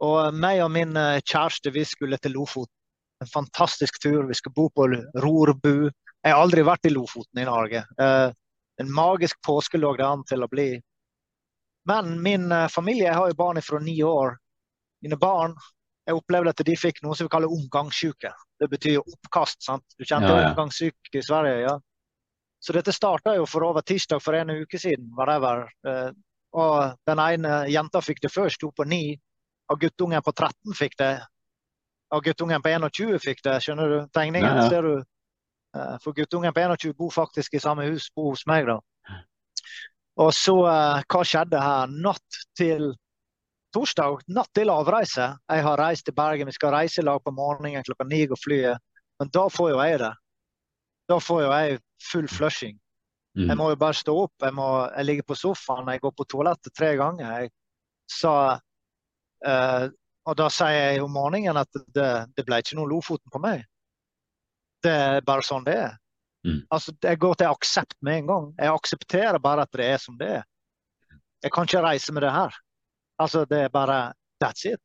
Og 0.00 0.32
meg 0.32 0.62
og 0.64 0.70
min 0.72 0.94
kjæreste 0.96 1.74
vi 1.74 1.82
skulle 1.84 2.16
til 2.22 2.32
Lofoten. 2.38 2.72
En 3.20 3.28
fantastisk 3.28 3.98
tur. 4.00 4.22
Vi 4.30 4.38
skal 4.38 4.54
bo 4.56 4.70
på 4.72 4.86
Rorbu. 5.20 5.90
Jeg 5.90 6.32
har 6.32 6.40
aldri 6.40 6.64
vært 6.64 6.88
i 6.88 6.94
Lofoten 6.94 7.42
i 7.42 7.48
Norge. 7.50 7.82
En 8.82 8.92
magisk 8.94 9.40
påske 9.46 9.78
lå 9.78 9.94
det 9.96 10.06
an 10.06 10.24
til 10.28 10.44
å 10.44 10.50
bli. 10.50 10.70
Men 11.88 12.22
min 12.22 12.52
uh, 12.52 12.68
familie 12.68 13.14
har 13.14 13.30
jo 13.30 13.38
barn 13.38 13.62
fra 13.62 13.80
ni 13.82 13.96
år. 14.04 14.36
Mine 15.02 15.18
barn 15.18 15.56
jeg 16.08 16.16
opplevde 16.16 16.52
at 16.54 16.64
de 16.64 16.76
fikk 16.76 17.02
noe 17.04 17.16
som 17.16 17.26
vi 17.26 17.32
kaller 17.32 17.52
omgangssyke. 17.52 18.30
Det 18.60 18.68
betyr 18.72 19.02
oppkast. 19.02 19.60
sant? 19.64 19.84
Du 19.98 20.06
kjente 20.06 20.30
ja, 20.30 20.40
ja. 20.40 20.50
omgangssyke 20.50 21.20
i 21.20 21.24
Sverige? 21.24 21.60
ja. 21.66 21.76
Så 22.58 22.74
dette 22.74 22.90
starta 22.92 23.36
jo 23.36 23.44
for 23.46 23.62
over 23.62 23.84
tirsdag 23.86 24.22
for 24.22 24.34
en 24.34 24.50
uke 24.50 24.78
siden. 24.78 25.12
whatever. 25.16 25.68
Uh, 25.86 26.10
og 26.58 26.96
den 27.06 27.20
ene 27.22 27.58
jenta 27.70 28.00
fikk 28.02 28.22
det 28.24 28.32
først, 28.32 28.62
hun 28.62 28.72
på 28.74 28.84
ni. 28.88 29.18
Og 29.68 29.80
guttungen 29.80 30.24
på 30.24 30.32
13 30.32 30.74
fikk 30.74 30.96
det. 30.98 31.12
Og 32.16 32.24
guttungen 32.24 32.62
på 32.64 32.72
21 32.72 33.20
fikk 33.20 33.44
det. 33.44 33.58
Skjønner 33.62 33.88
du 33.92 33.98
tegningen? 34.16 34.62
Ja, 34.62 34.68
Ser 34.72 34.82
du? 34.82 35.04
Uh, 35.76 35.96
for 36.02 36.16
guttungen 36.16 36.54
på 36.54 36.60
21 36.64 36.94
bor 36.96 37.10
faktisk 37.12 37.54
i 37.54 37.60
samme 37.60 37.84
hus 37.90 38.08
bor 38.16 38.32
hos 38.32 38.46
meg. 38.48 38.66
da. 38.68 38.78
Og 40.18 40.32
så, 40.34 40.54
uh, 40.64 41.02
hva 41.04 41.24
skjedde 41.26 41.60
her? 41.62 41.92
Natt 41.92 42.40
til 42.58 42.92
torsdag, 43.74 44.24
natt 44.32 44.50
til 44.56 44.72
avreise. 44.72 45.28
Jeg 45.50 45.64
har 45.66 45.80
reist 45.80 46.06
til 46.08 46.16
Bergen, 46.16 46.48
vi 46.48 46.56
skal 46.56 46.74
reise 46.74 47.02
i 47.02 47.04
lag 47.04 47.20
på 47.24 47.34
morgenen 47.34 47.84
klokka 47.84 48.08
ni 48.08 48.24
og 48.26 48.40
flyet. 48.40 48.80
Men 49.20 49.30
da 49.34 49.46
får 49.52 49.70
jo 49.74 49.80
jeg 49.82 50.00
det. 50.02 50.12
Da 51.08 51.18
får 51.22 51.42
jo 51.42 51.52
jeg 51.52 51.80
full 52.10 52.28
flushing. 52.30 52.76
Mm. 53.38 53.48
Jeg 53.48 53.56
må 53.60 53.68
jo 53.70 53.78
bare 53.78 53.96
stå 53.96 54.14
opp. 54.24 54.34
Jeg, 54.42 54.54
må, 54.54 54.68
jeg 54.96 55.06
ligger 55.06 55.28
på 55.28 55.38
sofaen, 55.38 55.88
jeg 55.92 56.02
går 56.02 56.14
på 56.16 56.26
toalettet 56.32 56.74
tre 56.74 56.94
ganger. 56.98 57.32
Jeg 57.42 57.50
sa, 58.10 58.34
uh, 59.46 59.84
og 60.28 60.38
da 60.38 60.48
sier 60.52 60.92
jeg 60.92 61.02
om 61.04 61.12
morgenen 61.14 61.60
at 61.60 61.80
det, 61.94 62.10
det, 62.36 62.46
ble 62.46 62.60
ikke 62.62 62.78
noe 62.78 62.90
Lofoten 62.90 63.32
på 63.32 63.42
meg. 63.42 63.64
Det 64.84 64.92
er 64.92 65.24
bare 65.26 65.44
sånn 65.46 65.66
det 65.66 65.76
er. 65.78 65.96
Mm. 66.46 66.60
Altså, 66.74 66.94
jeg 67.02 67.18
går 67.18 67.34
til 67.40 67.50
aksept 67.50 67.96
med 68.06 68.22
en 68.22 68.30
gang. 68.30 68.46
Jeg 68.58 68.74
aksepterer 68.74 69.38
bare 69.42 69.66
at 69.66 69.74
det 69.74 69.88
er 69.88 70.02
som 70.02 70.18
det 70.20 70.30
er. 70.40 70.46
Jeg 71.42 71.54
kan 71.54 71.68
ikke 71.68 71.82
reise 71.82 72.14
med 72.14 72.24
det 72.26 72.34
her. 72.34 72.54
Altså, 73.18 73.44
det 73.50 73.64
er 73.66 73.74
bare 73.74 73.98
That's 74.42 74.66
it. 74.70 74.82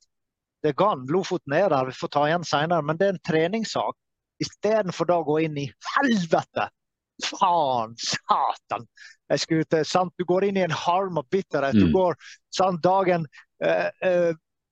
Det 0.63 0.71
er 0.71 0.79
gone. 0.79 1.05
Lofoten 1.11 1.53
er 1.53 1.67
der, 1.69 1.85
vi 1.85 1.93
får 1.93 2.09
ta 2.09 2.23
igjen 2.25 2.45
seinere. 2.47 2.81
Men 2.81 2.97
det 2.97 3.07
er 3.07 3.13
en 3.13 3.25
treningssak. 3.27 3.97
Istedenfor 4.41 5.09
da 5.09 5.19
å 5.21 5.27
gå 5.27 5.43
inn 5.45 5.59
i 5.61 5.67
helvete 5.95 6.69
faen, 7.21 7.93
satan. 7.99 8.87
Jeg 9.29 9.43
skulle 9.43 9.67
til, 9.69 9.85
sant? 9.85 10.13
Du 10.17 10.25
går 10.25 10.47
inn 10.47 10.57
i 10.57 10.65
en 10.65 10.73
harm 10.73 11.19
og 11.21 11.27
bitterhet. 11.31 11.77
Mm. 11.77 11.85
Du 11.85 11.97
går 11.97 12.17
sant, 12.55 12.81
dagen 12.83 13.27
uh, 13.63 13.89
uh, 14.05 14.31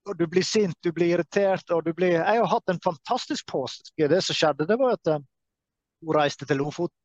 og 0.10 0.18
Du 0.18 0.26
blir 0.28 0.44
sint, 0.44 0.76
du 0.84 0.92
blir 0.92 1.16
irritert. 1.16 1.70
og 1.72 1.86
du 1.86 1.94
blir... 1.94 2.18
Jeg 2.18 2.40
har 2.42 2.50
hatt 2.50 2.70
en 2.70 2.82
fantastisk 2.84 3.46
påske. 3.48 4.08
Det 4.08 4.22
som 4.26 4.36
skjedde, 4.36 4.68
det 4.68 4.78
var 4.80 4.98
at 4.98 5.12
uh, 5.14 5.22
hun 6.02 6.16
reiste 6.18 6.46
til 6.46 6.58
Lofoten. 6.58 6.98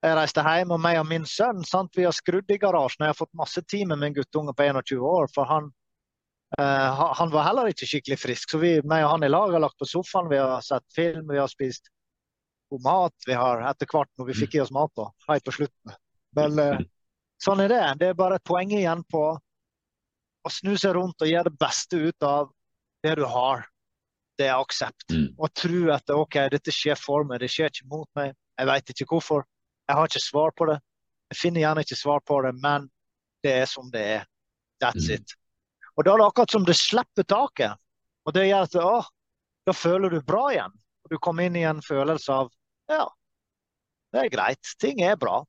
Jeg 0.00 0.16
reiste 0.16 0.40
hjem, 0.40 0.70
og 0.72 0.80
meg 0.80 0.96
og 0.96 1.08
min 1.10 1.26
sønn 1.28 1.60
sant? 1.68 1.92
vi 1.96 2.06
har 2.06 2.14
skrudd 2.16 2.48
i 2.48 2.56
garasjen. 2.56 3.04
Jeg 3.04 3.12
har 3.12 3.18
fått 3.18 3.36
masse 3.36 3.60
tid 3.68 3.84
med 3.90 4.00
min 4.00 4.14
guttunge 4.16 4.54
på 4.56 4.64
21 4.64 5.02
år. 5.04 5.28
for 5.34 5.44
han, 5.44 5.66
han 6.56 7.30
var 7.34 7.44
heller 7.44 7.68
ikke 7.68 7.86
skikkelig 7.86 8.16
frisk. 8.18 8.54
Så 8.54 8.62
vi, 8.62 8.78
meg 8.80 9.04
og 9.04 9.10
han 9.16 9.26
i 9.26 9.28
lag 9.28 9.52
har 9.52 9.60
lagt 9.60 9.76
på 9.78 9.88
sofaen, 9.90 10.30
vi 10.32 10.40
har 10.40 10.64
sett 10.64 10.86
film, 10.96 11.28
vi 11.28 11.38
har 11.38 11.52
spist 11.52 11.92
god 12.70 12.82
mat 12.82 13.26
vi 13.26 13.34
har 13.34 13.62
etter 13.70 13.88
hvert 13.90 14.10
når 14.18 14.30
vi 14.30 14.38
fikk 14.44 14.56
i 14.56 14.62
oss 14.64 14.72
mat. 14.74 14.92
da, 14.96 15.10
helt 15.28 15.44
på 15.44 15.56
slutten. 15.58 15.94
Men 16.38 16.58
eh, 16.62 16.82
sånn 17.42 17.62
er 17.64 17.72
det. 17.72 17.84
Det 18.00 18.10
er 18.10 18.18
bare 18.18 18.38
et 18.38 18.46
poeng 18.46 18.70
igjen 18.72 19.02
på 19.10 19.24
å 20.46 20.52
snu 20.52 20.76
seg 20.78 20.94
rundt 20.96 21.22
og 21.22 21.30
gjøre 21.30 21.50
det 21.50 21.60
beste 21.60 22.00
ut 22.00 22.26
av 22.26 22.50
det 23.04 23.16
du 23.20 23.24
har. 23.28 23.66
Det 24.38 24.48
er 24.48 24.56
aksept. 24.56 25.10
Mm. 25.12 25.26
Og 25.36 25.52
tro 25.56 25.82
at 25.92 26.12
OK, 26.14 26.38
dette 26.52 26.72
skjer 26.72 26.98
for 26.98 27.26
meg, 27.28 27.42
det 27.42 27.50
skjer 27.52 27.72
ikke 27.72 27.90
mot 27.92 28.08
meg. 28.16 28.32
Jeg 28.60 28.68
vet 28.70 28.94
ikke 28.94 29.08
hvorfor. 29.12 29.44
Jeg 29.88 29.98
har 29.98 30.08
ikke 30.08 30.24
svar 30.24 30.54
på 30.56 30.68
det. 30.70 30.78
Jeg 31.30 31.40
finner 31.40 31.64
gjerne 31.64 31.84
ikke 31.84 31.98
svar 31.98 32.24
på 32.26 32.40
det, 32.46 32.54
men 32.62 32.88
det 33.44 33.54
er 33.62 33.68
som 33.68 33.90
det 33.92 34.04
er. 34.18 34.26
That's 34.82 35.08
mm. 35.08 35.14
it. 35.18 35.36
Og 35.96 36.06
da 36.06 36.14
er 36.14 36.22
det 36.22 36.28
akkurat 36.30 36.54
som 36.56 36.64
det 36.64 36.76
slipper 36.78 37.26
taket. 37.28 37.76
Og 38.24 38.36
det 38.36 38.46
gjør 38.48 38.66
at 38.68 38.76
å, 38.80 38.96
da 39.68 39.74
føler 39.76 40.12
du 40.12 40.20
bra 40.24 40.46
igjen. 40.54 40.74
Og 41.04 41.12
du 41.12 41.18
kommer 41.20 41.48
inn 41.48 41.58
i 41.58 41.66
en 41.68 41.82
følelse 41.84 42.32
av 42.32 42.50
ja, 42.90 43.04
det 44.10 44.24
er 44.24 44.32
greit. 44.32 44.72
Ting 44.82 45.02
er 45.06 45.18
bra. 45.20 45.42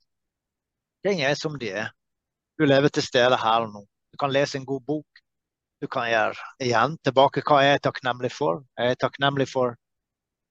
Ting 1.06 1.24
er 1.26 1.34
som 1.40 1.58
de 1.60 1.72
er. 1.84 1.90
Du 2.60 2.68
lever 2.68 2.94
til 2.94 3.06
stede 3.06 3.40
her 3.42 3.66
og 3.66 3.72
nå. 3.74 3.82
Du 4.12 4.18
kan 4.20 4.34
lese 4.34 4.58
en 4.58 4.66
god 4.66 4.84
bok. 4.86 5.22
Du 5.82 5.88
kan 5.90 6.10
gjøre 6.10 6.38
igjen 6.62 6.98
tilbake 7.02 7.42
hva 7.48 7.62
jeg 7.66 7.78
er 7.78 7.86
takknemlig 7.88 8.30
for. 8.36 8.62
Jeg 8.78 8.94
er 8.94 9.00
takknemlig 9.02 9.48
for 9.50 9.78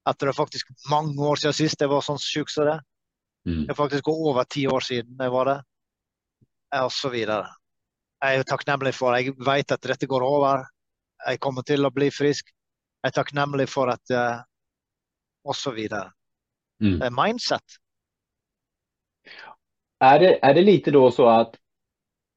at 0.09 0.18
det 0.18 0.31
er 0.31 0.37
faktisk 0.37 0.73
mange 0.90 1.14
år 1.23 1.38
siden 1.38 1.55
sist 1.55 1.83
jeg 1.83 1.90
var 1.92 2.03
sånn 2.03 2.18
sjuk 2.18 2.51
som 2.51 2.66
det. 2.66 2.79
Mm. 3.46 3.64
Det 3.66 3.73
er 3.73 3.79
faktisk 3.79 4.09
over 4.11 4.49
ti 4.51 4.66
år 4.66 4.85
siden 4.85 5.20
jeg 5.20 5.33
var 5.33 5.51
det. 5.53 5.59
Og 6.81 6.92
så 6.94 7.11
videre. 7.12 7.46
Jeg 8.20 8.40
er 8.40 8.49
takknemlig 8.49 8.92
for 8.94 9.16
Jeg 9.16 9.35
vet 9.46 9.73
at 9.73 9.87
dette 9.87 10.07
går 10.07 10.25
over. 10.25 10.64
Jeg 11.27 11.40
kommer 11.40 11.62
til 11.62 11.87
å 11.87 11.92
bli 11.94 12.11
frisk. 12.11 12.51
Jeg 13.01 13.12
er 13.12 13.16
takknemlig 13.16 13.68
for 13.68 13.92
at 13.92 14.12
uh, 14.12 14.42
Og 15.44 15.57
så 15.57 15.70
videre. 15.73 16.11
Mm. 16.81 17.01
Eh, 17.03 17.11
mindset. 17.12 17.79
Er 20.01 20.18
det, 20.18 20.38
er 20.42 20.53
det 20.55 20.64
lite 20.64 20.90
da 20.90 21.11
så 21.11 21.29
att, 21.29 21.60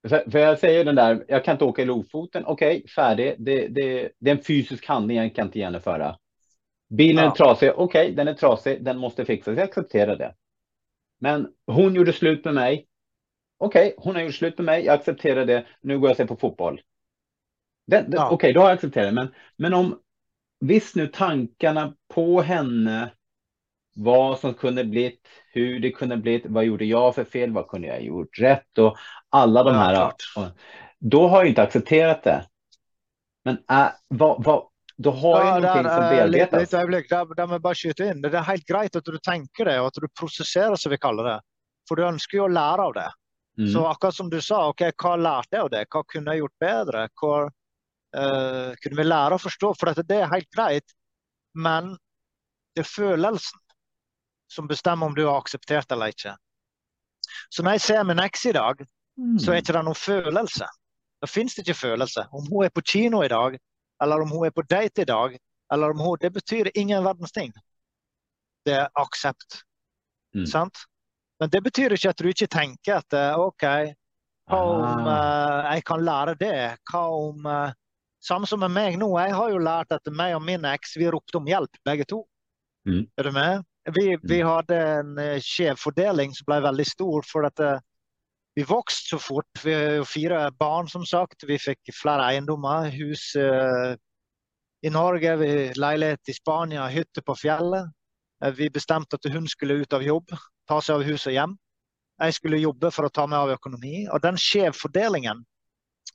för, 0.09 0.39
jag 0.39 0.59
säger 0.59 0.85
den 0.85 0.95
där, 0.95 1.25
jag 1.27 1.45
kan 1.45 1.51
inte 1.51 1.65
åka 1.65 1.81
i 1.81 1.85
Lofoten, 1.85 2.45
okej, 2.45 2.77
okay, 2.77 2.87
färdig, 2.87 3.35
det, 3.37 3.67
det, 3.67 4.11
det, 4.19 4.29
är 4.29 4.35
en 4.35 4.43
fysisk 4.43 4.87
handling 4.87 5.17
jag 5.17 5.35
kan 5.35 5.45
inte 5.45 5.59
genomföra. 5.59 6.17
Bilen 6.89 7.23
ja. 7.23 7.31
är 7.31 7.35
trasig, 7.35 7.71
okej, 7.75 7.83
okay, 7.83 8.15
den 8.15 8.27
är 8.27 8.33
trasig, 8.33 8.83
den 8.83 8.97
måste 8.97 9.25
fixas, 9.25 9.57
jag 9.57 9.63
accepterar 9.63 10.15
det. 10.15 10.35
Men 11.19 11.47
hon 11.67 11.95
gjorde 11.95 12.13
slut 12.13 12.45
med 12.45 12.53
mig. 12.53 12.87
Okej, 13.57 13.87
okay, 13.87 13.93
hon 13.97 14.15
har 14.15 14.21
gjort 14.21 14.35
slut 14.35 14.57
med 14.57 14.65
mig, 14.65 14.85
jag 14.85 14.93
accepterar 14.93 15.45
det, 15.45 15.65
nu 15.81 15.99
går 15.99 16.09
jag 16.09 16.11
och 16.11 16.17
ser 16.17 16.25
på 16.25 16.35
fotboll. 16.35 16.81
ja. 17.85 18.29
Okej, 18.29 18.53
då 18.53 18.59
har 18.59 18.67
jag 18.67 18.75
accepterat 18.75 19.07
det, 19.07 19.11
men, 19.11 19.27
men 19.57 19.73
om, 19.73 19.99
visst 20.59 20.95
nu 20.95 21.07
tankarna 21.07 21.93
på 22.13 22.41
henne 22.41 23.11
vad 23.93 24.39
som 24.39 24.53
kunde 24.53 24.83
blivit, 24.83 25.19
hur 25.51 25.79
det 25.79 25.91
kunde 25.91 26.17
blivit, 26.17 26.45
vad 26.45 26.65
gjorde 26.65 26.85
jag 26.85 27.15
för 27.15 27.23
fel, 27.23 27.51
vad 27.51 27.67
kunde 27.67 27.87
jag 27.87 28.03
gjort 28.03 28.39
rätt 28.39 28.77
och 28.77 28.97
alla 29.29 29.63
de 29.63 29.75
här. 29.75 29.93
Ja, 29.93 30.51
då 30.99 31.27
har 31.27 31.37
jag 31.37 31.47
inte 31.47 31.61
accepterat 31.61 32.23
det. 32.23 32.45
Men 33.45 33.57
äh, 33.71 33.87
vad, 34.07 34.43
vad, 34.43 34.63
då 34.97 35.11
har 35.11 35.41
ja, 35.41 35.47
jag 35.47 35.61
någonting 35.61 35.91
som 35.91 35.99
bearbeides. 35.99 36.51
Litt 36.53 36.73
øyeblikk, 36.73 37.09
der, 37.09 37.33
der 37.35 37.47
må 37.47 37.57
jeg 37.57 37.63
bare 37.65 37.79
skyte 37.79 38.05
inn. 38.11 38.21
Det 38.23 38.31
er 38.37 38.45
helt 38.47 38.67
greit 38.69 38.95
at 38.95 39.09
du 39.09 39.17
tenker 39.19 39.67
det, 39.67 39.79
og 39.81 39.89
at 39.89 39.99
du 39.99 40.07
prosesserer, 40.19 40.77
som 40.79 40.93
vi 40.93 41.01
kaller 41.01 41.27
det. 41.27 41.39
For 41.89 41.99
du 41.99 42.05
ønsker 42.07 42.39
jo 42.39 42.45
å 42.45 42.53
lære 42.53 42.85
av 42.87 42.93
det. 42.95 43.09
Mm. 43.59 43.67
Så 43.73 43.85
akkurat 43.89 44.15
som 44.15 44.29
du 44.29 44.39
sa, 44.41 44.61
ok, 44.69 44.85
hva 45.01 45.15
lærte 45.19 45.57
jeg 45.57 45.65
av 45.65 45.73
det? 45.73 45.83
Hva 45.91 46.03
kunne 46.09 46.33
jeg 46.33 46.43
gjort 46.43 46.63
bedre? 46.63 47.03
Hva 47.21 47.33
uh, 47.49 48.69
kunne 48.83 49.01
vi 49.01 49.07
lære 49.07 49.37
å 49.37 49.43
forstå? 49.43 49.73
For 49.79 49.91
dette, 49.91 50.07
det 50.09 50.21
er 50.21 50.31
helt 50.31 50.49
greit, 50.55 50.95
men 51.53 51.91
det 52.73 52.85
er 52.85 52.89
følelsen 52.89 53.59
som 54.53 54.69
bestemmer 54.69 55.09
om 55.09 55.15
du 55.17 55.25
har 55.25 55.39
akseptert 55.41 55.91
eller 55.91 56.13
ikke. 56.13 56.35
Så 57.49 57.63
når 57.63 57.77
jeg 57.77 57.85
ser 57.87 58.05
min 58.07 58.21
eks 58.23 58.45
i 58.45 58.55
dag, 58.55 58.85
mm. 59.17 59.37
så 59.41 59.51
er 59.51 59.61
ikke 59.61 59.75
det 59.77 59.83
noen 59.87 59.99
følelse. 59.99 60.69
Da 61.23 61.29
fins 61.29 61.55
det 61.55 61.65
ikke 61.65 61.79
følelse. 61.79 62.27
Om 62.31 62.49
hun 62.51 62.65
er 62.65 62.73
på 62.73 62.83
kino 62.93 63.23
i 63.23 63.31
dag, 63.31 63.57
eller 64.03 64.23
om 64.23 64.31
hun 64.33 64.47
er 64.47 64.55
på 64.55 64.65
date 64.69 65.05
i 65.05 65.09
dag, 65.09 65.37
eller 65.73 65.93
om 65.93 66.01
hun 66.03 66.17
Det 66.21 66.33
betyr 66.33 66.71
ingen 66.75 67.03
verdens 67.03 67.31
ting. 67.31 67.53
Det 68.65 68.73
er 68.73 68.89
aksept. 68.95 69.63
Mm. 70.35 70.45
Sant? 70.45 70.85
Men 71.39 71.49
det 71.49 71.63
betyr 71.63 71.95
ikke 71.95 72.09
at 72.09 72.19
du 72.19 72.27
ikke 72.29 72.47
tenker 72.47 72.99
at 73.01 73.13
eh, 73.17 73.39
OK, 73.39 73.63
hva 74.51 74.59
om 74.59 75.07
uh, 75.07 75.71
jeg 75.71 75.83
kan 75.87 76.03
lære 76.03 76.35
det? 76.39 76.57
Hva 76.91 77.03
om 77.15 77.47
uh, 77.47 77.71
Samme 78.23 78.47
som 78.47 78.61
med 78.63 78.71
meg 78.71 78.95
nå. 78.95 79.09
Jeg 79.19 79.35
har 79.35 79.49
jo 79.51 79.59
lært 79.59 79.91
at 79.91 80.05
meg 80.15 80.31
og 80.37 80.45
min 80.45 80.63
eks 80.69 80.93
vi 80.95 81.09
ropte 81.11 81.35
om 81.41 81.47
hjelp, 81.47 81.75
begge 81.83 82.05
to. 82.07 82.21
Mm. 82.87 83.01
Er 83.19 83.27
du 83.27 83.31
med? 83.35 83.65
Vi, 83.91 84.17
vi, 84.21 84.41
mm. 84.41 84.47
hadde 84.47 84.77
en 84.79 85.17
uh, 85.19 85.39
skjev 85.43 85.79
fordeling 85.79 86.31
som 86.35 86.47
ble 86.47 86.61
veldig 86.63 86.85
stor. 86.87 87.25
for 87.27 87.47
at 87.47 87.59
uh, 87.59 87.81
Vi 88.55 88.63
vokste 88.69 89.15
så 89.15 89.19
fort. 89.19 89.63
Vi 89.63 89.73
har 89.73 90.05
fire 90.05 90.51
barn, 90.59 90.87
som 90.87 91.05
sagt. 91.05 91.43
Vi 91.47 91.57
fikk 91.59 91.91
flere 91.97 92.29
eiendommer. 92.31 92.89
Hus 92.93 93.33
uh, 93.35 93.95
i 94.83 94.91
Norge, 94.91 95.35
vi, 95.39 95.51
leilighet 95.79 96.29
i 96.29 96.35
Spania, 96.35 96.87
hytte 96.91 97.23
på 97.23 97.35
fjellet. 97.39 97.91
vi 98.57 98.67
bestemte 98.69 99.15
at 99.15 99.31
hun 99.31 99.47
skulle 99.47 99.73
ut 99.73 99.93
av 99.93 100.03
jobb, 100.03 100.33
ta 100.67 100.81
seg 100.81 100.99
av 100.99 101.03
hus 101.07 101.27
og 101.27 101.33
hjem. 101.33 101.53
Jeg 102.19 102.35
skulle 102.35 102.59
jobbe 102.59 102.91
for 102.91 103.07
å 103.07 103.11
ta 103.13 103.23
meg 103.27 103.39
av 103.39 103.53
økonomi. 103.55 104.03
Og 104.11 104.19
den 104.21 104.35
skjev 104.37 104.75
fordelingen 104.75 105.45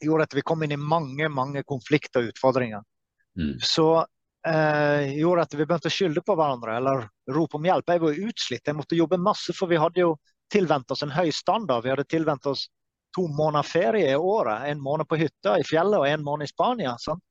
gjorde 0.04 0.28
at 0.28 0.36
vi 0.36 0.44
kom 0.46 0.62
inn 0.62 0.74
i 0.76 0.80
mange 0.80 1.28
mange 1.32 1.62
konflikter 1.66 2.22
og 2.22 2.34
utfordringer. 2.34 2.84
Mm. 3.38 3.56
Så 3.64 4.04
eh, 4.46 5.14
gjorde 5.18 5.42
at 5.46 5.54
vi 5.54 5.64
begynte 5.64 5.90
å 5.90 5.94
skylde 5.94 6.22
på 6.24 6.36
hverandre 6.38 6.76
eller 6.78 7.06
rope 7.34 7.58
om 7.58 7.64
hjelp. 7.68 7.90
Jeg 7.90 8.02
var 8.04 8.20
utslitt, 8.30 8.66
jeg 8.66 8.78
måtte 8.78 8.98
jobbe 8.98 9.18
masse, 9.20 9.54
for 9.56 9.70
vi 9.70 9.80
hadde 9.80 10.04
jo 10.04 10.16
tilvent 10.52 10.90
oss 10.90 11.02
en 11.04 11.12
høy 11.12 11.30
standard. 11.34 11.84
Vi 11.84 11.92
hadde 11.92 12.06
tilvent 12.08 12.46
oss 12.46 12.68
to 13.16 13.26
måneder 13.28 13.66
ferie 13.66 14.12
i 14.12 14.16
året. 14.16 14.68
En 14.70 14.80
måned 14.80 15.08
på 15.08 15.18
hytta 15.20 15.58
i 15.58 15.66
fjellet 15.66 16.00
og 16.00 16.08
en 16.08 16.24
måned 16.24 16.48
i 16.48 16.52
Spania. 16.52 16.94
Sant? 17.02 17.22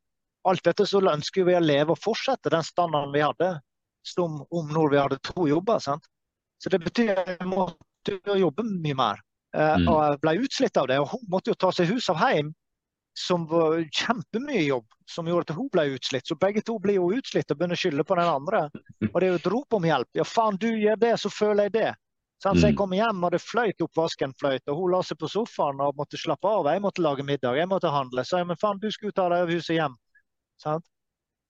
Alt 0.48 0.64
dette 0.64 0.86
så 0.88 1.02
ønsker 1.02 1.48
vi 1.48 1.56
å 1.58 1.64
leve 1.64 1.94
og 1.94 2.00
fortsette 2.00 2.52
den 2.54 2.64
standarden 2.64 3.14
vi 3.16 3.24
hadde 3.26 3.58
som 4.08 4.40
om 4.56 4.70
når 4.72 4.92
vi 4.94 5.00
hadde 5.02 5.20
to 5.28 5.48
jobber. 5.50 5.82
Sant? 5.84 6.06
Så 6.64 6.72
det 6.74 6.80
betyr 6.86 7.14
at 7.18 7.34
jeg 7.36 7.50
måtte 7.50 8.38
jobbe 8.40 8.66
mye 8.68 8.96
mer. 8.96 9.24
Eh, 9.56 9.76
Mm. 9.78 9.88
Og 9.88 9.98
jeg 10.04 10.20
ble 10.22 10.34
utslitt 10.46 10.78
av 10.78 10.88
det. 10.88 11.00
Og 11.00 11.10
hun 11.12 11.26
måtte 11.30 11.52
jo 11.52 11.60
ta 11.60 11.72
seg 11.72 11.92
hus 11.92 12.10
av 12.10 12.22
hjem, 12.22 12.54
som 13.18 13.48
var 13.50 13.80
kjempemye 13.98 14.62
jobb, 14.68 14.86
som 15.10 15.26
gjorde 15.26 15.50
at 15.50 15.58
hun 15.58 15.70
ble 15.74 15.88
utslitt. 15.96 16.28
Så 16.30 16.36
begge 16.38 16.62
to 16.62 16.76
blir 16.84 17.00
jo 17.00 17.08
utslitt 17.18 17.50
og 17.50 17.58
begynner 17.58 17.78
å 17.78 17.82
skylde 17.82 18.06
på 18.06 18.18
den 18.20 18.30
andre. 18.30 18.60
Og 19.10 19.16
det 19.18 19.26
er 19.26 19.32
jo 19.32 19.40
et 19.42 19.48
rop 19.54 19.74
om 19.74 19.88
hjelp. 19.88 20.10
Ja, 20.20 20.26
faen, 20.28 20.60
du 20.62 20.68
gjør 20.70 21.00
det, 21.02 21.14
så 21.24 21.32
føler 21.34 21.66
jeg 21.68 21.74
det. 21.80 21.94
Så 22.44 22.54
jeg 22.54 22.74
Mm. 22.76 22.78
kom 22.78 22.92
hjem, 22.94 23.24
og 23.26 23.32
det 23.34 23.42
fløyt 23.42 23.82
oppvasken 23.82 24.34
fløyt, 24.38 24.62
og 24.70 24.78
hun 24.78 24.92
la 24.94 25.00
seg 25.02 25.18
på 25.18 25.26
sofaen 25.28 25.82
og 25.82 25.96
måtte 25.98 26.20
slappe 26.22 26.46
av. 26.46 26.66
Jeg 26.70 26.82
måtte 26.84 27.02
lage 27.02 27.26
middag, 27.26 27.58
jeg 27.58 27.68
måtte 27.68 27.90
handle. 27.90 28.22
Så 28.22 28.38
jeg, 28.38 28.46
men 28.46 28.56
faen, 28.62 28.78
du 28.80 28.92
skulle 28.92 29.12
ta 29.18 29.28
deg 29.30 29.42
av 29.42 29.50
huset 29.50 29.74
hjem. 29.80 29.96
Sant? 30.62 30.86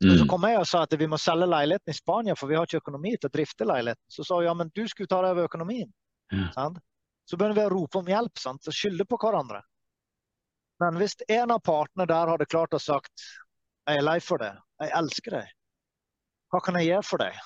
Så 0.01 0.23
Mm. 0.23 0.27
kom 0.29 0.41
jeg 0.43 0.59
og 0.59 0.65
sa 0.67 0.83
at 0.83 0.91
vi 0.93 1.07
må 1.07 1.17
selge 1.19 1.47
leiligheten 1.49 1.89
i 1.89 1.93
Spania, 1.93 2.35
for 2.35 2.47
vi 2.47 2.55
har 2.55 2.65
ikke 2.65 2.79
økonomi 2.83 3.17
til 3.19 3.27
å 3.29 3.33
drifte 3.33 3.65
leiligheten. 3.65 4.05
Så 4.07 4.23
sa 4.23 4.35
hun 4.35 4.45
ja, 4.45 4.53
men 4.53 4.71
du 4.73 4.87
skulle 4.87 5.07
ta 5.07 5.21
deg 5.21 5.35
av 5.35 5.49
økonomien. 5.49 5.91
Ja. 6.31 6.69
Så 7.27 7.35
begynner 7.35 7.55
vi 7.55 7.65
å 7.67 7.71
rope 7.71 7.97
om 7.99 8.05
hjelp 8.05 8.37
sant? 8.39 8.61
og 8.67 8.73
skylde 8.73 9.03
på 9.03 9.17
hverandre. 9.19 9.61
Men 10.83 10.97
hvis 11.01 11.15
en 11.27 11.51
av 11.55 11.61
partene 11.65 12.05
der 12.09 12.29
hadde 12.31 12.45
klart 12.49 12.75
å 12.75 12.81
sagt 12.81 13.27
jeg 13.87 14.01
er 14.01 14.03
lei 14.03 14.17
for 14.19 14.41
det, 14.43 14.51
jeg 14.83 14.91
elsker 14.99 15.37
deg, 15.37 15.51
hva 16.51 16.59
kan 16.63 16.75
jeg 16.79 16.89
gjøre 16.89 17.07
for 17.07 17.23
deg? 17.23 17.37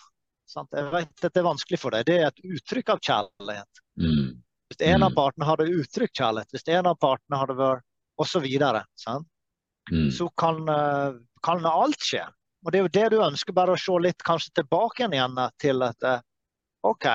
Sant? 0.50 0.74
Jeg 0.76 0.90
vet 0.92 1.26
at 1.26 1.34
det 1.34 1.40
er 1.40 1.48
vanskelig 1.48 1.80
for 1.80 1.96
deg. 1.96 2.06
Det 2.10 2.18
er 2.18 2.28
et 2.28 2.42
uttrykk 2.58 2.90
av 2.96 3.00
kjærlighet. 3.08 3.82
Mm. 4.02 4.42
Hvis 4.72 4.82
en 4.88 5.04
av 5.04 5.12
Mm. 5.12 5.16
partene 5.16 5.48
hadde 5.48 5.70
uttrykt 5.70 6.18
kjærlighet, 6.18 6.52
hvis 6.52 6.68
en 6.68 6.90
av 6.92 6.98
partene 7.00 7.40
hadde 7.40 7.56
vært 7.56 7.86
og 8.20 8.28
så? 8.28 9.16
Mm. 9.92 10.12
så 10.12 10.30
kan, 10.38 10.70
eh, 10.70 11.14
kan 11.44 11.66
alt 11.66 12.00
skje. 12.00 12.26
Og 12.66 12.72
det 12.72 12.80
er 12.80 12.84
jo 12.84 12.94
det 13.00 13.10
du 13.12 13.24
ønsker, 13.24 13.54
bare 13.54 13.74
å 13.74 13.80
se 13.80 13.92
litt 14.00 14.22
kanskje 14.24 14.54
tilbake 14.62 15.08
igjen 15.10 15.38
eh, 15.38 15.50
til 15.60 15.82
at 15.84 16.04
eh, 16.04 16.22
OK. 16.84 17.08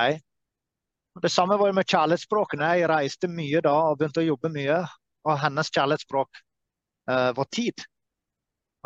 Det 1.21 1.31
samme 1.31 1.57
var 1.57 1.67
jo 1.67 1.73
med 1.73 1.87
kjærlighetsspråkene. 1.87 2.77
Jeg 2.77 2.89
reiste 2.89 3.27
mye 3.27 3.61
da 3.61 3.73
og 3.91 3.97
begynte 3.97 4.21
å 4.21 4.27
jobbe 4.27 4.51
mye. 4.53 4.85
Og 5.27 5.37
hennes 5.41 5.69
kjærlighetsspråk 5.73 6.41
uh, 7.11 7.31
var 7.37 7.47
tid. 7.51 7.85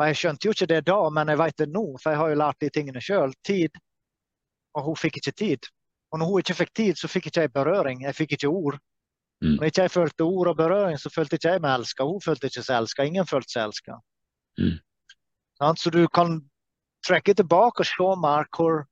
Og 0.00 0.08
jeg 0.08 0.18
skjønte 0.18 0.48
jo 0.48 0.54
ikke 0.56 0.70
det 0.70 0.80
da, 0.88 0.98
men 1.14 1.30
jeg 1.30 1.38
vet 1.38 1.58
det 1.62 1.68
nå, 1.70 1.84
for 2.02 2.10
jeg 2.10 2.20
har 2.20 2.32
jo 2.32 2.38
lært 2.40 2.64
de 2.64 2.70
tingene 2.74 3.02
sjøl. 3.04 3.34
Tid. 3.46 3.76
Og 4.74 4.88
hun 4.88 4.98
fikk 4.98 5.20
ikke 5.20 5.36
tid. 5.38 5.68
Og 6.12 6.20
når 6.20 6.30
hun 6.30 6.42
ikke 6.42 6.58
fikk 6.58 6.72
tid, 6.76 6.98
så 6.98 7.08
fikk 7.08 7.28
ikke 7.30 7.46
jeg 7.46 7.52
berøring. 7.54 8.02
Jeg 8.06 8.16
fikk 8.18 8.34
ikke 8.36 8.50
ord. 8.50 8.78
Mm. 9.42 9.56
Når 9.56 9.68
ikke 9.68 9.84
jeg 9.86 9.94
følte 9.94 10.26
ord 10.26 10.50
og 10.52 10.56
berøring, 10.58 10.98
så 10.98 11.10
følte 11.10 11.38
ikke 11.38 11.54
jeg 11.54 11.62
meg 11.64 11.76
elska. 11.80 12.06
Hun 12.08 12.24
følte 12.24 12.50
ikke 12.50 12.64
seg 12.66 12.78
elska. 12.78 13.06
Ingen 13.08 13.28
følte 13.28 13.54
seg 13.54 13.68
elska. 13.68 13.98
Mm. 14.60 14.76
Så 15.78 15.90
du 15.94 16.02
kan 16.10 16.40
trekke 17.06 17.34
tilbake 17.38 17.82
og 17.82 17.88
se 17.88 18.10
mer 18.22 18.48
hvor 18.54 18.84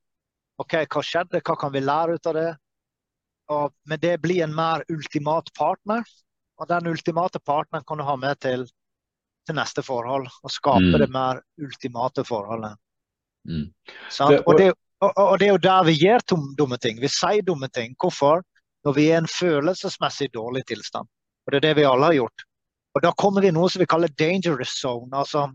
OK, 0.60 0.74
hva 0.92 1.02
skjedde, 1.04 1.40
hva 1.44 1.56
kan 1.58 1.72
vi 1.72 1.82
lære 1.82 2.16
ut 2.18 2.26
av 2.30 2.36
det? 2.36 2.50
Og 3.50 3.72
med 3.90 4.02
det 4.02 4.16
bli 4.22 4.40
en 4.44 4.54
mer 4.54 4.84
ultimat 4.92 5.48
partner. 5.56 6.04
Og 6.60 6.68
den 6.68 6.86
ultimate 6.90 7.40
partneren 7.40 7.84
kan 7.88 7.98
du 7.98 8.04
ha 8.04 8.16
med 8.20 8.36
til, 8.44 8.66
til 9.48 9.56
neste 9.56 9.82
forhold. 9.82 10.28
Og 10.44 10.50
skape 10.52 10.82
Mm. 10.92 10.98
det 11.00 11.10
mer 11.10 11.40
ultimate 11.58 12.24
forholdet. 12.28 12.76
Mm. 13.48 13.72
Sant? 14.10 14.30
Det- 14.36 14.42
og, 14.46 14.58
det, 14.58 14.72
og, 15.00 15.12
og 15.16 15.38
det 15.40 15.46
er 15.48 15.52
jo 15.54 15.62
der 15.64 15.84
vi 15.84 15.94
gjør 15.96 16.20
dumme 16.58 16.76
ting. 16.78 17.00
Vi 17.00 17.08
sier 17.08 17.42
dumme 17.42 17.68
ting. 17.68 17.96
Hvorfor? 17.98 18.42
Når 18.84 18.92
vi 18.96 19.08
er 19.10 19.14
i 19.16 19.18
en 19.24 19.26
følelsesmessig 19.28 20.30
dårlig 20.34 20.64
tilstand. 20.68 21.08
Og 21.46 21.52
det 21.52 21.56
er 21.56 21.68
det 21.68 21.76
vi 21.76 21.88
alle 21.88 22.04
har 22.10 22.14
gjort. 22.14 22.44
Og 22.94 23.02
da 23.02 23.12
kommer 23.12 23.40
vi 23.40 23.48
i 23.48 23.54
noe 23.56 23.68
som 23.70 23.80
vi 23.80 23.86
kaller 23.86 24.08
dangerous 24.18 24.72
zone. 24.80 25.10
altså 25.16 25.48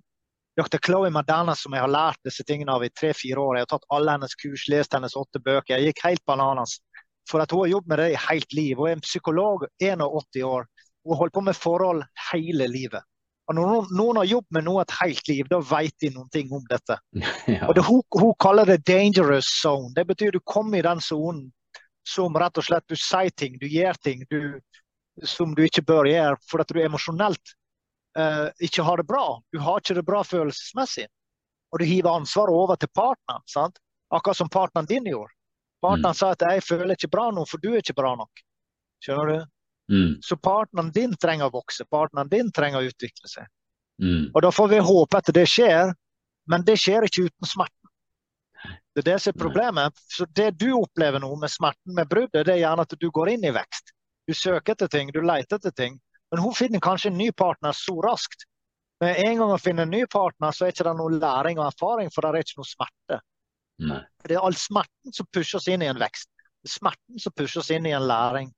Dr. 0.58 0.78
Chloe 0.86 1.10
Madonna, 1.12 1.54
som 1.56 1.74
jeg 1.74 1.82
har 1.82 1.92
lært 1.92 2.18
disse 2.24 2.44
tingene 2.48 2.72
av 2.72 2.84
i 2.84 2.90
tre-fire 2.90 3.38
år. 3.38 3.56
Jeg 3.58 3.66
har 3.68 3.74
tatt 3.78 3.88
alle 3.92 4.12
hennes 4.16 4.36
kurs, 4.40 4.68
lest 4.72 4.94
hennes 4.94 5.16
åtte 5.20 5.40
bøker. 5.44 5.76
Jeg 5.78 5.90
gikk 5.94 6.04
helt 6.04 6.26
bananas. 6.26 6.80
For 7.28 7.42
at 7.42 7.52
hun 7.52 7.66
har 7.66 7.68
jobbet 7.74 7.88
med 7.92 7.98
det 8.00 8.12
i 8.14 8.22
helt 8.30 8.54
liv. 8.54 8.78
Hun 8.78 8.88
er 8.88 8.94
en 8.96 9.02
psykolog, 9.04 9.66
81 9.82 10.44
år. 10.48 10.66
Hun 11.06 11.14
har 11.14 11.22
holdt 11.24 11.34
på 11.34 11.44
med 11.46 11.56
forhold 11.56 12.04
hele 12.32 12.68
livet. 12.68 13.06
Og 13.46 13.54
når 13.56 13.92
noen, 13.94 14.18
har 14.18 14.26
jobbet 14.26 14.56
med 14.58 14.66
noe 14.66 14.82
et 14.82 14.94
helt 15.00 15.28
liv, 15.30 15.50
da 15.50 15.60
vet 15.62 15.94
de 16.02 16.10
noen 16.16 16.30
ting 16.34 16.54
om 16.54 16.64
dette. 16.70 16.98
Ja. 17.46 17.68
Og 17.68 17.76
det, 17.78 17.84
hun, 17.86 18.02
hun 18.18 18.34
kaller 18.42 18.66
det 18.66 18.82
dangerous 18.90 19.46
zone. 19.62 19.94
Det 19.94 20.08
betyr 20.10 20.34
du 20.34 20.40
kommer 20.42 20.80
i 20.80 20.86
den 20.86 21.02
sonen 21.02 21.52
som 22.10 22.34
rett 22.38 22.58
og 22.58 22.66
slett 22.66 22.88
du 22.90 22.98
sier 22.98 23.30
ting, 23.38 23.58
du 23.62 23.68
gjør 23.70 23.98
ting 24.02 24.24
du, 24.30 24.58
som 25.26 25.54
du 25.58 25.64
ikke 25.66 25.86
bør 25.86 26.10
gjøre 26.10 26.40
for 26.50 26.62
at 26.62 26.74
du 26.74 26.82
emosjonelt 26.82 27.54
uh, 28.18 28.50
ikke 28.66 28.86
har 28.86 29.02
det 29.02 29.08
bra. 29.10 29.26
Du 29.54 29.62
har 29.62 29.82
ikke 29.82 29.98
det 30.00 30.06
bra 30.06 30.24
følelsesmessig. 30.26 31.08
Og 31.74 31.82
du 31.82 31.86
hiver 31.86 32.18
ansvaret 32.18 32.54
over 32.54 32.82
til 32.82 32.90
partneren. 32.94 33.46
sant? 33.50 33.78
Akkurat 34.14 34.38
som 34.38 34.50
partneren 34.50 34.90
din 34.90 35.10
gjorde. 35.10 35.34
Partneren 35.86 36.18
sa 36.18 36.32
at 36.32 36.42
'jeg 36.42 36.64
føler 36.64 36.96
ikke 36.96 37.14
bra 37.14 37.30
nå, 37.32 37.46
for 37.46 37.62
du 37.62 37.74
er 37.74 37.82
ikke 37.84 37.98
bra 38.02 38.16
nok'. 38.16 38.42
Skjønner 39.04 39.26
du? 39.32 39.46
Mm. 39.92 40.22
Så 40.22 40.38
partneren 40.38 40.92
din 40.92 41.14
trenger 41.22 41.50
å 41.50 41.54
vokse. 41.54 41.86
Partneren 41.90 42.30
din 42.30 42.52
trenger 42.52 42.82
å 42.82 42.90
utvikle 42.90 43.30
seg. 43.30 43.50
Mm. 44.02 44.32
Og 44.34 44.42
da 44.44 44.52
får 44.52 44.72
vi 44.74 44.80
håpe 44.84 45.22
at 45.22 45.34
det 45.36 45.46
skjer, 45.50 45.94
men 46.52 46.66
det 46.66 46.78
skjer 46.82 47.08
ikke 47.08 47.28
uten 47.30 47.50
smerten. 47.50 47.92
Det 48.96 49.04
er 49.04 49.12
det 49.12 49.20
som 49.22 49.34
er 49.34 49.40
problemet. 49.40 50.02
Så 50.10 50.26
det 50.26 50.50
du 50.60 50.72
opplever 50.78 51.22
nå 51.22 51.30
med 51.40 51.52
smerten 51.52 51.96
med 51.98 52.10
bruddet, 52.10 52.46
det 52.48 52.56
er 52.56 52.64
gjerne 52.64 52.86
at 52.88 52.98
du 53.00 53.08
går 53.14 53.36
inn 53.36 53.46
i 53.46 53.54
vekst. 53.56 53.94
Du 54.26 54.34
søker 54.34 54.74
etter 54.74 54.90
ting, 54.90 55.12
du 55.14 55.22
leter 55.22 55.60
etter 55.60 55.74
ting. 55.76 56.00
Men 56.32 56.42
hun 56.42 56.56
finner 56.58 56.82
kanskje 56.82 57.12
en 57.12 57.20
ny 57.20 57.30
partner 57.32 57.76
så 57.78 58.00
raskt. 58.02 58.48
Men 59.04 59.16
en 59.28 59.38
gang 59.38 59.52
hun 59.52 59.62
finner 59.62 59.86
en 59.86 59.94
ny 59.94 60.06
partner, 60.10 60.56
så 60.56 60.66
er 60.66 60.74
ikke 60.74 60.88
det 60.88 60.96
noe 60.98 61.20
læring 61.20 61.60
og 61.60 61.68
erfaring, 61.68 62.10
for 62.14 62.26
det 62.26 62.32
er 62.32 62.48
ikke 62.48 62.62
noe 62.62 62.70
smerte. 62.70 63.20
Nei. 63.86 64.02
Det 64.24 64.38
er 64.38 64.46
all 64.48 64.56
smerten 64.58 65.14
som 65.14 65.28
pusher 65.36 65.60
oss 65.60 65.68
inn 65.70 65.84
i 65.84 65.90
en 65.92 66.00
vekst. 66.00 66.32
Det 66.64 66.72
er 66.72 66.78
smerten 66.78 67.22
som 67.22 67.36
pusher 67.36 67.62
oss 67.62 67.72
inn 67.76 67.86
i 67.86 67.94
en 67.94 68.08
læring. 68.08 68.54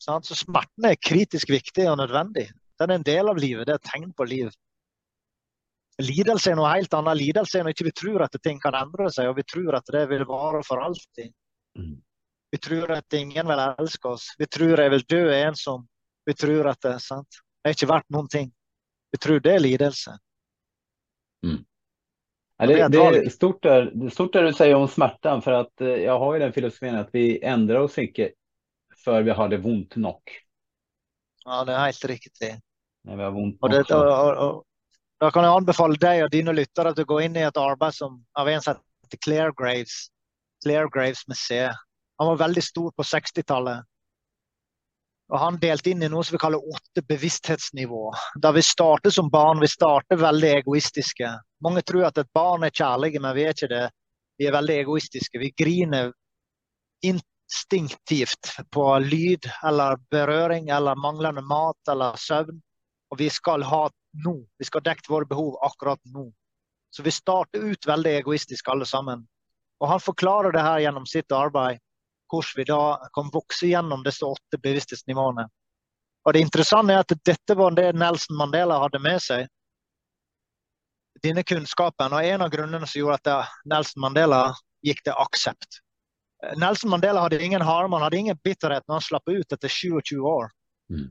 Sant? 0.00 0.26
Så 0.26 0.36
smerten 0.38 0.88
er 0.88 0.96
kritisk 0.96 1.50
viktig 1.52 1.86
og 1.90 1.98
nødvendig. 2.00 2.48
Den 2.80 2.90
er 2.90 3.00
en 3.00 3.06
del 3.06 3.28
av 3.28 3.40
livet. 3.40 3.66
Det 3.68 3.76
er 3.76 3.80
et 3.80 3.90
tegn 3.92 4.12
på 4.16 4.26
liv. 4.28 4.50
Lidelse 6.00 6.52
er 6.52 6.56
noe 6.56 6.70
helt 6.72 6.94
annet. 6.96 7.18
Lidelse 7.20 7.58
er 7.58 7.66
når 7.66 7.74
ikke 7.74 7.88
vi 7.90 7.96
tror 8.02 8.24
at 8.24 8.38
ting 8.40 8.60
kan 8.62 8.76
endre 8.78 9.10
seg, 9.12 9.28
og 9.28 9.36
vi 9.36 9.44
tror 9.44 9.76
at 9.76 9.92
det 9.92 10.06
vil 10.08 10.24
vare 10.28 10.62
for 10.64 10.80
alltid. 10.80 11.34
Mm. 11.78 11.98
Vi 12.50 12.58
tror 12.58 12.94
at 12.96 13.14
ingen 13.14 13.46
vil 13.46 13.62
elske 13.66 14.14
oss. 14.14 14.30
Vi 14.40 14.48
tror 14.48 14.80
jeg 14.80 14.94
vil 14.96 15.04
dø 15.12 15.22
ensom. 15.36 15.84
Vi 16.26 16.34
tror 16.34 16.70
at 16.72 16.80
det 16.82 16.94
er 16.96 17.04
sant. 17.04 17.42
Det 17.60 17.70
er 17.70 17.76
ikke 17.76 17.92
verdt 17.92 18.08
noen 18.16 18.30
ting. 18.32 18.48
Vi 19.12 19.20
tror 19.20 19.44
det 19.44 19.54
er 19.54 19.62
lidelse. 19.62 20.16
Mm. 21.44 21.64
det 22.58 22.88
det, 22.88 22.98
är 22.98 23.28
stort 23.28 23.62
där, 23.62 23.90
det 23.94 24.10
stort 24.10 24.32
där 24.32 24.42
du 24.42 24.52
sier 24.52 24.74
om 24.74 24.88
smärtan 24.88 25.42
for 25.42 25.52
at 25.52 25.80
jeg 25.80 26.12
har 26.12 26.34
jo 26.34 26.40
den 26.40 26.52
filosofien 26.52 26.98
at 27.00 27.08
vi 27.12 27.38
endrer 27.44 27.80
oss 27.80 27.98
inte 27.98 28.32
för 29.04 29.22
vi 29.22 29.30
har 29.30 29.48
det 29.48 29.58
vondt 29.58 29.96
nok. 29.96 30.22
Ja, 31.44 31.64
det 31.64 31.74
er 31.74 31.86
helt 31.88 32.04
riktig. 32.04 32.50
Når 33.04 33.16
vi 33.16 33.22
har 33.22 33.30
vondt 33.32 33.58
Og, 33.62 33.70
nok. 33.70 33.88
det, 33.88 33.96
og, 33.96 34.06
og, 34.06 34.36
og, 34.36 34.64
da 35.20 35.30
kan 35.30 35.44
jeg 35.44 35.56
anbefale 35.60 36.00
deg 36.00 36.24
og 36.24 36.32
dine 36.32 36.54
lyttere 36.56 36.92
at 36.92 36.96
du 36.96 37.04
går 37.04 37.26
inn 37.26 37.36
i 37.36 37.44
et 37.44 37.60
arbeid 37.60 37.96
som, 37.96 38.18
av 38.36 38.48
en 38.48 38.64
som 38.64 38.80
heter 39.04 39.20
Claire 39.24 39.52
Graves. 39.56 40.08
Claire 40.64 40.88
Graves 40.92 41.24
C. 41.36 41.62
Han 42.20 42.28
var 42.28 42.42
veldig 42.46 42.62
stor 42.64 42.92
på 42.96 43.04
60-tallet. 43.04 43.86
Og 45.30 45.38
Han 45.38 45.60
delte 45.62 45.92
inn 45.92 46.02
i 46.02 46.08
noe 46.10 46.24
som 46.26 46.34
vi 46.34 46.42
kaller 46.42 46.72
åtte 46.74 47.04
bevissthetsnivå. 47.06 48.10
Da 48.42 48.50
vi 48.52 48.62
starter 48.66 49.14
som 49.14 49.30
barn, 49.30 49.60
vi 49.62 49.68
starter 49.70 50.18
veldig 50.18 50.50
egoistiske. 50.58 51.30
Mange 51.62 51.84
tror 51.86 52.08
at 52.08 52.18
et 52.18 52.32
barn 52.34 52.66
er 52.66 52.74
kjærlige, 52.74 53.22
men 53.22 53.36
vi 53.36 53.44
er 53.46 53.54
ikke 53.54 53.70
det. 53.70 53.84
Vi 54.40 54.48
er 54.48 54.56
veldig 54.56 54.78
egoistiske. 54.82 55.38
Vi 55.38 55.52
griner 55.56 56.10
instinktivt 57.50 58.56
på 58.70 58.98
lyd 58.98 59.50
eller 59.64 59.96
berøring 60.10 60.68
eller 60.68 60.94
manglende 60.94 61.42
mat 61.42 61.88
eller 61.90 62.16
søvn. 62.16 62.62
Og 63.10 63.18
vi 63.18 63.30
skal 63.30 63.62
ha 63.62 63.90
nå. 64.24 64.46
Vi 64.58 64.64
skal 64.64 64.84
dekke 64.86 65.10
våre 65.12 65.26
behov 65.26 65.58
akkurat 65.62 66.00
nå. 66.04 66.30
Så 66.90 67.02
vi 67.02 67.10
starter 67.10 67.58
ut 67.58 67.86
veldig 67.86 68.10
egoistisk 68.10 68.68
alle 68.68 68.86
sammen. 68.86 69.26
Og 69.80 69.88
han 69.88 70.00
forklarer 70.00 70.52
det 70.52 70.62
her 70.62 70.78
gjennom 70.78 71.06
sitt 71.06 71.32
arbeid, 71.32 71.78
hvordan 72.30 72.56
vi 72.56 72.64
da 72.64 73.08
kan 73.14 73.30
vokse 73.32 73.66
gjennom 73.66 74.04
disse 74.06 74.26
åtte 74.26 74.58
bevissthetsnivåene. 74.62 75.48
Og 76.26 76.34
det 76.34 76.40
interessante 76.44 76.94
er 76.94 77.02
at 77.02 77.14
dette 77.24 77.56
var 77.56 77.74
det 77.74 77.92
Nelson 77.96 78.36
Mandela 78.36 78.78
hadde 78.82 79.00
med 79.02 79.22
seg. 79.24 79.46
Denne 81.24 81.42
kunnskapen. 81.42 82.12
Og 82.12 82.24
en 82.24 82.42
av 82.44 82.50
grunnene 82.52 82.86
som 82.86 83.00
gjorde 83.00 83.22
at 83.24 83.62
Nelson 83.66 84.04
Mandela 84.04 84.42
gikk 84.86 85.02
til 85.06 85.16
aksept. 85.16 85.80
Nelson 86.56 86.90
Mandela 86.90 87.20
hadde 87.20 87.42
ingen 87.44 87.62
harm, 87.62 87.92
han 87.92 88.02
hadde 88.02 88.16
ingen 88.16 88.38
bitterhet 88.44 88.86
når 88.88 88.94
han 89.00 89.04
slapp 89.04 89.28
ut 89.28 89.52
etter 89.52 89.68
27 89.68 90.20
år. 90.20 90.48
Mm. 90.90 91.08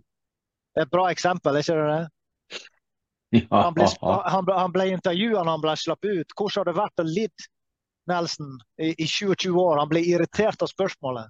Det 0.74 0.82
er 0.82 0.88
et 0.88 0.94
bra 0.94 1.06
eksempel, 1.12 1.60
ikke 1.60 1.76
det? 1.78 2.00
Ja, 3.30 3.62
Han 3.62 3.76
ble, 3.78 3.86
han 4.02 4.48
han 4.50 4.74
ble 4.74 4.88
intervjua 4.96 5.44
når 5.44 5.52
han 5.52 5.64
ble 5.66 5.76
sluppet 5.78 6.22
ut. 6.22 6.36
Hvordan 6.38 6.60
har 6.60 6.70
det 6.70 6.78
vært 6.80 7.04
å 7.04 7.06
lide 7.06 7.50
Nelson 8.10 8.56
i, 8.82 8.94
i 8.98 9.06
27 9.06 9.52
år? 9.54 9.78
Han 9.78 9.92
ble 9.92 10.02
irritert 10.02 10.66
av 10.66 10.72
spørsmålet. 10.72 11.30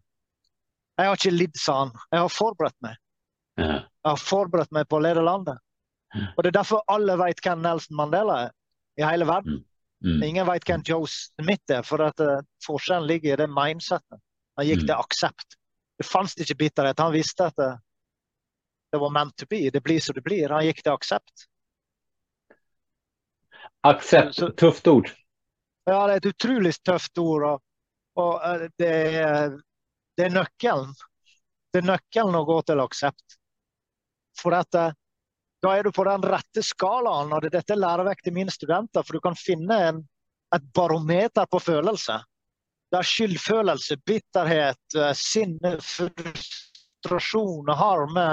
Jeg 1.00 1.08
har 1.08 1.20
ikke 1.20 1.36
lidd, 1.36 1.58
sa 1.60 1.76
han. 1.84 1.92
Jeg 2.12 2.24
har 2.24 2.32
forberedt 2.32 2.78
meg. 2.84 2.96
Ja. 3.60 3.82
Jeg 3.84 4.08
har 4.14 4.22
forberedt 4.22 4.72
meg 4.76 4.88
på 4.88 5.00
å 5.00 5.04
lede 5.04 5.24
landet. 5.24 5.60
Og 6.16 6.44
Det 6.44 6.50
er 6.50 6.60
derfor 6.60 6.84
alle 6.90 7.16
vet 7.20 7.42
hvem 7.44 7.62
Nelson 7.64 8.00
Mandela 8.00 8.38
er 8.46 8.56
i 9.00 9.06
hele 9.06 9.28
verden. 9.30 9.60
Mm. 9.60 9.66
Ingen 10.24 10.46
veit 10.48 10.64
hvem 10.64 10.84
Joe 10.88 11.08
Smith 11.12 11.74
er, 11.76 11.84
for 11.84 12.02
at 12.06 12.20
uh, 12.24 12.40
forskjellen 12.66 13.08
ligger 13.08 13.34
i 13.34 13.40
det 13.42 13.50
mindsettet. 13.52 14.20
Han 14.60 14.66
gikk 14.68 14.82
Mm. 14.84 14.88
til 14.88 14.96
aksept. 14.96 15.56
Det 16.00 16.06
fantes 16.08 16.38
ikke 16.40 16.56
bitterhet. 16.56 17.00
Han 17.00 17.12
visste 17.14 17.46
at 17.50 17.56
det, 17.60 17.70
det 18.92 19.00
var 19.02 19.12
meant 19.12 19.36
to 19.38 19.46
be. 19.50 19.70
Det 19.70 19.82
blir 19.84 20.00
som 20.00 20.16
det 20.16 20.24
blir. 20.24 20.50
Han 20.50 20.64
gikk 20.66 20.84
til 20.84 20.94
aksept. 20.94 21.46
Aksept, 23.88 24.40
Tøft 24.60 24.88
ord. 24.88 25.12
Ja, 25.88 26.06
det 26.08 26.14
er 26.14 26.18
et 26.22 26.30
utrolig 26.34 26.74
tøft 26.86 27.18
ord. 27.18 27.44
Og, 27.50 27.62
og 28.20 28.34
uh, 28.44 28.66
det, 28.80 28.92
er, 29.20 29.56
det 30.18 30.26
er 30.28 30.34
nøkkelen. 30.36 30.92
Det 31.74 31.82
er 31.84 31.88
nøkkelen 31.92 32.36
å 32.40 32.46
gå 32.48 32.62
til 32.68 32.80
aksept. 32.84 33.38
For 34.40 34.56
at 34.56 34.76
da 35.64 35.76
er 35.76 35.84
du 35.84 35.92
på 35.92 36.06
den 36.08 36.24
rette 36.24 36.64
skalaen, 36.64 37.34
og 37.36 37.48
dette 37.52 37.76
lærer 37.76 38.08
vekk 38.08 38.24
til 38.24 38.36
mine 38.36 38.54
studenter. 38.54 39.04
For 39.04 39.18
du 39.18 39.24
kan 39.24 39.36
finne 39.36 39.80
en, 39.90 40.02
et 40.56 40.68
barometer 40.76 41.50
på 41.52 41.60
følelse. 41.62 42.16
Det 42.90 42.98
er 42.98 43.10
skyldfølelse, 43.10 44.00
bitterhet, 44.08 44.96
eh, 44.98 45.12
sinne, 45.18 45.76
frustrasjon, 45.86 47.70
harme. 47.78 48.30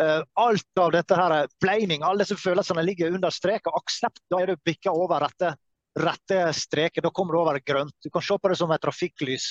eh, 0.00 0.22
alt 0.34 0.78
av 0.80 0.92
dette 0.92 1.16
her, 1.16 1.48
blaming, 1.60 2.04
alle 2.06 2.22
disse 2.22 2.36
følelsene 2.38 2.84
ligger 2.86 3.10
under 3.16 3.30
streken. 3.34 3.74
Aksept, 3.74 4.22
da 4.30 4.40
er 4.40 4.52
du 4.52 4.62
bikka 4.64 4.92
over 4.92 5.20
rette, 5.24 5.54
rette 5.98 6.52
streken. 6.54 7.02
Da 7.02 7.10
kommer 7.10 7.34
du 7.34 7.40
over 7.40 7.58
grønt. 7.66 7.96
Du 8.04 8.10
kan 8.10 8.22
se 8.22 8.38
på 8.38 8.48
det 8.48 8.56
som 8.60 8.70
et 8.70 8.80
trafikklys. 8.84 9.50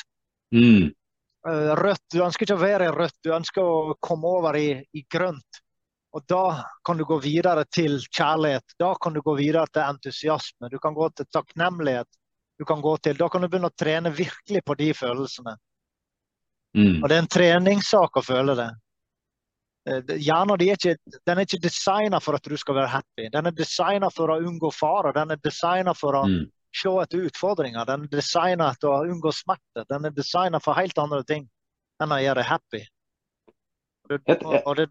Mm. 0.56 0.94
Eh, 1.48 1.74
Rødt, 1.82 2.06
du 2.14 2.22
ønsker 2.24 2.46
ikke 2.46 2.58
å 2.58 2.64
være 2.64 2.88
i 2.88 2.94
rødt, 2.96 3.18
du 3.24 3.34
ønsker 3.36 3.64
å 3.64 3.98
komme 4.00 4.28
over 4.40 4.58
i, 4.60 4.70
i 4.94 5.04
grønt. 5.12 5.62
Og 6.18 6.24
da 6.28 6.64
kan 6.86 6.98
du 6.98 7.04
gå 7.06 7.20
videre 7.22 7.66
til 7.70 8.00
kjærlighet. 8.10 8.76
Da 8.82 8.94
kan 9.02 9.14
du 9.14 9.22
gå 9.22 9.36
videre 9.38 9.68
til 9.70 9.84
entusiasme. 9.86 10.70
Du 10.72 10.80
kan 10.82 10.94
gå 10.98 11.10
til 11.14 11.28
takknemlighet. 11.34 12.08
Du 12.60 12.66
kan 12.66 12.82
gå 12.82 12.96
til, 12.98 13.16
da 13.16 13.28
kan 13.30 13.42
du 13.42 13.48
begynne 13.48 13.70
å 13.70 13.78
trene 13.78 14.10
virkelig 14.12 14.64
på 14.66 14.76
de 14.80 14.90
følelsene. 14.98 15.54
Mm. 16.76 17.04
Og 17.04 17.10
det 17.10 17.16
er 17.16 17.22
en 17.24 17.30
treningssak 17.32 18.18
å 18.20 18.24
føle 18.26 18.56
det. 18.58 18.70
Eh, 19.90 20.16
Hjernen 20.26 20.58
de 20.60 20.68
er 20.74 20.78
ikke, 20.78 20.98
den 21.26 21.38
er 21.40 21.46
ikke 21.48 21.62
designet 21.64 22.22
for 22.26 22.36
at 22.38 22.44
du 22.50 22.58
skal 22.60 22.76
være 22.82 22.92
happy. 22.98 23.30
Den 23.34 23.48
er 23.48 23.56
designet 23.56 24.14
for 24.18 24.34
å 24.34 24.40
unngå 24.44 24.74
farer. 24.76 25.14
Den 25.16 25.32
er 25.32 25.40
designet 25.46 25.98
for 25.98 26.14
å 26.20 26.26
Mm. 26.28 26.50
se 26.76 26.90
etter 26.90 27.26
utfordringer. 27.30 27.86
Den 27.86 28.04
er 28.04 28.08
designet 28.18 28.78
for 28.82 28.98
å 28.98 29.08
unngå 29.10 29.32
smerte. 29.34 29.86
Den 29.90 30.06
er 30.06 30.12
designet 30.12 30.62
for 30.62 30.74
helt 30.74 30.98
andre 31.00 31.24
ting 31.24 31.48
enn 32.02 32.12
å 32.12 32.20
gjøre 32.22 32.36
deg 32.36 32.46
happy. 32.46 32.84
Og 34.04 34.10
det, 34.10 34.20
Et- 34.28 34.44
og, 34.44 34.62
og 34.66 34.76
det, 34.76 34.90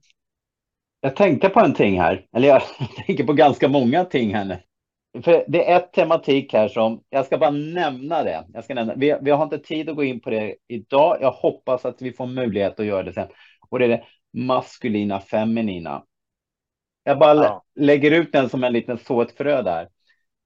Jag 1.00 1.16
tänkte 1.16 1.48
på 1.48 1.60
en 1.60 1.74
ting 1.74 2.00
här, 2.00 2.26
eller 2.32 2.48
jag 2.48 2.62
tänker 3.06 3.24
på 3.24 3.32
ganska 3.32 3.68
många 3.68 4.04
ting 4.04 4.34
här 4.34 4.44
nu. 4.44 4.58
För 5.22 5.44
det 5.48 5.70
är 5.70 5.76
ett 5.76 5.92
tematik 5.92 6.52
här 6.52 6.68
som, 6.68 7.02
jag 7.08 7.26
ska 7.26 7.38
bara 7.38 7.50
nämna 7.50 8.22
det. 8.22 8.44
Jag 8.52 8.64
ska 8.64 8.74
nämna, 8.74 8.94
vi, 8.94 9.18
vi 9.22 9.30
har 9.30 9.44
inte 9.44 9.58
tid 9.58 9.88
att 9.88 9.96
gå 9.96 10.04
in 10.04 10.20
på 10.20 10.30
det 10.30 10.56
idag. 10.68 11.18
Jag 11.20 11.30
hoppas 11.30 11.84
att 11.84 12.02
vi 12.02 12.12
får 12.12 12.26
möjlighet 12.26 12.80
att 12.80 12.86
göra 12.86 13.02
det 13.02 13.12
sen. 13.12 13.28
Och 13.68 13.78
det 13.78 13.84
är 13.84 13.88
det 13.88 14.04
maskulina, 14.32 15.20
feminina. 15.20 16.04
Jag 17.04 17.18
bara 17.18 17.34
Ja. 17.34 17.64
lä- 17.76 17.84
lägger 17.84 18.10
ut 18.10 18.32
den 18.32 18.48
som 18.48 18.64
en 18.64 18.72
liten 18.72 18.98
såt 18.98 19.38
der. 19.38 19.62
där. 19.62 19.88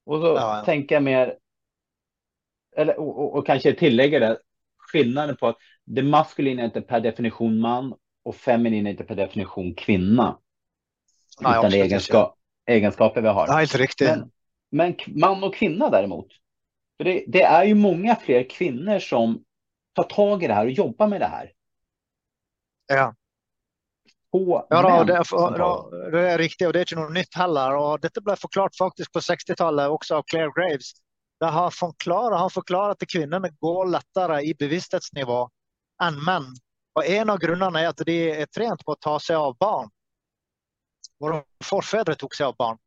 Och 0.06 0.20
så 0.20 0.26
Ja, 0.26 0.58
ja. 0.58 0.64
tänker 0.64 0.94
jag 0.94 1.02
mer, 1.02 1.36
eller, 2.76 3.00
och, 3.00 3.18
och, 3.18 3.34
och 3.38 3.46
kanske 3.46 3.72
tillägger 3.72 4.20
det, 4.20 4.38
skillnaden 4.78 5.36
på 5.36 5.46
att 5.48 5.56
det 5.84 6.02
maskulina 6.02 6.62
är 6.62 6.66
inte 6.66 6.80
per 6.80 7.00
definition 7.00 7.60
man 7.60 7.94
och 8.24 8.36
feminin 8.36 8.86
är 8.86 8.90
inte 8.90 9.04
per 9.04 9.14
definition 9.14 9.74
kvinna. 9.74 10.38
Nei, 11.40 11.58
utan 11.58 11.70
det 11.70 11.78
är 11.78 11.84
egenskap, 11.84 12.36
egenskaper 12.66 13.22
vi 13.22 13.28
har. 13.28 13.46
Nei, 13.46 13.56
helt 13.56 13.74
riktig. 13.74 14.06
Men, 14.06 14.30
men 14.70 14.96
man 15.06 15.44
och 15.44 15.54
kvinna 15.54 15.90
däremot. 15.90 16.28
För 16.96 17.04
det, 17.04 17.24
det 17.26 17.42
är 17.42 17.64
ju 17.64 17.74
många 17.74 18.16
fler 18.16 18.50
kvinnor 18.50 18.98
som 18.98 19.44
tar 19.94 20.04
tag 20.04 20.42
i 20.42 20.46
det 20.46 20.54
här 20.54 20.64
och 20.64 20.70
jobbar 20.70 21.08
med 21.08 21.20
det 21.20 21.26
här. 21.26 21.52
Ja. 22.86 23.14
Ja, 24.34 24.66
da, 24.70 25.04
det, 25.04 25.14
er, 25.14 25.58
da, 25.58 25.70
det 26.10 26.20
er 26.30 26.38
riktig, 26.40 26.64
og 26.64 26.72
det 26.72 26.80
er 26.80 26.86
ikke 26.86 26.96
noe 26.96 27.12
nytt 27.12 27.34
heller. 27.36 27.74
og 27.76 28.00
Dette 28.00 28.22
ble 28.24 28.32
forklart 28.40 28.76
faktisk 28.78 29.12
på 29.12 29.20
60-tallet, 29.20 29.92
også 29.92 30.20
av 30.20 30.24
Claire 30.30 30.54
Graves. 30.56 30.94
De 31.42 31.50
har 31.52 31.74
forklart, 31.76 32.38
han 32.40 32.52
forklarer 32.54 32.96
at 32.96 33.04
kvinnene 33.12 33.50
går 33.60 33.90
lettere 33.92 34.38
i 34.48 34.54
bevissthetsnivå 34.56 35.42
enn 36.06 36.16
menn. 36.24 36.48
Og 36.98 37.08
En 37.08 37.32
av 37.32 37.40
grunnene 37.40 37.80
er 37.80 37.90
at 37.92 38.02
de 38.06 38.16
er 38.44 38.48
trent 38.52 38.84
på 38.84 38.94
å 38.94 39.00
ta 39.00 39.16
seg 39.22 39.38
av 39.40 39.56
barn. 39.60 39.88
Våre 41.22 41.42
forfedre 41.64 42.16
tok 42.20 42.34
seg 42.36 42.50
av 42.50 42.56
barn. 42.58 42.80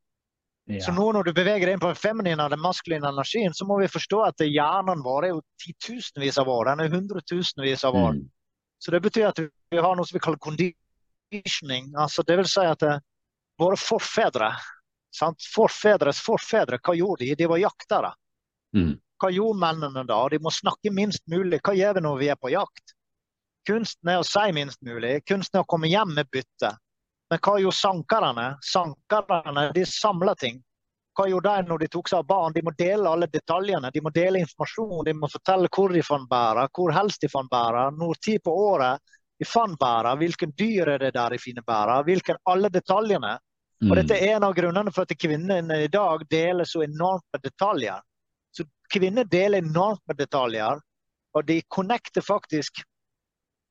Så 0.82 0.92
nå 0.92 1.12
når 1.14 1.28
du 1.28 1.34
beveger 1.38 1.70
deg 1.70 1.76
inn 1.76 1.82
på 1.82 1.92
den 1.92 2.00
feminine 2.00 2.42
og 2.42 2.50
den 2.50 2.62
maskuline 2.62 3.06
energien, 3.06 3.54
så 3.54 3.68
må 3.70 3.78
vi 3.78 3.90
forstå 3.90 4.22
at 4.26 4.42
hjernen 4.42 5.04
vår 5.06 5.28
er 5.28 5.34
jo 5.36 5.44
titusenvis 5.62 6.40
av 6.42 6.50
år. 6.50 6.72
Den 6.72 6.82
er 6.86 6.96
hundretusenvis 6.96 7.86
av 7.86 7.98
år. 8.00 8.16
Mm. 8.18 8.24
Så 8.82 8.94
det 8.94 9.02
betyr 9.06 9.28
at 9.30 9.42
vi 9.44 9.82
har 9.82 9.98
noe 9.98 10.10
som 10.10 10.18
vi 10.18 10.24
kaller 10.26 10.42
conditioning. 10.42 11.92
Altså, 11.94 12.26
det 12.26 12.40
vil 12.42 12.50
si 12.50 12.66
at 12.66 12.82
det, 12.82 12.96
våre 13.62 13.78
forfedre 13.78 14.50
sant? 15.16 15.46
Forfedres 15.54 16.20
forfedre, 16.26 16.82
hva 16.82 16.98
gjorde 16.98 17.24
de? 17.24 17.38
De 17.38 17.50
var 17.50 17.62
jaktere. 17.62 18.12
Mm. 18.76 18.96
Hva 19.22 19.32
gjorde 19.32 19.62
mennene 19.62 20.04
da? 20.10 20.20
De 20.34 20.42
må 20.44 20.52
snakke 20.52 20.92
minst 20.92 21.24
mulig. 21.32 21.62
Hva 21.64 21.76
gjør 21.78 22.00
vi 22.00 22.06
når 22.08 22.20
vi 22.24 22.32
er 22.34 22.42
på 22.42 22.52
jakt? 22.52 22.95
Kunsten 23.66 24.10
er 24.10 24.22
å 24.22 24.28
si 24.28 24.52
minst 24.54 24.82
mulig. 24.86 25.24
Kunsten 25.26 25.60
er 25.60 25.66
å 25.66 25.70
komme 25.70 25.90
hjem 25.90 26.14
med 26.16 26.30
bytte. 26.32 26.72
Men 27.30 27.42
hva 27.42 27.58
gjorde 27.60 27.80
sankerne? 27.80 28.48
Sankerne 28.62 29.72
de 29.74 29.86
samla 29.90 30.36
ting. 30.36 30.62
Hva 31.16 31.30
gjorde 31.32 31.56
de 31.56 31.70
når 31.70 31.80
de 31.86 31.88
tok 31.88 32.10
seg 32.12 32.20
av 32.20 32.28
barn? 32.28 32.54
De 32.54 32.62
må 32.62 32.74
dele 32.78 33.10
alle 33.10 33.28
detaljene. 33.32 33.90
De 33.92 34.02
må 34.04 34.12
dele 34.14 34.42
informasjon. 34.44 35.06
De 35.08 35.14
må 35.16 35.30
fortelle 35.32 35.72
hvor 35.72 35.94
de 35.96 36.04
fant 36.04 36.30
bæra, 36.30 36.68
hvor 36.76 36.94
helst 36.94 37.24
de 37.24 37.30
fant 37.32 37.50
bæra, 37.50 37.88
når 37.96 38.20
tid 38.22 38.44
på 38.44 38.52
året 38.52 39.02
de 39.40 39.46
fant 39.48 39.80
bæra, 39.80 40.14
hvilken 40.16 40.54
dyr 40.56 40.94
er 40.94 41.00
det 41.00 41.14
der 41.16 41.34
de 41.34 41.40
finner 41.42 41.64
bæra, 41.68 42.02
hvilken 42.08 42.38
alle 42.48 42.70
detaljene. 42.72 43.34
Og 43.84 43.92
Mm. 43.92 43.96
dette 43.96 44.16
er 44.16 44.36
en 44.36 44.44
av 44.44 44.54
grunnene 44.56 44.92
for 44.94 45.02
at 45.02 45.18
kvinnene 45.20 45.84
i 45.84 45.88
dag 45.92 46.22
deler 46.30 46.64
så 46.64 46.84
enormt 46.84 47.26
med 47.34 47.42
detaljer. 47.44 48.00
Så 48.56 48.64
kvinner 48.90 49.26
deler 49.26 49.58
enormt 49.58 50.00
med 50.08 50.18
detaljer, 50.18 50.80
og 51.36 51.46
de 51.46 51.62
connecter 51.70 52.22
faktisk 52.22 52.84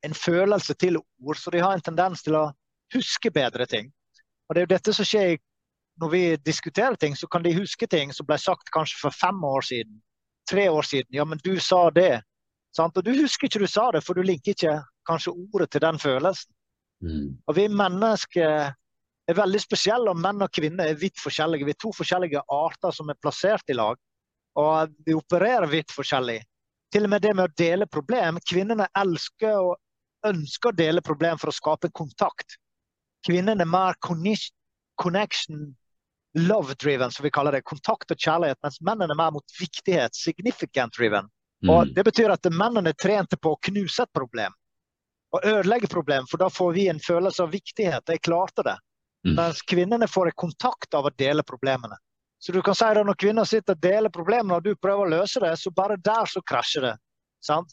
en 0.05 0.15
følelse 0.15 0.75
til 0.81 0.99
ord, 1.01 1.39
så 1.41 1.51
de 1.51 1.63
har 1.65 1.75
en 1.75 1.85
tendens 1.85 2.23
til 2.23 2.37
å 2.39 2.47
huske 2.95 3.33
bedre 3.35 3.67
ting. 3.67 3.91
Og 4.49 4.55
det 4.55 4.63
er 4.63 4.67
jo 4.67 4.75
dette 4.75 4.95
som 4.97 5.09
skjer 5.09 5.39
når 6.03 6.11
vi 6.11 6.23
diskuterer 6.43 6.97
ting, 6.99 7.17
så 7.17 7.27
kan 7.31 7.45
de 7.45 7.55
huske 7.55 7.87
ting 7.87 8.13
som 8.13 8.27
ble 8.27 8.39
sagt 8.41 8.73
kanskje 8.75 8.99
for 9.01 9.15
fem 9.15 9.39
år 9.47 9.63
siden, 9.63 10.01
tre 10.51 10.67
år 10.69 10.83
siden. 10.83 11.11
Ja, 11.15 11.25
men 11.25 11.39
du 11.45 11.55
sa 11.63 11.87
det. 11.95 12.25
Sant? 12.75 12.97
Og 12.99 13.07
du 13.07 13.13
husker 13.15 13.47
ikke 13.47 13.63
du 13.63 13.71
sa 13.71 13.91
det, 13.95 14.03
for 14.03 14.19
du 14.19 14.27
linker 14.27 14.57
ikke 14.57 14.81
kanskje 15.07 15.35
ordet 15.37 15.71
til 15.71 15.85
den 15.85 16.01
følelsen. 16.03 16.51
Mm. 17.05 17.29
Og 17.47 17.57
vi 17.57 17.69
mennesker 17.71 18.73
er 19.29 19.39
veldig 19.39 19.61
spesielle, 19.63 20.11
og 20.11 20.19
menn 20.21 20.43
og 20.43 20.51
kvinner 20.53 20.91
er 20.91 20.99
vidt 20.99 21.21
forskjellige. 21.23 21.69
Vi 21.69 21.77
er 21.77 21.81
to 21.81 21.93
forskjellige 21.95 22.43
arter 22.51 22.95
som 22.95 23.13
er 23.13 23.21
plassert 23.23 23.71
i 23.71 23.79
lag, 23.79 24.01
og 24.59 24.99
vi 25.07 25.15
opererer 25.15 25.71
vidt 25.71 25.95
forskjellig. 25.95 26.41
Til 26.95 27.07
og 27.07 27.15
med 27.15 27.23
det 27.23 27.33
med 27.35 27.49
å 27.49 27.55
dele 27.59 27.87
problem. 27.91 28.39
Kvinnene 28.47 28.87
elsker 28.99 29.57
og 29.59 29.79
ønsker 30.27 30.71
å 30.71 30.77
dele 30.77 31.05
problem 31.05 31.39
for 31.41 31.51
å 31.51 31.55
skape 31.55 31.91
kontakt. 31.93 32.59
Kvinnene 33.27 33.65
er 33.65 33.71
mer 33.71 33.97
connection, 34.01 35.63
love-driven, 36.35 37.13
som 37.15 37.25
vi 37.25 37.33
kaller 37.33 37.57
det. 37.57 37.63
Kontakt 37.69 38.11
og 38.11 38.21
kjærlighet, 38.21 38.59
mens 38.63 38.81
mennene 38.85 39.15
er 39.15 39.21
mer 39.21 39.33
mot 39.37 39.57
viktighet, 39.61 40.17
significant-driven. 40.19 41.31
Og 41.69 41.87
Mm. 41.87 41.95
Det 41.95 42.05
betyr 42.05 42.31
at 42.31 42.45
mennene 42.53 42.91
er 42.93 43.01
trente 43.01 43.37
på 43.37 43.55
å 43.55 43.61
knuse 43.61 44.03
et 44.03 44.13
problem 44.13 44.53
og 45.35 45.45
ødelegge 45.45 45.91
problem, 45.91 46.27
for 46.31 46.39
da 46.39 46.51
får 46.51 46.73
vi 46.73 46.89
en 46.89 47.01
følelse 47.03 47.43
av 47.43 47.51
viktighet. 47.51 48.09
Jeg 48.09 48.23
klarte 48.23 48.63
det. 48.63 48.77
Mm. 49.27 49.35
Mens 49.35 49.63
kvinnene 49.67 50.07
får 50.09 50.31
en 50.31 50.37
kontakt 50.45 50.95
av 50.95 51.09
å 51.09 51.15
dele 51.19 51.43
problemene. 51.43 51.97
Så 52.39 52.53
du 52.53 52.61
kan 52.63 52.77
si 52.77 52.85
at 52.85 53.01
når 53.01 53.17
kvinner 53.19 53.49
sitter 53.49 53.75
og 53.75 53.83
deler 53.83 54.13
problemene, 54.15 54.59
og 54.59 54.67
du 54.67 54.77
prøver 54.77 55.07
å 55.07 55.13
løse 55.17 55.41
det, 55.43 55.55
så 55.59 55.73
bare 55.75 55.97
der 55.97 56.29
så 56.31 56.43
krasjer 56.45 56.87
det. 56.87 56.93
Sant? 57.43 57.73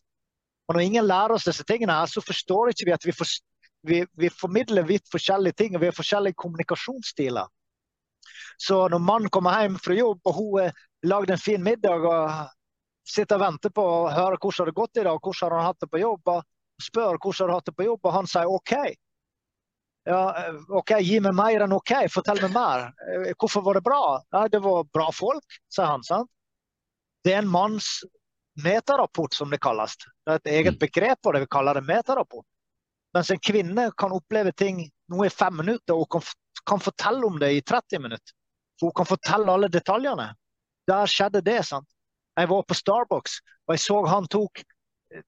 Og 0.71 0.77
når 0.77 0.85
ingen 0.85 1.03
lærer 1.03 1.35
oss 1.35 1.43
disse 1.43 1.65
tingene, 1.67 1.91
her, 1.99 2.07
så 2.07 2.21
forstår 2.23 2.69
ikke 2.71 2.85
vi 2.87 2.93
at 2.95 3.03
vi, 3.03 3.11
for, 3.11 3.27
vi, 3.83 3.97
vi 4.15 4.29
formidler 4.31 4.85
vidt 4.87 5.09
forskjellige 5.11 5.57
ting, 5.59 5.73
og 5.75 5.81
vi 5.83 5.89
har 5.89 5.97
forskjellige 5.97 6.37
kommunikasjonsstiler. 6.39 7.49
Så 8.55 8.77
når 8.93 9.03
mannen 9.03 9.33
kommer 9.33 9.57
hjem 9.59 9.75
fra 9.83 9.97
jobb, 9.97 10.21
og 10.23 10.37
hun 10.37 10.61
har 10.61 10.77
lagd 11.11 11.33
en 11.35 11.41
fin 11.43 11.63
middag 11.65 12.07
og 12.07 12.47
sitter 13.03 13.35
og 13.35 13.43
venter 13.43 13.73
på 13.75 13.83
å 13.83 14.13
høre 14.15 14.39
hvordan 14.39 14.69
det 14.69 14.71
har 14.71 14.79
gått 14.79 15.01
i 15.01 15.05
dag, 15.09 15.19
hvordan 15.19 15.49
har 15.49 15.57
han 15.57 15.67
hatt 15.67 15.83
det 15.83 15.91
på 15.91 16.01
jobb, 16.05 16.31
og 16.37 16.85
spør 16.87 17.19
hvordan 17.19 17.41
har 17.41 17.51
du 17.51 17.55
hatt 17.57 17.67
det 17.67 17.75
på 17.81 17.87
jobb, 17.89 17.99
og 18.05 18.15
han 18.15 18.31
sier 18.31 18.55
OK. 18.55 18.75
Ja, 20.07 20.21
OK, 20.79 20.95
gi 21.03 21.19
meg 21.19 21.35
mer 21.35 21.67
enn 21.67 21.75
OK, 21.75 21.97
fortell 22.15 22.39
meg 22.47 22.55
mer. 22.55 22.87
Eh, 23.11 23.33
Hvorfor 23.35 23.67
var 23.67 23.77
det 23.77 23.83
bra? 23.85 24.01
Ja, 24.31 24.47
det 24.47 24.63
var 24.63 24.87
bra 24.87 25.11
folk, 25.13 25.59
sier 25.67 25.91
han. 25.91 26.07
sant? 26.07 26.31
Det 27.27 27.35
er 27.35 27.43
en 27.43 27.51
manns 27.51 27.99
metarapport, 28.63 29.33
som 29.33 29.49
det 29.49 29.61
kalles. 29.63 29.95
Det 30.25 30.31
er 30.31 30.35
et 30.35 30.47
eget 30.47 30.73
Mm. 30.73 30.79
begrep 30.79 31.25
og 31.25 31.33
det, 31.33 31.41
vi 31.41 31.47
kaller 31.47 31.73
det 31.73 31.83
metarapport. 31.87 32.45
Mens 33.13 33.31
en 33.31 33.39
kvinne 33.39 33.91
kan 33.97 34.11
oppleve 34.11 34.51
ting 34.51 34.89
noe 35.09 35.25
i 35.25 35.29
fem 35.29 35.57
minutter 35.57 35.93
og 35.93 36.09
kan, 36.09 36.21
kan 36.65 36.79
fortelle 36.79 37.25
om 37.25 37.39
det 37.39 37.51
i 37.53 37.61
30 37.61 37.99
minutter. 37.99 38.33
For 38.79 38.87
hun 38.87 38.93
kan 38.93 39.05
fortelle 39.05 39.51
alle 39.51 39.67
detaljene. 39.67 40.33
Der 40.87 41.05
skjedde 41.07 41.41
det. 41.41 41.65
sant? 41.65 41.87
Jeg 42.35 42.47
var 42.49 42.63
på 42.63 42.73
Starbucks 42.73 43.41
og 43.67 43.73
jeg 43.75 43.79
så 43.79 44.05
han 44.07 44.27
tok 44.27 44.63
eh, 45.11 45.23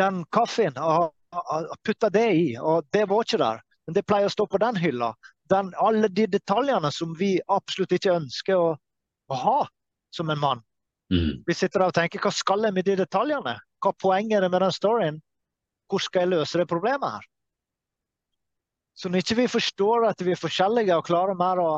den 0.00 0.24
kaffen 0.32 0.78
og 0.78 1.12
putta 1.84 2.08
det 2.10 2.32
i, 2.34 2.56
og 2.58 2.86
det 2.92 3.04
var 3.08 3.22
ikke 3.22 3.38
der. 3.38 3.60
Men 3.86 3.94
det 3.94 4.06
pleier 4.06 4.26
å 4.26 4.32
stå 4.32 4.46
på 4.46 4.58
den 4.58 4.76
hylla. 4.76 5.14
Den, 5.50 5.72
alle 5.76 6.08
de 6.08 6.26
detaljene 6.26 6.90
som 6.92 7.14
vi 7.18 7.40
absolutt 7.48 7.92
ikke 7.92 8.16
ønsker 8.16 8.56
å, 8.56 8.74
å 9.28 9.34
ha 9.34 9.60
som 10.14 10.30
en 10.30 10.40
mann. 10.40 10.62
Mm. 11.10 11.42
Vi 11.46 11.54
sitter 11.54 11.82
der 11.82 11.90
og 11.90 11.96
tenker 11.96 12.22
hva 12.22 12.30
skal 12.34 12.64
jeg 12.64 12.74
med 12.74 12.86
de 12.86 12.96
detaljene? 13.00 13.56
Hva 13.82 13.92
poenget 13.98 14.38
er 14.38 14.46
det 14.46 14.50
med 14.52 14.62
den 14.62 14.74
storyen? 14.74 15.20
Hvor 15.90 16.02
skal 16.02 16.24
jeg 16.24 16.32
løse 16.36 16.60
det 16.60 16.68
problemet 16.70 17.16
her? 17.16 17.24
Så 18.94 19.08
når 19.08 19.24
ikke 19.24 19.38
vi 19.40 19.48
forstår 19.48 20.06
at 20.10 20.22
vi 20.22 20.34
er 20.34 20.38
forskjellige 20.38 20.96
og 20.98 21.06
klarer 21.08 21.38
mer 21.38 21.62
å 21.62 21.72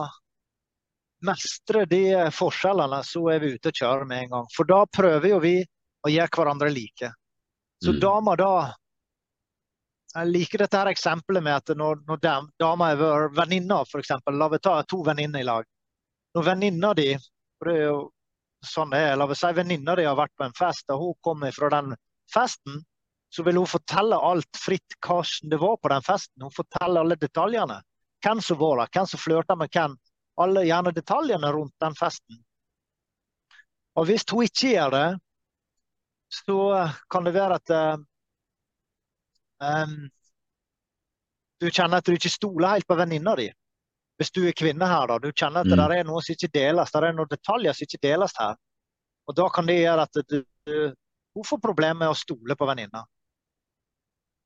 mestre 1.22 1.84
de 1.86 2.02
forskjellene, 2.34 2.98
så 3.06 3.22
er 3.30 3.42
vi 3.42 3.52
ute 3.54 3.70
og 3.70 3.78
kjører 3.78 4.08
med 4.10 4.24
en 4.24 4.32
gang. 4.34 4.46
For 4.56 4.68
da 4.68 4.82
prøver 4.90 5.28
jo 5.30 5.40
vi 5.44 5.56
å 6.02 6.10
gjøre 6.10 6.34
hverandre 6.34 6.70
like. 6.74 7.12
Så 7.82 7.92
Mm. 7.92 8.00
dama 8.00 8.36
da 8.36 8.74
Jeg 10.14 10.28
liker 10.28 10.58
dette 10.58 10.76
her 10.76 10.86
eksempelet 10.90 11.42
med 11.42 11.54
at 11.54 11.68
når, 11.74 12.02
når 12.06 12.18
dama 12.60 12.90
er 12.92 13.28
venninna, 13.32 13.80
f.eks. 13.80 14.10
La 14.28 14.46
oss 14.46 14.60
ta 14.60 14.82
to 14.82 15.02
venninner 15.02 15.40
i 15.40 15.42
lag. 15.42 15.64
Når 16.36 16.44
venninna 16.44 16.92
di 16.94 17.16
for 17.58 17.70
det 17.70 17.78
er 17.78 17.86
jo 17.86 18.10
sånn 18.66 18.94
er, 18.96 19.16
La 19.16 19.26
oss 19.26 19.42
si 19.42 19.52
venninne 19.56 19.96
di 19.98 20.06
har 20.06 20.16
vært 20.18 20.34
på 20.38 20.46
en 20.46 20.56
fest, 20.56 20.88
og 20.90 21.02
hun 21.02 21.18
kommer 21.24 21.54
fra 21.54 21.70
den 21.72 21.94
festen, 22.32 22.82
så 23.32 23.44
vil 23.46 23.58
hun 23.60 23.68
fortelle 23.68 24.18
alt 24.18 24.60
fritt 24.60 24.96
hvordan 25.06 25.50
det 25.52 25.58
var 25.60 25.76
på 25.80 25.90
den 25.92 26.04
festen. 26.04 26.44
Hun 26.44 26.52
forteller 26.52 27.00
alle 27.00 27.16
detaljene. 27.16 27.80
Hvem 28.22 28.40
som 28.44 28.58
var 28.60 28.82
der, 28.82 28.90
hvem 28.92 29.08
som 29.08 29.20
flørta 29.20 29.56
med 29.56 29.72
hvem. 29.72 29.96
Alle 30.42 30.64
gjerne 30.68 30.92
detaljene 30.94 31.52
rundt 31.52 31.74
den 31.80 31.96
festen. 31.96 32.42
Og 33.96 34.08
hvis 34.08 34.24
hun 34.30 34.44
ikke 34.46 34.74
gjør 34.74 34.92
det, 34.94 35.08
så 36.32 36.58
kan 37.12 37.24
det 37.24 37.34
være 37.34 37.58
at 37.60 37.72
eh, 37.76 38.04
em, 39.68 39.96
du 41.60 41.68
kjenner 41.68 42.00
at 42.00 42.08
du 42.08 42.14
ikke 42.16 42.32
stoler 42.32 42.76
helt 42.76 42.88
på 42.88 42.96
venninna 43.00 43.36
di. 43.36 43.50
Hvis 44.22 44.30
du 44.34 44.44
er 44.46 44.54
kvinne 44.54 44.86
her, 44.86 45.08
da. 45.10 45.18
Du 45.18 45.32
kjenner 45.32 45.64
at 45.64 45.66
Mm. 45.66 45.76
det 45.76 45.98
er 45.98 46.04
noe 46.06 46.22
som 46.22 46.36
ikke 46.36 46.52
deles. 46.54 46.90
Det 46.94 47.02
er 47.02 47.16
noen 47.16 47.30
detaljer 47.30 47.74
som 47.74 47.86
ikke 47.88 48.02
deles 48.06 48.34
her. 48.38 48.54
Og 49.28 49.34
da 49.34 49.48
kan 49.50 49.66
det 49.66 49.80
gjøre 49.82 50.02
at 50.06 50.20
du, 50.30 50.38
hun 51.34 51.44
får 51.48 51.60
problemer 51.62 51.98
med 52.04 52.12
å 52.12 52.18
stole 52.18 52.54
på 52.58 52.66
venninna. 52.68 53.04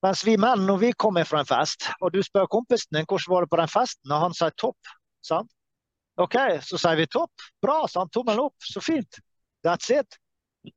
Mens 0.04 0.22
vi 0.24 0.36
menn, 0.36 0.66
når 0.68 0.78
vi 0.78 0.90
kommer 0.92 1.24
fra 1.28 1.40
en 1.42 1.48
fest, 1.48 1.88
og 2.00 2.12
du 2.12 2.20
spør 2.22 2.46
kompisen 2.52 2.94
din 2.94 3.06
hvordan 3.08 3.32
var 3.32 3.44
det 3.46 3.50
på 3.52 3.58
den 3.60 3.72
festen, 3.72 4.12
og 4.12 4.20
han 4.26 4.36
sier 4.36 4.52
topp, 4.60 4.92
sant? 5.24 5.50
OK, 6.20 6.36
så 6.64 6.78
sier 6.80 6.96
vi 7.00 7.06
topp. 7.12 7.32
Bra, 7.64 7.82
sant? 7.90 8.12
Tommel 8.12 8.40
opp. 8.40 8.54
Så 8.64 8.80
fint. 8.84 9.18
That's 9.66 9.90
it. 9.92 10.16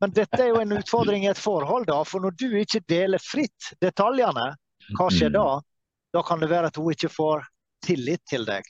Men 0.01 0.11
dette 0.15 0.39
er 0.39 0.49
jo 0.51 0.59
en 0.61 0.75
utfordring 0.75 1.23
i 1.25 1.31
et 1.31 1.39
forhold, 1.39 1.87
da. 1.87 2.01
For 2.03 2.19
når 2.23 2.35
du 2.39 2.47
ikke 2.59 2.81
deler 2.89 3.21
fritt 3.23 3.71
detaljene, 3.81 4.49
hva 4.97 5.07
skjer 5.13 5.31
da? 5.35 5.45
Da 6.13 6.23
kan 6.25 6.39
det 6.41 6.49
være 6.49 6.71
at 6.71 6.75
hun 6.79 6.91
ikke 6.91 7.11
får 7.13 7.45
tillit 7.85 8.23
til 8.27 8.43
deg. 8.45 8.65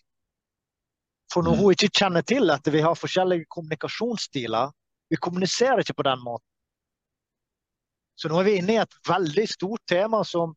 For 1.32 1.43
når 1.45 1.55
Mm. 1.55 1.59
hun 1.61 1.71
ikke 1.73 1.91
kjenner 1.93 2.23
til 2.25 2.49
at 2.49 2.65
vi 2.73 2.82
har 2.82 2.95
forskjellige 2.95 3.45
kommunikasjonsstiler, 3.49 4.71
vi 5.09 5.17
kommuniserer 5.17 5.80
ikke 5.84 5.93
på 5.97 6.03
den 6.03 6.19
måten. 6.23 6.45
Så 8.17 8.30
nå 8.30 8.39
er 8.39 8.43
vi 8.43 8.57
inne 8.59 8.73
i 8.73 8.82
et 8.82 8.95
veldig 9.07 9.45
stort 9.47 9.82
tema 9.88 10.23
som, 10.25 10.55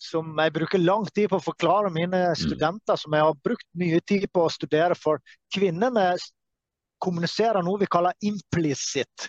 som 0.00 0.32
jeg 0.38 0.52
bruker 0.52 0.78
lang 0.82 1.04
tid 1.14 1.28
på 1.30 1.38
å 1.38 1.44
forklare 1.44 1.92
mine 1.94 2.34
studenter, 2.36 2.96
som 2.96 3.12
jeg 3.14 3.22
har 3.22 3.34
brukt 3.44 3.66
mye 3.78 4.00
tid 4.00 4.26
på 4.32 4.46
å 4.46 4.50
studere. 4.50 4.96
For 4.98 5.20
kvinnene 5.54 6.16
kommuniserer 7.00 7.62
noe 7.62 7.78
vi 7.78 7.86
kaller 7.86 8.14
implicit, 8.26 9.28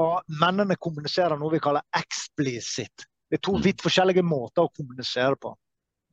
og 0.00 0.22
mennene 0.40 0.76
kommuniserer 0.80 1.36
noe 1.36 1.52
vi 1.52 1.60
kaller 1.60 1.82
explicit. 1.98 3.04
Det 3.28 3.38
er 3.40 3.42
to 3.42 3.52
Mm. 3.58 3.62
vidt 3.62 3.82
forskjellige 3.82 4.22
måter 4.24 4.62
å 4.64 4.72
kommunisere 4.72 5.36
på. 5.36 5.54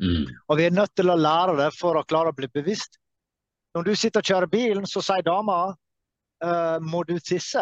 Mm. 0.01 0.28
Og 0.49 0.57
vi 0.57 0.66
er 0.66 0.72
nødt 0.72 0.95
til 0.95 1.05
å 1.12 1.16
lære 1.20 1.55
det 1.57 1.74
for 1.78 1.95
å 1.95 2.05
klare 2.05 2.30
å 2.32 2.36
bli 2.36 2.47
bevisst. 2.47 2.97
Når 3.80 3.86
du 3.88 3.96
sitter 3.96 4.20
og 4.20 4.28
kjører 4.28 4.52
bilen, 4.52 4.86
så 4.92 5.00
sier 5.00 5.24
dama 5.24 5.70
«Eh, 6.44 6.80
må 6.84 7.06
du 7.08 7.14
tisse? 7.24 7.62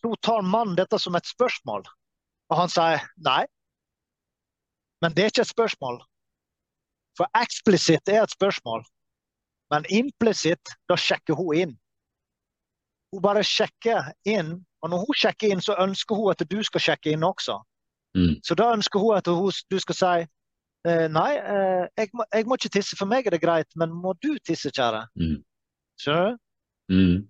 Så 0.00 0.12
tar 0.24 0.46
mannen 0.48 0.78
dette 0.78 0.96
som 0.96 1.12
et 1.18 1.28
spørsmål. 1.28 1.84
Og 2.48 2.56
han 2.56 2.72
sier 2.72 3.04
nei. 3.20 3.42
Men 5.04 5.12
det 5.12 5.26
er 5.26 5.34
ikke 5.34 5.44
et 5.44 5.50
spørsmål. 5.50 6.00
For 7.20 7.28
eksplisitt 7.36 8.08
er 8.08 8.22
et 8.22 8.32
spørsmål. 8.32 8.86
Men 9.76 9.84
implisitt, 9.92 10.72
da 10.88 10.96
sjekker 10.96 11.36
hun 11.36 11.52
inn. 11.66 11.76
Hun 13.12 13.20
bare 13.28 13.44
sjekker 13.44 14.08
inn, 14.24 14.54
og 14.80 14.94
når 14.94 15.04
hun 15.04 15.20
sjekker 15.20 15.52
inn, 15.52 15.60
så 15.60 15.76
ønsker 15.84 16.16
hun 16.16 16.32
at 16.32 16.48
du 16.48 16.62
skal 16.64 16.86
sjekke 16.86 17.12
inn 17.12 17.28
også. 17.28 17.58
Mm. 18.16 18.38
Så 18.40 18.56
da 18.56 18.72
ønsker 18.72 19.04
hun 19.04 19.20
at 19.20 19.28
hun, 19.28 19.52
du 19.68 19.78
skal 19.84 20.00
si 20.00 20.14
eh, 20.88 21.08
nei, 21.12 21.32
eh, 21.38 21.84
jeg, 21.98 22.10
må, 22.16 22.26
jeg 22.32 22.48
må 22.48 22.58
ikke 22.58 22.72
tisse, 22.78 22.98
for 22.98 23.10
meg 23.10 23.26
er 23.26 23.36
det 23.36 23.42
greit, 23.42 23.68
men 23.78 23.92
må 23.94 24.14
du 24.22 24.32
tisse, 24.44 24.72
kjære? 24.74 25.04
Mm. 25.18 25.36
Skjønner 26.00 26.32
du? 26.32 26.40
Mm. 26.92 27.20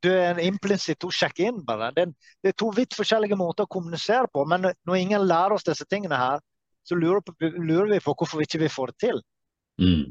Du 0.00 0.08
er 0.08 0.30
en 0.30 0.40
implisitt, 0.42 1.04
å 1.04 1.12
sjekke 1.12 1.44
inn 1.50 1.60
bare. 1.66 1.90
Det, 1.96 2.06
det 2.40 2.52
er 2.52 2.56
to 2.58 2.70
vidt 2.76 2.96
forskjellige 2.96 3.36
måter 3.36 3.66
å 3.66 3.72
kommunisere 3.72 4.30
på, 4.32 4.46
men 4.48 4.70
når 4.72 4.96
ingen 4.96 5.26
lærer 5.28 5.58
oss 5.58 5.66
disse 5.66 5.84
tingene 5.90 6.16
her, 6.16 6.40
så 6.88 6.96
lurer, 6.96 7.20
på, 7.20 7.34
lurer 7.40 7.90
vi 7.92 8.00
på 8.00 8.14
hvorfor 8.16 8.40
vi 8.40 8.48
ikke 8.48 8.70
får 8.72 8.92
det 8.94 9.00
til. 9.04 9.20
Mm. 9.80 10.06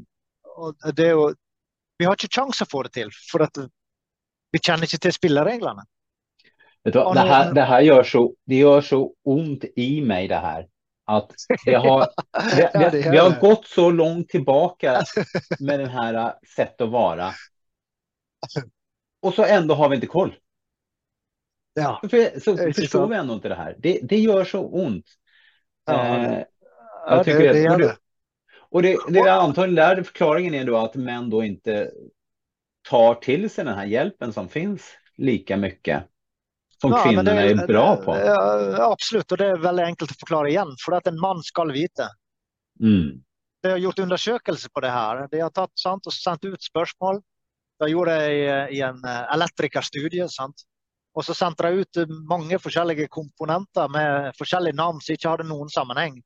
Det 0.94 1.08
jo, 1.10 1.30
vi 1.98 2.06
har 2.06 2.16
ikke 2.16 2.30
sjanse 2.32 2.64
å 2.64 2.70
få 2.70 2.84
det 2.86 2.94
til, 2.96 3.10
for 3.30 3.44
vi 4.50 4.60
kjenner 4.62 4.86
ikke 4.86 5.02
til 5.06 5.16
spillereglene. 5.16 5.82
Vet 6.86 6.94
du, 6.94 7.00
hva, 7.02 7.12
det, 7.12 7.26
her, 7.28 7.50
det 7.56 7.64
her 7.68 7.82
gjør, 7.84 8.06
så, 8.08 8.22
det 8.48 8.60
gjør 8.62 8.86
så 8.86 9.00
vondt 9.28 9.66
i 9.76 9.90
meg, 10.00 10.30
det 10.30 10.38
här. 10.40 10.62
Att 11.16 11.30
det 11.64 11.74
har, 11.74 12.00
det, 12.56 12.70
det, 12.74 12.90
det 12.90 13.10
vi 13.10 13.16
har 13.18 13.40
gått 13.40 13.66
så 13.66 13.90
långt 13.90 14.28
tillbaka 14.28 15.04
med 15.60 15.80
den 15.80 15.88
här 15.88 16.34
sett 16.46 16.48
sätt 16.48 16.80
att 16.80 16.88
vara. 16.90 17.30
Och 19.22 19.34
så 19.34 19.44
ändå 19.44 19.74
har 19.74 19.88
vi 19.88 19.94
inte 19.94 20.06
koll. 20.06 20.34
Ja. 21.74 22.00
så, 22.02 22.40
så 22.40 22.56
förstår 22.72 23.06
vi 23.06 23.16
ändå 23.16 23.34
inte 23.34 23.48
det 23.48 23.54
här. 23.54 23.76
Det, 23.78 24.00
det 24.02 24.18
gör 24.18 24.44
så 24.44 24.60
ont. 24.66 25.06
Ja, 25.86 26.16
Eh, 26.16 26.44
ja 27.06 27.16
det, 27.16 27.24
tycker 27.24 27.52
det- 27.52 27.60
gjør 27.60 27.78
det- 27.78 27.84
det. 27.86 27.96
och 28.58 28.82
det, 28.82 28.96
det 29.08 29.18
är 29.18 29.40
antagligen 29.40 29.74
där 29.96 30.02
förklaringen 30.02 30.54
är 30.54 30.64
då 30.64 30.76
att 30.76 30.94
män 30.94 31.30
då 31.30 31.44
inte 31.44 31.90
tar 32.88 33.14
till 33.14 33.50
sig 33.50 33.64
den 33.64 33.74
här 33.74 33.86
hjälpen 33.86 34.32
som 34.32 34.48
finns 34.48 34.82
lika 35.16 35.56
mycket 35.56 36.04
som 36.80 36.94
Ja, 36.94 37.00
er 37.12 37.22
det 37.22 37.32
är 37.32 37.66
bra 37.66 37.96
på. 37.96 38.14
Det, 38.14 38.82
absolutt, 38.82 39.32
og 39.32 39.38
det 39.38 39.48
er 39.50 39.58
veldig 39.60 39.84
enkelt 39.84 40.14
å 40.14 40.20
forklare 40.20 40.52
igjen. 40.52 40.70
For 40.80 40.96
at 40.96 41.10
en 41.10 41.20
mann 41.20 41.42
skal 41.44 41.72
vite. 41.76 42.08
Mm. 42.80 43.20
De 43.62 43.74
har 43.74 43.82
gjort 43.82 43.98
undersøkelser 43.98 44.72
på 44.72 44.80
det 44.80 44.92
her. 44.94 45.26
De 45.28 45.42
har 45.42 45.52
tatt 45.52 45.72
sant, 45.76 46.06
og 46.06 46.16
sendt 46.16 46.46
ut 46.48 46.62
spørsmål. 46.64 47.20
De 47.80 47.90
gjorde 47.90 48.16
det 48.16 48.32
i, 48.72 48.80
en 48.84 49.04
eh, 49.04 49.22
elektrikerstudie. 49.34 50.28
Sant? 50.32 50.64
Og 51.16 51.24
så 51.26 51.34
sendte 51.34 51.66
de 51.68 51.84
ut 51.84 52.16
mange 52.30 52.58
forskjellige 52.62 53.10
komponenter 53.12 53.88
med 53.92 54.36
forskjellige 54.38 54.78
navn 54.78 55.00
som 55.02 55.16
ikke 55.16 55.32
hadde 55.34 55.48
noen 55.48 55.72
sammenheng. 55.72 56.20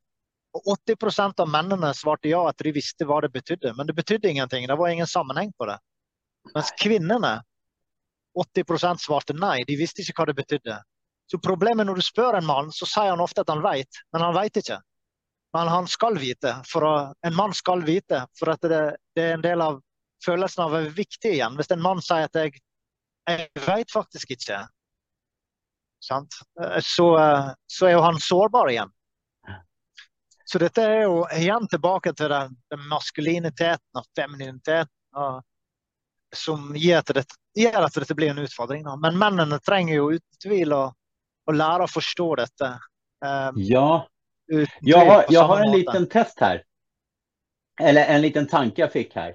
Og 0.54 0.68
80 0.86 1.40
av 1.42 1.50
mennene 1.50 1.90
svarte 1.98 2.30
ja, 2.30 2.44
at 2.46 2.62
de 2.62 2.74
visste 2.74 3.06
hva 3.08 3.18
det 3.24 3.32
betydde. 3.34 3.72
Men 3.74 3.90
det 3.90 3.96
betydde 3.98 4.30
ingenting. 4.30 4.68
Det 4.70 4.78
var 4.78 4.92
ingen 4.92 5.10
sammenheng 5.10 5.50
på 5.58 5.66
det. 5.66 5.80
Mens 6.54 6.70
kvinnene, 6.78 7.40
80 8.34 8.98
svarte 8.98 9.36
nei. 9.36 9.62
De 9.68 9.76
visste 9.78 10.02
ikke 10.02 10.16
hva 10.20 10.26
det 10.30 10.36
betydde. 10.40 10.80
Så 11.30 11.40
problemet 11.40 11.86
når 11.86 12.00
du 12.00 12.04
spør 12.04 12.38
en 12.38 12.46
mann, 12.46 12.72
så 12.72 12.86
sier 12.88 13.12
han 13.14 13.22
ofte 13.24 13.44
at 13.44 13.52
han 13.52 13.62
vet, 13.64 14.02
men 14.12 14.24
han 14.26 14.34
vet 14.36 14.60
ikke. 14.60 14.80
Men 15.54 15.70
han 15.70 15.86
skal 15.88 16.18
vite. 16.18 16.56
For 16.68 16.86
en 17.26 17.36
mann 17.36 17.54
skal 17.54 17.84
vite, 17.86 18.24
for 18.38 18.52
at 18.52 18.64
det, 18.66 18.82
det 19.16 19.28
er 19.28 19.36
en 19.38 19.44
del 19.44 19.62
av 19.64 19.80
følelsen 20.24 20.64
av 20.64 20.72
å 20.72 20.78
være 20.78 20.96
viktig 20.96 21.36
igjen. 21.36 21.56
Hvis 21.58 21.70
en 21.72 21.84
mann 21.84 22.02
sier 22.04 22.28
at 22.28 22.38
jeg, 22.38 22.58
jeg 23.30 23.64
vet 23.66 23.94
faktisk 23.94 24.34
ikke, 24.36 24.64
sant? 26.04 26.36
Eh, 26.60 26.80
Så, 26.82 27.08
eh, 27.20 27.54
så 27.70 27.88
er 27.88 27.96
jo 27.96 28.04
han 28.04 28.20
sårbar 28.20 28.72
igjen. 28.72 28.92
Så 30.44 30.60
dette 30.60 30.82
er 30.84 31.06
jo 31.06 31.22
igjen 31.32 31.64
tilbake 31.72 32.12
til 32.12 32.28
den, 32.28 32.52
den 32.70 32.82
maskuliniteten 32.90 34.00
og 34.00 34.04
femininiteten 34.16 35.16
og, 35.16 35.40
som 36.36 36.74
gir 36.76 37.00
til 37.06 37.22
dette, 37.22 37.38
gjør 37.56 37.86
at 37.86 37.94
dette 38.00 38.14
blir 38.18 38.30
en 38.32 38.42
utfordring. 38.44 38.82
Da. 38.86 38.96
Men 38.96 39.18
mennene 39.20 39.58
trenger 39.62 39.94
jo 40.00 40.10
uten 40.16 40.40
tvil 40.42 40.72
å, 40.76 40.82
å 41.46 41.52
lære 41.54 41.86
å 41.86 41.90
forstå 41.90 42.28
dette. 42.42 42.70
eh, 43.24 43.50
Ja, 43.56 43.86
Tvil, 44.50 44.66
jeg 44.84 45.06
har, 45.08 45.24
jeg 45.32 45.40
har 45.40 45.60
en 45.62 45.70
måte. 45.70 45.78
liten 45.78 46.08
test 46.12 46.40
her. 46.40 46.64
Eller 47.80 48.06
en 48.14 48.22
liten 48.22 48.46
tanke 48.46 48.82
jeg 48.84 48.92
fikk 48.92 49.14
her. 49.18 49.34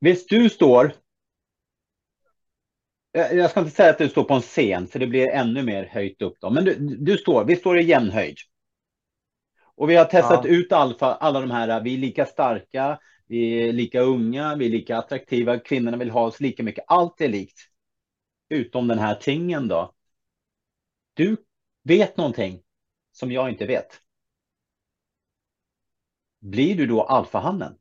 Visst 0.00 0.28
du 0.30 0.48
står 0.50 0.92
jeg 3.12 3.48
skal 3.52 3.66
ikke 3.66 3.74
si 3.76 3.84
at 3.84 3.98
du 4.00 4.08
står 4.08 4.24
på 4.24 4.36
en 4.38 4.44
scen 4.46 4.86
for 4.88 5.02
det 5.02 5.10
blir 5.12 5.32
enda 5.36 5.60
mer 5.66 5.84
høyt 5.92 6.22
opp. 6.24 6.38
då. 6.40 6.50
Men 6.50 6.64
du, 6.64 6.72
du 6.96 7.16
står, 7.20 7.44
vi 7.44 7.56
står 7.60 7.78
i 7.82 7.88
jämnhöjd. 7.90 8.38
Og 9.76 9.88
vi 9.88 9.96
har 9.98 10.08
testet 10.08 10.44
Ja. 10.48 10.54
ut 10.56 10.72
alle, 10.72 10.96
alle 11.20 11.40
de 11.44 11.50
her 11.50 11.74
vi 11.84 11.94
er 11.94 11.98
lika 12.06 12.26
starka, 12.26 12.86
vi 13.26 13.68
är 13.68 13.72
lika 13.72 14.00
unga, 14.00 14.56
vi 14.56 14.66
är 14.66 14.70
lika 14.70 14.98
attraktiva, 14.98 15.58
kvinnorna 15.58 15.96
vill 15.96 16.10
ha 16.10 16.26
oss 16.26 16.40
lika 16.40 16.62
mycket, 16.62 16.84
allt 16.88 17.20
är 17.20 17.28
likt. 17.28 17.58
Utom 18.48 18.88
den 18.88 18.98
här 18.98 19.14
tingen 19.14 19.68
då. 19.68 19.94
Du 21.14 21.36
vet 21.82 22.16
någonting 22.16 22.62
som 23.12 23.32
jag 23.32 23.50
inte 23.50 23.66
vet. 23.66 24.00
Blir 26.40 26.76
du 26.76 26.86
då 26.86 27.02
alfahannen? 27.02 27.78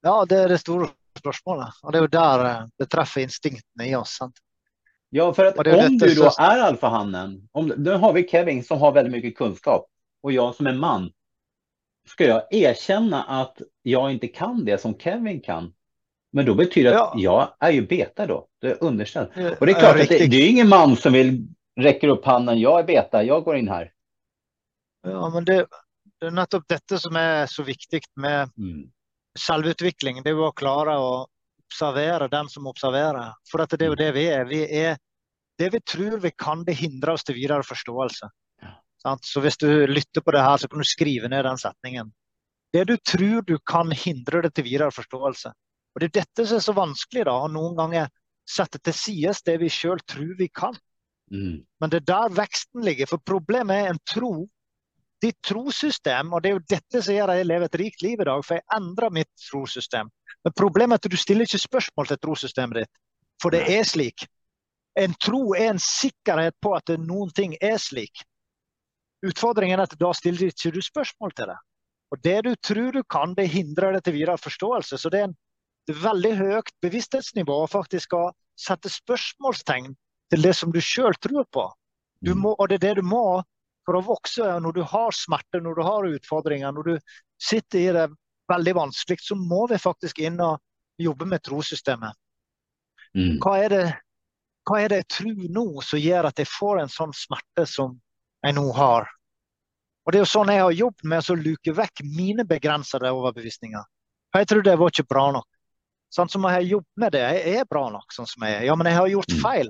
Ja, 0.00 0.24
det 0.24 0.36
er 0.36 0.48
det 0.48 0.58
store 0.58 0.88
spørsmålet. 1.18 1.80
Og 1.82 1.92
det 1.92 1.98
er 1.98 2.04
jo 2.04 2.10
der 2.12 2.44
eh, 2.46 2.66
det 2.78 2.86
treffer 2.90 3.24
instinktene 3.26 3.88
i 3.88 3.94
oss. 3.96 4.16
sant? 4.20 4.38
Ja, 5.10 5.34
för 5.34 5.44
att 5.44 5.58
Och 5.58 5.64
det 5.64 5.70
är 5.70 5.86
om 5.86 5.98
du 5.98 6.14
då 6.14 6.24
er 6.24 6.62
alfahannen, 6.62 7.48
om, 7.52 7.72
nu 7.76 7.90
har 7.90 8.12
vi 8.12 8.28
Kevin 8.28 8.64
som 8.64 8.78
har 8.78 8.92
väldigt 8.92 9.12
mycket 9.12 9.36
kunskap 9.36 9.86
och 10.22 10.32
jag 10.32 10.54
som 10.54 10.66
är 10.66 10.72
man. 10.72 11.12
Ska 12.08 12.24
jag 12.24 12.54
erkänna 12.54 13.22
att 13.24 13.62
jag 13.82 14.12
inte 14.12 14.28
kan 14.28 14.64
det 14.64 14.78
som 14.80 14.98
Kevin 14.98 15.40
kan? 15.40 15.74
Men 16.32 16.46
då 16.46 16.54
betyder 16.54 16.90
det 16.90 17.02
att 17.02 17.20
jag 17.20 17.54
är 17.60 17.70
ju 17.70 17.86
beta 17.86 18.26
då, 18.26 18.48
det 18.60 18.70
är 18.70 18.84
underställd. 18.84 19.28
Och 19.60 19.66
det 19.66 19.72
är 19.72 19.80
klart 19.80 20.00
att 20.00 20.08
det, 20.08 20.26
det 20.26 20.36
är 20.36 20.50
ingen 20.50 20.68
man 20.68 20.96
som 20.96 21.12
vill 21.12 21.46
räcker 21.80 22.08
upp 22.08 22.24
handen, 22.24 22.60
jag 22.60 22.80
är 22.80 22.84
beta, 22.84 23.22
jag 23.22 23.44
går 23.44 23.56
in 23.56 23.68
här. 23.68 23.92
Ja, 25.02 25.30
men 25.30 25.44
det, 25.44 25.66
det 26.20 26.26
er 26.26 26.34
nettopp 26.34 26.64
dette 26.68 26.98
som 26.98 27.16
er 27.16 27.46
så 27.46 27.62
viktig 27.62 28.02
med 28.16 28.50
Mm. 28.58 28.90
selvutvikling. 29.38 30.22
Det 30.22 30.30
er 30.30 30.40
å 30.40 30.52
klare 30.52 30.96
å 30.98 31.26
observere 31.68 32.28
den 32.28 32.48
som 32.48 32.66
observerer. 32.66 33.34
For 33.50 33.64
det 33.66 33.82
er 33.82 33.92
jo 33.92 33.94
det 33.94 34.12
vi 34.16 34.24
er. 34.26 34.44
Vi 34.44 34.62
er 34.66 34.98
det 35.58 35.70
vi 35.72 35.80
tror 35.80 36.18
vi 36.18 36.30
kan, 36.30 36.64
det 36.64 36.74
hindrer 36.78 37.12
oss 37.12 37.24
til 37.24 37.34
videre 37.34 37.62
forståelse. 37.62 38.30
Sant? 39.02 39.24
Så 39.24 39.42
hvis 39.44 39.58
du 39.60 39.68
lytter 39.86 40.24
på 40.24 40.34
det 40.34 40.42
her, 40.42 40.56
så 40.58 40.68
kan 40.68 40.82
du 40.82 40.88
skrive 40.88 41.30
ned 41.30 41.44
den 41.46 41.60
setningen. 41.60 42.10
Det 42.72 42.84
du 42.88 42.96
tror 42.96 43.42
du 43.46 43.56
kan, 43.66 43.92
hindrer 43.94 44.44
det 44.44 44.54
til 44.56 44.66
videre 44.66 44.92
forståelse. 44.92 45.52
Og 45.94 46.02
det 46.02 46.10
er 46.10 46.20
dette 46.20 46.46
som 46.46 46.58
er 46.58 46.64
så 46.66 46.74
vanskelig, 46.76 47.24
da, 47.26 47.36
å 47.40 47.50
noen 47.52 47.78
ganger 47.78 48.10
sette 48.48 48.80
til 48.82 48.96
side 48.96 49.34
det 49.46 49.56
vi 49.62 49.70
sjøl 49.72 50.00
tror 50.08 50.34
vi 50.38 50.48
kan. 50.48 50.76
Mm. 51.32 51.64
Men 51.80 51.90
det 51.92 52.02
er 52.02 52.08
der 52.12 52.36
veksten 52.36 52.84
ligger. 52.84 53.08
For 53.10 53.24
problemet 53.24 53.76
er 53.76 53.92
en 53.92 54.00
tro. 54.08 54.46
Ditt 55.18 55.40
trosystem, 55.42 56.30
og 56.30 56.44
det 56.44 56.50
er 56.50 56.52
jo 56.54 56.66
dette 56.70 57.00
som 57.02 57.16
gjør 57.16 57.32
at 57.32 57.40
jeg 57.40 57.46
lever 57.48 57.66
et 57.66 57.76
rikt 57.80 58.02
liv 58.04 58.20
i 58.22 58.26
dag, 58.28 58.42
for 58.46 58.54
jeg 58.54 58.62
endrer 58.76 59.10
mitt 59.16 59.30
trosystem. 59.48 60.12
Men 60.46 60.54
problemet 60.54 60.94
er 60.94 61.08
at 61.08 61.10
du 61.10 61.18
stiller 61.18 61.48
ikke 61.48 61.58
spørsmål 61.58 62.06
til 62.06 62.20
trosystemet 62.22 62.78
ditt, 62.84 63.00
for 63.42 63.50
det 63.50 63.64
er 63.66 63.82
slik. 63.82 64.28
En 64.94 65.16
tro 65.18 65.40
er 65.58 65.72
en 65.72 65.82
sikkerhet 65.82 66.54
på 66.62 66.70
at 66.76 66.94
noen 67.02 67.34
ting 67.34 67.56
er 67.58 67.80
slik. 67.82 68.22
Utfordringen 69.26 69.80
er 69.80 69.88
at 69.88 69.98
da 69.98 70.12
stiller 70.14 70.52
ikke 70.52 70.72
du 70.74 70.80
spørsmål 70.84 71.34
til 71.34 71.50
det. 71.50 71.58
Og 72.14 72.20
det 72.24 72.38
du 72.46 72.52
tror 72.64 72.92
du 72.94 73.02
kan, 73.10 73.34
det 73.36 73.50
hindrer 73.52 73.96
deg 73.96 74.06
til 74.06 74.16
videre 74.16 74.38
forståelse. 74.40 74.98
Så 74.98 75.10
det 75.12 75.20
er 75.20 75.30
en 75.30 75.36
det 75.88 75.94
er 75.96 76.04
veldig 76.04 76.30
høyt 76.36 76.70
bevissthetsnivå 76.84 77.54
å 77.62 77.68
faktisk 77.72 78.12
å 78.12 78.26
sette 78.60 78.90
spørsmålstegn 78.92 79.94
til 80.28 80.42
det 80.44 80.50
som 80.58 80.72
du 80.74 80.82
sjøl 80.84 81.16
tror 81.16 81.46
på. 81.48 81.64
Du 82.20 82.34
må, 82.36 82.52
og 82.58 82.68
det 82.68 82.76
er 82.76 82.82
det 82.90 82.98
du 82.98 83.06
må 83.08 83.40
for 83.88 83.96
å 83.96 84.02
vokse 84.04 84.44
når 84.60 84.76
du 84.76 84.82
har 84.84 85.16
smerte, 85.16 85.62
når 85.64 85.78
du 85.78 85.82
har 85.86 86.08
utfordringer, 86.10 86.74
når 86.76 86.90
du 86.90 87.14
sitter 87.40 87.80
i 87.80 87.94
det 87.96 88.04
veldig 88.52 88.74
vanskelig, 88.76 89.16
så 89.24 89.36
må 89.38 89.62
vi 89.70 89.78
faktisk 89.80 90.20
inn 90.20 90.36
og 90.44 90.60
jobbe 91.00 91.24
med 91.30 91.40
trossystemet. 91.46 92.20
Mm. 93.16 93.38
Hva 93.40 93.54
er 93.62 93.72
det, 93.72 93.82
hva 94.68 94.82
er 94.82 94.92
det 94.92 95.00
jeg 95.00 95.10
tror 95.14 95.42
nå 95.56 95.66
som 95.88 96.04
gjør 96.04 96.28
at 96.28 96.42
jeg 96.42 96.52
får 96.52 96.82
en 96.82 96.92
sånn 96.92 97.16
smerte 97.16 97.64
som 97.70 97.96
jeg 98.44 98.54
nå 98.54 98.72
har? 98.74 99.08
Og 100.06 100.12
Det 100.12 100.18
er 100.20 100.24
jo 100.24 100.32
sånn 100.38 100.48
jeg 100.48 100.60
har 100.62 100.72
jobbet 100.72 101.04
med 101.04 101.18
å 101.30 101.36
luke 101.36 101.74
vekk 101.76 102.02
mine 102.04 102.44
begrensede 102.48 103.10
overbevisninger. 103.12 103.82
For 104.32 104.40
Jeg 104.40 104.48
trodde 104.48 104.70
jeg 104.70 104.78
var 104.78 104.90
ikke 104.90 105.08
bra 105.08 105.30
nok. 105.32 105.46
Sånn 106.10 106.30
som 106.30 106.42
jeg 106.48 106.52
har 106.52 106.62
jobbet 106.62 106.96
med 106.96 107.12
det, 107.12 107.20
jeg 107.20 107.58
er 107.60 107.64
bra 107.68 107.88
nok 107.92 108.12
sånn 108.16 108.26
som 108.26 108.42
jeg 108.46 108.54
er. 108.56 108.64
Ja, 108.64 108.74
men 108.74 108.86
jeg 108.86 108.96
har 108.96 109.08
gjort 109.08 109.28
Mm. 109.34 109.40
feil. 109.42 109.68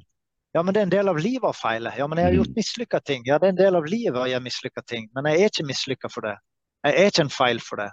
Ja, 0.55 0.63
men 0.63 0.73
det 0.75 0.81
er 0.81 0.83
en 0.87 0.91
del 0.91 1.09
av 1.09 1.17
livet 1.17 1.43
å 1.43 1.55
feile. 1.55 1.93
Ja, 1.97 2.07
men 2.07 2.19
jeg 2.19 2.25
har 2.25 2.33
Mm. 2.33 2.39
gjort 2.45 2.57
mislykka 2.57 3.05
ting. 3.05 3.23
Ja, 3.27 3.39
det 3.39 3.47
er 3.47 3.49
en 3.49 3.57
del 3.57 3.77
av 3.77 3.85
livet 3.85 4.15
å 4.15 4.27
gjøre 4.29 4.43
mislykka 4.43 4.87
ting. 4.87 5.09
Men 5.15 5.25
jeg 5.25 5.41
er 5.41 5.49
ikke 5.49 5.67
mislykka 5.67 6.11
for 6.11 6.21
det. 6.23 6.37
Jeg 6.85 6.95
er 6.95 7.11
ikke 7.11 7.21
en 7.21 7.29
feil 7.29 7.59
for 7.59 7.77
det. 7.77 7.91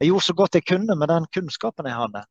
Jeg 0.00 0.10
gjorde 0.10 0.24
så 0.24 0.34
godt 0.36 0.52
jeg 0.52 0.64
kunne 0.66 0.94
med 0.96 1.08
den 1.08 1.24
kunnskapen 1.34 1.86
jeg 1.86 1.94
hadde. 1.96 2.24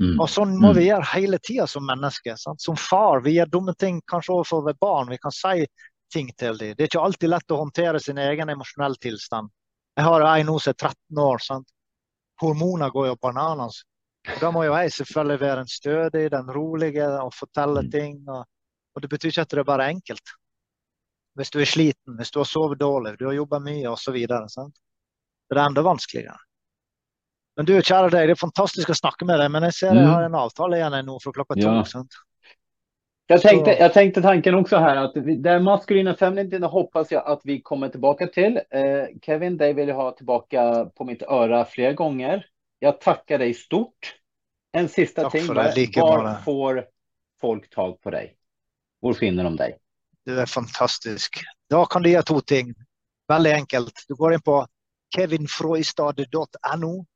Mm. 0.00 0.20
Og 0.20 0.28
sånn 0.28 0.58
må 0.60 0.70
Mm. 0.72 0.74
vi 0.76 0.86
gjøre 0.90 1.04
hele 1.06 1.38
tida 1.38 1.66
som 1.66 1.86
mennesker. 1.86 2.36
Sant? 2.36 2.60
Som 2.60 2.76
far. 2.76 3.20
Vi 3.20 3.36
gjør 3.36 3.46
dumme 3.50 3.74
ting 3.78 4.02
kanskje 4.02 4.34
overfor 4.34 4.62
våre 4.64 4.74
barn. 4.78 5.08
Vi 5.08 5.16
kan 5.18 5.30
si 5.32 5.66
ting 6.14 6.30
til 6.38 6.56
dem. 6.60 6.74
Det 6.78 6.84
er 6.86 6.90
ikke 6.92 7.02
alltid 7.04 7.32
lett 7.32 7.54
å 7.54 7.58
håndtere 7.60 8.00
sin 8.02 8.18
egen 8.22 8.52
emosjonelle 8.54 8.98
tilstand. 9.02 9.50
Jeg 9.98 10.06
har 10.06 10.24
ei 10.30 10.42
nå 10.46 10.54
som 10.62 10.72
er 10.72 10.78
13 10.80 11.20
år. 11.22 11.42
Sant? 11.42 11.68
Hormoner 12.42 12.90
går 12.94 13.10
jo 13.12 13.16
bananas. 13.22 13.82
Da 14.40 14.48
må 14.54 14.62
jo 14.64 14.72
jeg 14.78 14.90
selvfølgelig 14.94 15.40
være 15.42 15.60
en 15.66 15.70
stødig, 15.70 16.24
den 16.32 16.48
rolige 16.54 17.06
og 17.20 17.34
fortelle 17.36 17.82
Mm. 17.84 17.90
ting. 17.92 18.14
Og, 18.28 18.44
og 18.96 19.02
det 19.04 19.10
betyr 19.12 19.30
ikke 19.34 19.42
at 19.44 19.52
det 19.52 19.58
er 19.62 19.68
bare 19.68 19.90
enkelt. 19.92 20.32
Hvis 21.36 21.50
du 21.50 21.58
er 21.60 21.66
sliten, 21.68 22.16
hvis 22.16 22.30
du 22.30 22.38
har 22.40 22.46
sovet 22.46 22.78
dårlig, 22.80 23.16
du 23.18 23.26
har 23.26 23.34
jobba 23.34 23.58
mye 23.60 23.90
osv. 23.90 24.14
Det 24.24 25.58
er 25.58 25.66
enda 25.66 25.82
vanskeligere. 25.82 26.38
Men 27.56 27.66
du, 27.68 27.72
kjære 27.78 28.10
deg, 28.10 28.28
det 28.30 28.34
er 28.34 28.40
fantastisk 28.40 28.90
å 28.90 28.96
snakke 28.98 29.26
med 29.28 29.38
deg, 29.38 29.50
men 29.54 29.62
jeg 29.68 29.74
ser 29.74 29.94
jeg 29.94 30.04
Mm. 30.06 30.10
har 30.14 30.22
en 30.24 30.34
avtale 30.34 30.78
igjen 30.80 31.04
nå 31.06 31.18
fra 31.22 31.32
klokka 31.32 31.54
to. 31.54 31.68
Ja. 31.68 31.82
sant? 31.84 32.14
Jag 33.26 33.42
tänkte, 33.42 33.74
Så- 33.76 33.80
jag 33.82 33.92
tänkte 33.92 34.22
tanken 34.22 34.54
också 34.54 34.76
här 34.76 34.96
att 34.96 35.16
vi- 35.16 35.36
det 35.36 35.60
maskulina 35.60 36.14
feminina 36.16 36.66
hoppas 36.66 37.10
jag 37.12 37.26
att 37.26 37.40
vi 37.44 37.60
kommer 37.60 37.88
tillbaka 37.88 38.26
till. 38.26 38.56
Eh, 38.70 39.04
Kevin, 39.22 39.56
dig 39.56 39.72
vill 39.72 39.88
jag 39.88 39.96
ha 39.96 40.10
tillbaka 40.10 40.84
på 40.84 41.04
mitt 41.04 41.22
öra 41.22 41.64
flera 41.64 41.92
gånger. 41.92 42.46
Jag 42.78 43.00
tackar 43.00 43.38
dig 43.38 43.54
stort. 43.54 44.14
En 44.72 44.88
sista 44.88 45.22
Tack 45.22 45.32
ting 45.32 45.46
bara. 45.46 45.72
Var 45.96 46.42
får 46.44 46.86
folk 47.40 47.70
tag 47.70 48.00
på 48.00 48.10
dig? 48.10 48.36
Hvor 49.00 49.14
finner 49.14 49.44
de 49.44 49.56
deg? 49.56 49.74
Du 50.24 50.40
er 50.40 50.46
fantastisk. 50.46 51.40
Da 51.70 51.84
kan 51.86 52.02
du 52.02 52.10
gjøre 52.10 52.22
to 52.22 52.40
ting. 52.40 52.74
Veldig 53.28 53.52
enkelt. 53.52 54.04
Du 54.08 54.14
går 54.14 54.34
inn 54.34 54.40
på 54.40 54.66
kevinfroistad.no. 55.16 57.06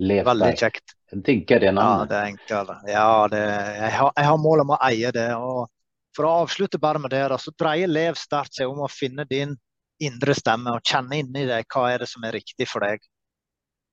Levsterkt. 0.00 0.30
Veldig 0.30 0.58
kjekt. 0.58 0.94
Jeg 1.10 1.22
digger 1.26 1.60
det 1.60 1.72
Ja, 1.74 2.04
det 2.08 2.16
er 2.16 2.30
enklere. 2.30 2.76
Ja, 2.88 3.28
det, 3.28 3.44
jeg, 3.76 3.92
har, 3.98 4.12
jeg 4.16 4.30
har 4.30 4.38
mål 4.38 4.60
om 4.64 4.74
å 4.76 4.82
eie 4.86 5.10
det. 5.12 5.34
og 5.34 5.68
For 6.16 6.26
å 6.26 6.36
avslutte 6.44 6.78
bare 6.78 7.02
med 7.02 7.12
det, 7.14 7.24
da, 7.32 7.38
så 7.38 7.52
dreier 7.58 7.90
Lev 7.90 8.18
sterkt 8.18 8.54
seg 8.56 8.70
om 8.70 8.84
å 8.84 8.92
finne 8.92 9.26
din 9.28 9.56
indre 10.00 10.34
stemme 10.34 10.72
og 10.72 10.86
kjenne 10.86 11.18
inni 11.20 11.44
deg 11.48 11.66
hva 11.74 11.90
er 11.92 12.02
det 12.02 12.08
som 12.08 12.24
er 12.24 12.38
riktig 12.38 12.68
for 12.70 12.86
deg. 12.86 13.02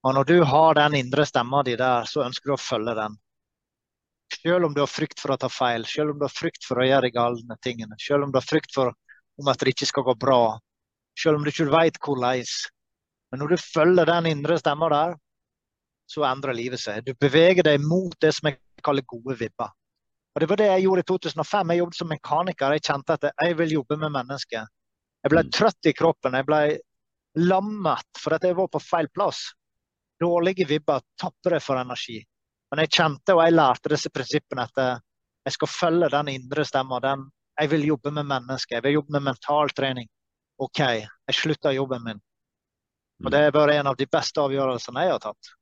Og 0.07 0.13
Når 0.15 0.29
du 0.29 0.37
har 0.47 0.77
den 0.77 0.95
indre 0.95 1.25
stemma 1.27 1.63
di 1.67 1.75
der, 1.75 2.05
så 2.07 2.23
ønsker 2.23 2.51
du 2.51 2.55
å 2.55 2.61
følge 2.61 2.93
den. 2.95 3.17
Selv 4.33 4.65
om 4.67 4.73
du 4.73 4.81
har 4.81 4.89
frykt 4.91 5.19
for 5.21 5.33
å 5.33 5.37
ta 5.39 5.47
feil, 5.49 5.85
selv 5.87 6.11
om 6.13 6.19
du 6.19 6.25
har 6.27 6.33
frykt 6.33 6.65
for 6.67 6.81
å 6.81 6.87
gjøre 6.87 7.07
de 7.07 7.13
galne 7.15 7.57
tingene, 7.63 7.95
selv 8.01 8.25
om 8.27 8.31
du 8.33 8.37
har 8.39 8.45
frykt 8.45 8.73
for 8.75 8.91
om 9.39 9.47
at 9.47 9.59
det 9.61 9.73
ikke 9.73 9.87
skal 9.87 10.03
gå 10.03 10.15
bra, 10.19 10.57
selv 11.17 11.37
om 11.39 11.45
du 11.45 11.51
ikke 11.51 11.69
vet 11.71 11.99
hvordan. 12.03 12.43
Men 13.31 13.41
når 13.43 13.53
du 13.53 13.57
følger 13.61 14.09
den 14.09 14.29
indre 14.33 14.57
stemma 14.59 14.89
der, 14.91 15.15
så 16.07 16.23
endrer 16.27 16.55
livet 16.55 16.79
seg. 16.79 17.03
Du 17.03 17.13
beveger 17.19 17.63
deg 17.67 17.83
mot 17.83 18.15
det 18.23 18.33
som 18.35 18.47
jeg 18.49 18.59
kaller 18.83 19.03
gode 19.07 19.35
vibber. 19.39 19.71
Og 20.35 20.41
Det 20.41 20.49
var 20.49 20.59
det 20.61 20.67
jeg 20.69 20.83
gjorde 20.85 21.01
i 21.03 21.07
2005. 21.09 21.71
Jeg 21.73 21.79
jobbet 21.81 21.97
som 21.97 22.09
mekaniker. 22.11 22.75
Jeg 22.77 22.85
kjente 22.85 23.15
at 23.17 23.23
jeg 23.41 23.57
vil 23.57 23.71
jobbe 23.79 23.97
med 23.97 24.13
mennesker. 24.13 24.67
Jeg 25.23 25.31
ble 25.33 25.43
Mm. 25.43 25.49
trøtt 25.51 25.89
i 25.89 25.93
kroppen. 25.93 26.33
Jeg 26.33 26.45
ble 26.45 26.79
lammet 27.35 28.05
for 28.17 28.33
at 28.33 28.43
jeg 28.43 28.55
var 28.55 28.67
på 28.67 28.79
feil 28.79 29.07
plass. 29.09 29.53
Dårlige 30.21 30.67
vibber 30.67 31.01
tapper 31.19 31.57
deg 31.57 31.61
for 31.61 31.75
energi. 31.77 32.23
Men 32.71 32.83
jeg 32.83 32.93
kjente 32.97 33.35
og 33.35 33.43
jeg 33.45 33.55
lærte 33.55 33.91
disse 33.93 34.11
prinsippene 34.13 34.65
at 34.67 34.81
eh, 34.83 35.03
jeg 35.47 35.55
skal 35.55 35.71
følge 35.71 36.09
den 36.11 36.31
indre 36.33 36.65
stemma. 36.67 36.99
Jeg 37.57 37.71
vil 37.71 37.85
jobbe 37.87 38.11
med 38.11 38.27
mennesker. 38.27 38.77
Jeg 38.77 38.83
vil 38.83 38.97
jobbe 38.99 39.15
med 39.15 39.29
mentaltrening. 39.29 40.09
OK, 40.57 40.79
jeg 40.79 41.35
slutter 41.37 41.75
jobben 41.77 42.03
min. 42.03 42.19
Og 43.25 43.31
det 43.33 43.39
er 43.45 43.55
bare 43.55 43.77
en 43.79 43.87
av 43.87 43.95
de 43.97 44.05
beste 44.11 44.41
avgjørelsene 44.41 45.05
jeg 45.05 45.15
har 45.15 45.23
tatt. 45.23 45.53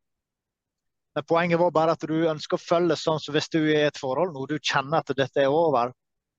Men 1.15 1.27
poenget 1.29 1.59
var 1.59 1.71
bare 1.71 1.93
at 1.95 2.03
du 2.03 2.15
ønsker 2.27 2.57
å 2.57 2.63
følge 2.63 2.97
sånn 2.99 3.21
som 3.23 3.35
hvis 3.35 3.47
du 3.53 3.61
er 3.61 3.85
i 3.85 3.87
et 3.87 3.99
forhold 3.99 4.33
nå, 4.35 4.47
du 4.49 4.57
kjenner 4.59 4.99
at 4.99 5.13
dette 5.15 5.45
er 5.45 5.53
over, 5.53 5.93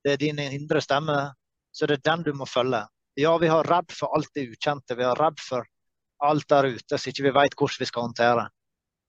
det 0.04 0.16
er 0.16 0.20
din 0.20 0.42
indre 0.42 0.82
stemme, 0.84 1.16
så 1.72 1.88
det 1.88 2.00
er 2.00 2.04
den 2.10 2.26
du 2.26 2.34
må 2.36 2.48
følge. 2.48 2.82
Ja, 3.16 3.32
vi 3.40 3.48
har 3.48 3.64
redd 3.64 3.94
for 3.96 4.12
alt 4.16 4.28
det 4.36 4.50
ukjente, 4.52 4.98
vi 4.98 5.06
har 5.06 5.16
redd 5.16 5.40
for 5.40 5.64
alt 6.26 6.48
der 6.48 6.68
ute 6.76 6.98
som 6.98 7.12
ikke 7.12 7.24
vi 7.28 7.32
vet 7.38 7.56
hvordan 7.56 7.80
vi 7.80 7.88
skal 7.88 8.08
håndtere. 8.08 8.44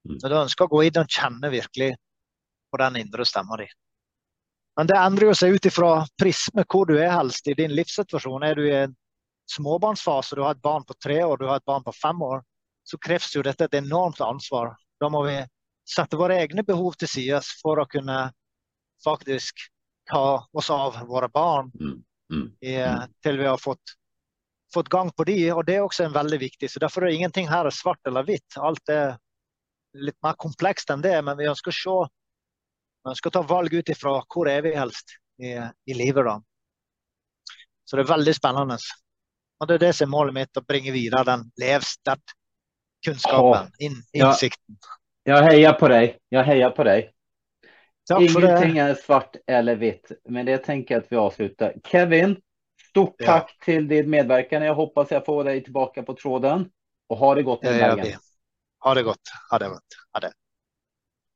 Mm. 0.06 0.20
Så 0.20 0.30
du 0.30 0.36
ønsker 0.38 0.68
å 0.68 0.72
gå 0.72 0.84
inn 0.88 1.02
og 1.02 1.10
kjenne 1.12 1.52
virkelig 1.52 1.92
på 2.72 2.80
den 2.84 3.00
indre 3.02 3.26
stemma 3.26 3.58
di. 3.58 3.68
Men 4.78 4.90
det 4.92 4.98
endrer 5.02 5.32
jo 5.32 5.36
seg 5.40 5.56
ut 5.56 5.66
ifra 5.66 5.92
prisme 6.22 6.64
hvor 6.70 6.86
du 6.86 6.98
er 7.00 7.10
helst 7.16 7.48
i 7.50 7.56
din 7.58 7.74
livssituasjon. 7.74 8.46
Er 8.46 8.60
du 8.60 8.68
i 8.68 8.76
en 8.84 8.96
småbarnsfase, 9.50 10.36
du 10.36 10.44
har 10.46 10.54
et 10.54 10.62
barn 10.62 10.86
på 10.86 10.94
tre 11.02 11.24
år, 11.24 11.38
du 11.38 11.48
har 11.50 11.58
et 11.58 11.66
barn 11.66 11.86
på 11.86 11.96
fem 11.98 12.22
år, 12.22 12.44
så 12.86 13.00
kreves 13.02 13.34
jo 13.36 13.44
dette 13.44 13.66
et 13.66 13.80
enormt 13.80 14.22
ansvar. 14.22 14.76
Da 15.02 15.10
må 15.10 15.24
vi 15.26 15.40
sette 15.88 16.20
våre 16.20 16.38
egne 16.44 16.64
behov 16.68 16.98
til 17.00 17.10
side 17.10 17.42
for 17.64 17.80
å 17.82 17.88
kunne 17.90 18.28
faktisk 19.04 19.66
ta 20.08 20.46
oss 20.54 20.70
av 20.70 21.02
våre 21.08 21.30
barn 21.30 21.72
Mm. 21.80 22.04
Mm. 22.34 22.48
i, 22.62 22.76
til 23.24 23.38
vi 23.40 23.46
har 23.48 23.58
fått, 23.58 23.96
fått 24.74 24.90
gang 24.90 25.12
på 25.16 25.24
de, 25.24 25.38
og 25.54 25.66
det 25.66 25.78
er 25.78 25.86
også 25.86 26.04
en 26.06 26.16
veldig 26.16 26.40
viktig. 26.40 26.70
Så 26.70 26.80
Derfor 26.80 27.08
er 27.08 27.16
ingenting 27.16 27.48
her 27.48 27.66
er 27.66 27.76
svart 27.76 28.04
eller 28.08 28.28
hvitt. 28.28 28.58
Alt 28.58 28.90
er 28.90 29.18
litt 30.00 30.18
mer 30.24 30.34
komplekst 30.40 30.90
enn 30.94 31.02
det, 31.02 31.16
men 31.26 31.38
vi 31.38 31.48
ønsker 31.50 31.72
å 31.74 31.78
se 31.78 31.98
vi 33.04 33.10
ønsker 33.14 33.30
å 33.30 33.34
ta 33.38 33.42
valg 33.48 33.74
ut 33.74 33.90
ifra 33.90 34.18
hvor 34.28 34.48
er 34.52 34.62
vi 34.66 34.74
helst 34.76 35.14
i, 35.40 35.54
i 35.88 35.94
livet. 35.96 36.26
da. 36.26 36.42
Så 37.88 37.96
det 37.96 38.04
er 38.04 38.14
veldig 38.14 38.34
spennende. 38.36 38.78
Og 39.62 39.68
det 39.68 39.74
er 39.78 39.84
det 39.88 39.94
som 39.96 40.10
er 40.10 40.12
målet 40.12 40.34
mitt, 40.36 40.58
å 40.60 40.66
bringe 40.68 40.92
videre 40.92 41.24
den 41.26 41.52
levsterkt-kunnskapen, 41.62 43.72
inn, 43.80 44.02
Ja. 44.14 44.32
innsikten. 44.32 44.78
heier 45.26 45.74
på 45.74 45.88
deg. 45.88 46.18
Jeg 46.32 46.46
hejar 46.46 46.72
på 46.76 46.84
deg. 46.84 47.10
Takk. 48.08 48.22
Ingenting 48.22 48.78
är 48.78 48.96
svart 48.96 49.36
eller 49.48 49.76
vitt. 49.76 50.12
Men 50.30 50.46
det 50.46 50.64
tenker 50.64 50.96
jeg 50.96 51.04
at 51.04 51.12
vi 51.12 51.18
avslutter. 51.18 51.74
Kevin, 51.84 52.42
stort 52.90 53.16
Ja. 53.20 53.46
til 53.64 53.88
din 53.88 54.10
medverkan. 54.10 54.62
Jeg 54.64 54.74
hoppas 54.74 55.10
jeg 55.10 55.26
får 55.26 55.44
deg 55.44 55.66
tilbake 55.66 56.06
på 56.06 56.14
tråden. 56.18 56.72
Og 57.10 57.18
ha 57.18 57.36
det 57.36 57.46
godt 57.46 57.62
den 57.62 58.02
vi. 58.02 58.16
Ha 58.88 58.94
det 58.96 59.04
godt. 59.04 59.32
Ha 59.52 59.58
det. 59.60 59.68
Ha 60.14 60.20
det. 60.24 60.34